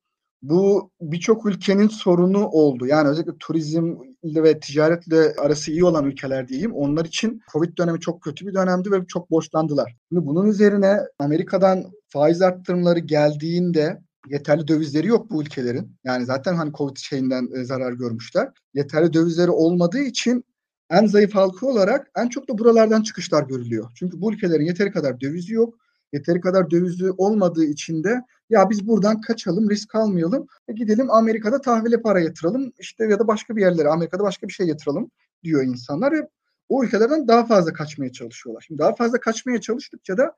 bu 0.41 0.91
birçok 1.01 1.45
ülkenin 1.45 1.87
sorunu 1.87 2.47
oldu. 2.47 2.87
Yani 2.87 3.09
özellikle 3.09 3.37
turizm 3.39 3.95
ve 4.23 4.59
ticaretle 4.59 5.33
arası 5.35 5.71
iyi 5.71 5.85
olan 5.85 6.05
ülkeler 6.05 6.47
diyeyim. 6.47 6.73
Onlar 6.73 7.05
için 7.05 7.41
Covid 7.51 7.77
dönemi 7.77 7.99
çok 7.99 8.21
kötü 8.21 8.47
bir 8.47 8.53
dönemdi 8.53 8.91
ve 8.91 9.05
çok 9.07 9.31
borçlandılar. 9.31 9.95
Şimdi 10.09 10.25
bunun 10.25 10.47
üzerine 10.47 10.99
Amerika'dan 11.19 11.83
faiz 12.07 12.41
arttırımları 12.41 12.99
geldiğinde 12.99 14.01
yeterli 14.29 14.67
dövizleri 14.67 15.07
yok 15.07 15.31
bu 15.31 15.41
ülkelerin. 15.41 15.97
Yani 16.03 16.25
zaten 16.25 16.55
hani 16.55 16.73
Covid 16.73 16.97
şeyinden 16.97 17.49
e, 17.55 17.63
zarar 17.63 17.93
görmüşler. 17.93 18.49
Yeterli 18.73 19.13
dövizleri 19.13 19.51
olmadığı 19.51 20.01
için 20.01 20.43
en 20.89 21.05
zayıf 21.05 21.35
halkı 21.35 21.67
olarak 21.67 22.11
en 22.17 22.29
çok 22.29 22.49
da 22.49 22.57
buralardan 22.57 23.01
çıkışlar 23.01 23.43
görülüyor. 23.43 23.91
Çünkü 23.95 24.21
bu 24.21 24.33
ülkelerin 24.33 24.65
yeteri 24.65 24.91
kadar 24.91 25.21
dövizi 25.21 25.53
yok 25.53 25.80
yeteri 26.13 26.41
kadar 26.41 26.71
dövizli 26.71 27.11
olmadığı 27.11 27.65
için 27.65 28.03
de 28.03 28.21
ya 28.49 28.69
biz 28.69 28.87
buradan 28.87 29.21
kaçalım, 29.21 29.69
risk 29.69 29.95
almayalım. 29.95 30.47
E 30.67 30.73
gidelim 30.73 31.11
Amerika'da 31.11 31.61
tahvile 31.61 32.01
para 32.01 32.19
yatıralım. 32.19 32.73
işte 32.79 33.05
ya 33.05 33.19
da 33.19 33.27
başka 33.27 33.55
bir 33.55 33.61
yerlere 33.61 33.87
Amerika'da 33.87 34.23
başka 34.23 34.47
bir 34.47 34.53
şey 34.53 34.67
yatıralım 34.67 35.11
diyor 35.43 35.63
insanlar 35.63 36.11
ve 36.11 36.27
o 36.69 36.83
ülkelerden 36.83 37.27
daha 37.27 37.45
fazla 37.45 37.73
kaçmaya 37.73 38.11
çalışıyorlar. 38.11 38.63
Şimdi 38.67 38.79
daha 38.79 38.95
fazla 38.95 39.19
kaçmaya 39.19 39.61
çalıştıkça 39.61 40.17
da 40.17 40.35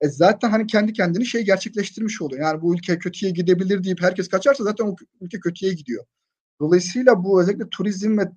e 0.00 0.08
zaten 0.08 0.50
hani 0.50 0.66
kendi 0.66 0.92
kendini 0.92 1.26
şey 1.26 1.44
gerçekleştirmiş 1.44 2.22
oluyor. 2.22 2.42
Yani 2.42 2.62
bu 2.62 2.74
ülke 2.74 2.98
kötüye 2.98 3.32
gidebilir 3.32 3.84
deyip 3.84 4.02
herkes 4.02 4.28
kaçarsa 4.28 4.64
zaten 4.64 4.84
o 4.84 4.96
ülke 5.20 5.40
kötüye 5.40 5.72
gidiyor. 5.72 6.04
Dolayısıyla 6.60 7.24
bu 7.24 7.42
özellikle 7.42 7.68
turizm 7.70 8.18
ve 8.18 8.30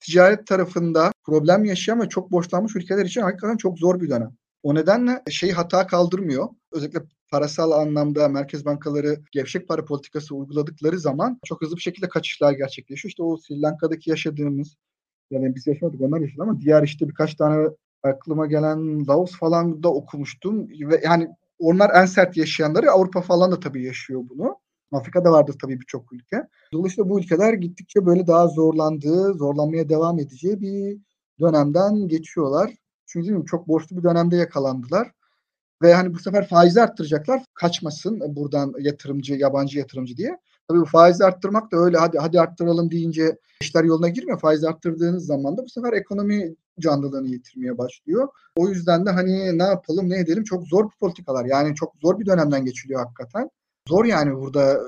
ticaret 0.00 0.46
tarafında 0.46 1.12
problem 1.24 1.64
yaşayan 1.64 2.00
ve 2.00 2.08
çok 2.08 2.32
borçlanmış 2.32 2.76
ülkeler 2.76 3.04
için 3.04 3.20
hakikaten 3.20 3.56
çok 3.56 3.78
zor 3.78 4.00
bir 4.00 4.10
dönem. 4.10 4.36
O 4.66 4.74
nedenle 4.74 5.22
şey 5.30 5.50
hata 5.50 5.86
kaldırmıyor. 5.86 6.48
Özellikle 6.72 7.00
parasal 7.30 7.70
anlamda 7.70 8.28
merkez 8.28 8.64
bankaları 8.64 9.16
gevşek 9.32 9.68
para 9.68 9.84
politikası 9.84 10.34
uyguladıkları 10.34 10.98
zaman 10.98 11.40
çok 11.44 11.62
hızlı 11.62 11.76
bir 11.76 11.80
şekilde 11.80 12.08
kaçışlar 12.08 12.52
gerçekleşiyor. 12.52 13.10
İşte 13.10 13.22
o 13.22 13.36
Sri 13.36 13.62
Lanka'daki 13.62 14.10
yaşadığımız 14.10 14.76
yani 15.30 15.54
biz 15.54 15.66
yaşamadık 15.66 16.00
onlar 16.00 16.20
yaşadı 16.20 16.42
ama 16.42 16.60
diğer 16.60 16.82
işte 16.82 17.08
birkaç 17.08 17.34
tane 17.34 17.68
aklıma 18.02 18.46
gelen 18.46 19.06
Laos 19.08 19.38
falan 19.38 19.82
da 19.82 19.94
okumuştum 19.94 20.68
ve 20.68 21.00
yani 21.04 21.28
onlar 21.58 21.90
en 22.02 22.06
sert 22.06 22.36
yaşayanları 22.36 22.90
Avrupa 22.90 23.20
falan 23.20 23.52
da 23.52 23.60
tabii 23.60 23.84
yaşıyor 23.84 24.22
bunu. 24.28 24.56
Afrika'da 24.92 25.32
vardır 25.32 25.56
tabii 25.62 25.80
birçok 25.80 26.12
ülke. 26.12 26.48
Dolayısıyla 26.72 27.10
bu 27.10 27.20
ülkeler 27.20 27.52
gittikçe 27.52 28.06
böyle 28.06 28.26
daha 28.26 28.48
zorlandığı, 28.48 29.34
zorlanmaya 29.34 29.88
devam 29.88 30.18
edeceği 30.18 30.60
bir 30.60 30.98
dönemden 31.40 32.08
geçiyorlar. 32.08 32.70
Çünkü 33.06 33.46
çok 33.46 33.68
borçlu 33.68 33.96
bir 33.96 34.02
dönemde 34.02 34.36
yakalandılar. 34.36 35.12
Ve 35.82 35.94
hani 35.94 36.14
bu 36.14 36.18
sefer 36.18 36.48
faizi 36.48 36.82
arttıracaklar. 36.82 37.42
Kaçmasın 37.54 38.36
buradan 38.36 38.74
yatırımcı, 38.78 39.34
yabancı 39.34 39.78
yatırımcı 39.78 40.16
diye. 40.16 40.38
Tabii 40.68 40.80
bu 40.80 40.84
faizi 40.84 41.24
arttırmak 41.24 41.72
da 41.72 41.76
öyle 41.76 41.98
hadi 41.98 42.18
hadi 42.18 42.40
arttıralım 42.40 42.90
deyince 42.90 43.38
işler 43.60 43.84
yoluna 43.84 44.08
girmiyor. 44.08 44.40
Faizi 44.40 44.68
arttırdığınız 44.68 45.26
zaman 45.26 45.56
da 45.56 45.64
bu 45.64 45.68
sefer 45.68 45.92
ekonomi 45.92 46.54
canlılığını 46.80 47.28
yitirmeye 47.28 47.78
başlıyor. 47.78 48.28
O 48.56 48.68
yüzden 48.68 49.06
de 49.06 49.10
hani 49.10 49.58
ne 49.58 49.62
yapalım 49.62 50.10
ne 50.10 50.18
edelim 50.18 50.44
çok 50.44 50.66
zor 50.68 50.84
bir 50.84 50.96
politikalar. 51.00 51.44
Yani 51.44 51.74
çok 51.74 51.94
zor 52.02 52.20
bir 52.20 52.26
dönemden 52.26 52.64
geçiliyor 52.64 53.00
hakikaten. 53.00 53.50
Zor 53.88 54.04
yani 54.04 54.36
burada 54.36 54.80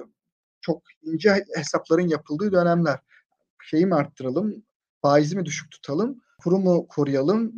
çok 0.61 0.83
ince 1.03 1.45
hesapların 1.57 2.09
yapıldığı 2.09 2.53
dönemler. 2.53 2.99
Şeyi 3.62 3.87
mi 3.87 3.95
arttıralım, 3.95 4.62
faizi 5.03 5.37
mi 5.37 5.45
düşük 5.45 5.71
tutalım, 5.71 6.21
kurumu 6.43 6.89
koruyalım, 6.89 7.53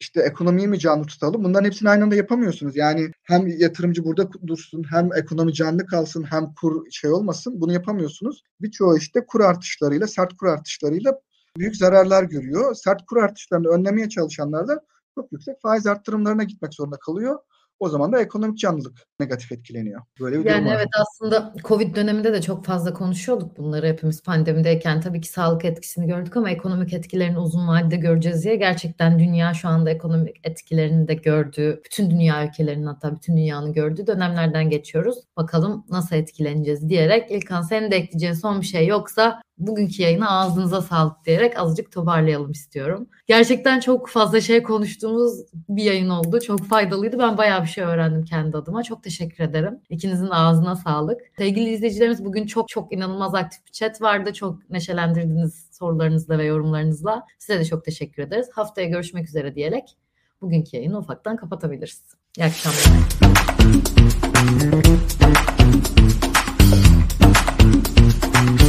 işte 0.00 0.22
ekonomiyi 0.22 0.68
mi 0.68 0.78
canlı 0.78 1.06
tutalım? 1.06 1.44
Bunların 1.44 1.66
hepsini 1.66 1.90
aynı 1.90 2.04
anda 2.04 2.14
yapamıyorsunuz. 2.14 2.76
Yani 2.76 3.10
hem 3.22 3.46
yatırımcı 3.46 4.04
burada 4.04 4.28
dursun, 4.46 4.84
hem 4.90 5.10
ekonomi 5.16 5.52
canlı 5.52 5.86
kalsın, 5.86 6.22
hem 6.22 6.54
kur 6.54 6.90
şey 6.90 7.10
olmasın. 7.10 7.60
Bunu 7.60 7.72
yapamıyorsunuz. 7.72 8.42
Birçoğu 8.60 8.96
işte 8.98 9.26
kur 9.26 9.40
artışlarıyla, 9.40 10.06
sert 10.06 10.36
kur 10.36 10.46
artışlarıyla 10.46 11.20
büyük 11.58 11.76
zararlar 11.76 12.22
görüyor. 12.22 12.74
Sert 12.74 13.06
kur 13.06 13.16
artışlarını 13.16 13.68
önlemeye 13.68 14.08
çalışanlar 14.08 14.68
da 14.68 14.80
çok 15.14 15.32
yüksek 15.32 15.60
faiz 15.62 15.86
arttırımlarına 15.86 16.42
gitmek 16.42 16.74
zorunda 16.74 16.96
kalıyor. 16.96 17.38
O 17.80 17.88
zaman 17.88 18.12
da 18.12 18.20
ekonomik 18.20 18.58
canlılık 18.58 18.98
negatif 19.20 19.52
etkileniyor. 19.52 20.02
Böyle 20.20 20.38
bir 20.38 20.44
yani 20.44 20.60
durum 20.60 20.66
var. 20.66 20.76
evet 20.76 20.88
aslında 21.00 21.54
Covid 21.64 21.96
döneminde 21.96 22.32
de 22.32 22.42
çok 22.42 22.64
fazla 22.64 22.94
konuşuyorduk 22.94 23.58
bunları 23.58 23.86
hepimiz 23.86 24.22
pandemideyken. 24.22 25.00
Tabii 25.00 25.20
ki 25.20 25.28
sağlık 25.28 25.64
etkisini 25.64 26.06
gördük 26.06 26.36
ama 26.36 26.50
ekonomik 26.50 26.92
etkilerini 26.92 27.38
uzun 27.38 27.68
vadede 27.68 27.96
göreceğiz 27.96 28.44
diye 28.44 28.56
gerçekten 28.56 29.18
dünya 29.18 29.54
şu 29.54 29.68
anda 29.68 29.90
ekonomik 29.90 30.36
etkilerini 30.44 31.08
de 31.08 31.14
gördüğü, 31.14 31.80
bütün 31.84 32.10
dünya 32.10 32.46
ülkelerinin 32.46 32.86
hatta 32.86 33.16
bütün 33.16 33.36
dünyanın 33.36 33.72
gördüğü 33.72 34.06
dönemlerden 34.06 34.70
geçiyoruz. 34.70 35.18
Bakalım 35.36 35.84
nasıl 35.90 36.16
etkileneceğiz 36.16 36.88
diyerek 36.88 37.30
İlkan 37.30 37.62
senin 37.62 37.90
de 37.90 37.96
ekleyeceğin 37.96 38.34
son 38.34 38.60
bir 38.60 38.66
şey 38.66 38.86
yoksa 38.86 39.42
bugünkü 39.58 40.02
yayına 40.02 40.30
ağzınıza 40.30 40.82
sağlık 40.82 41.24
diyerek 41.26 41.58
azıcık 41.58 41.92
toparlayalım 41.92 42.50
istiyorum. 42.50 43.08
Gerçekten 43.26 43.80
çok 43.80 44.08
fazla 44.08 44.40
şey 44.40 44.62
konuştuğumuz 44.62 45.32
bir 45.68 45.82
yayın 45.82 46.08
oldu. 46.08 46.40
Çok 46.40 46.64
faydalıydı. 46.64 47.18
Ben 47.18 47.38
bayağı 47.38 47.62
bir 47.62 47.68
şey 47.68 47.84
öğrendim 47.84 48.24
kendi 48.24 48.56
adıma. 48.56 48.82
Çok 48.82 49.02
teşekkür 49.02 49.44
ederim. 49.44 49.80
İkinizin 49.90 50.28
ağzına 50.28 50.76
sağlık. 50.76 51.20
Sevgili 51.38 51.70
izleyicilerimiz 51.70 52.24
bugün 52.24 52.46
çok 52.46 52.68
çok 52.68 52.92
inanılmaz 52.92 53.34
aktif 53.34 53.66
bir 53.66 53.72
chat 53.72 54.02
vardı. 54.02 54.32
çok 54.32 54.70
neşelendirdiniz 54.70 55.68
sorularınızla 55.72 56.38
ve 56.38 56.44
yorumlarınızla. 56.44 57.26
Size 57.38 57.58
de 57.58 57.64
çok 57.64 57.84
teşekkür 57.84 58.22
ederiz. 58.22 58.48
Haftaya 58.52 58.88
görüşmek 58.88 59.28
üzere 59.28 59.54
diyerek 59.54 59.96
bugünkü 60.40 60.76
yayını 60.76 60.98
ufaktan 60.98 61.36
kapatabiliriz. 61.36 62.02
İyi 62.36 62.44
akşamlar. 62.44 62.78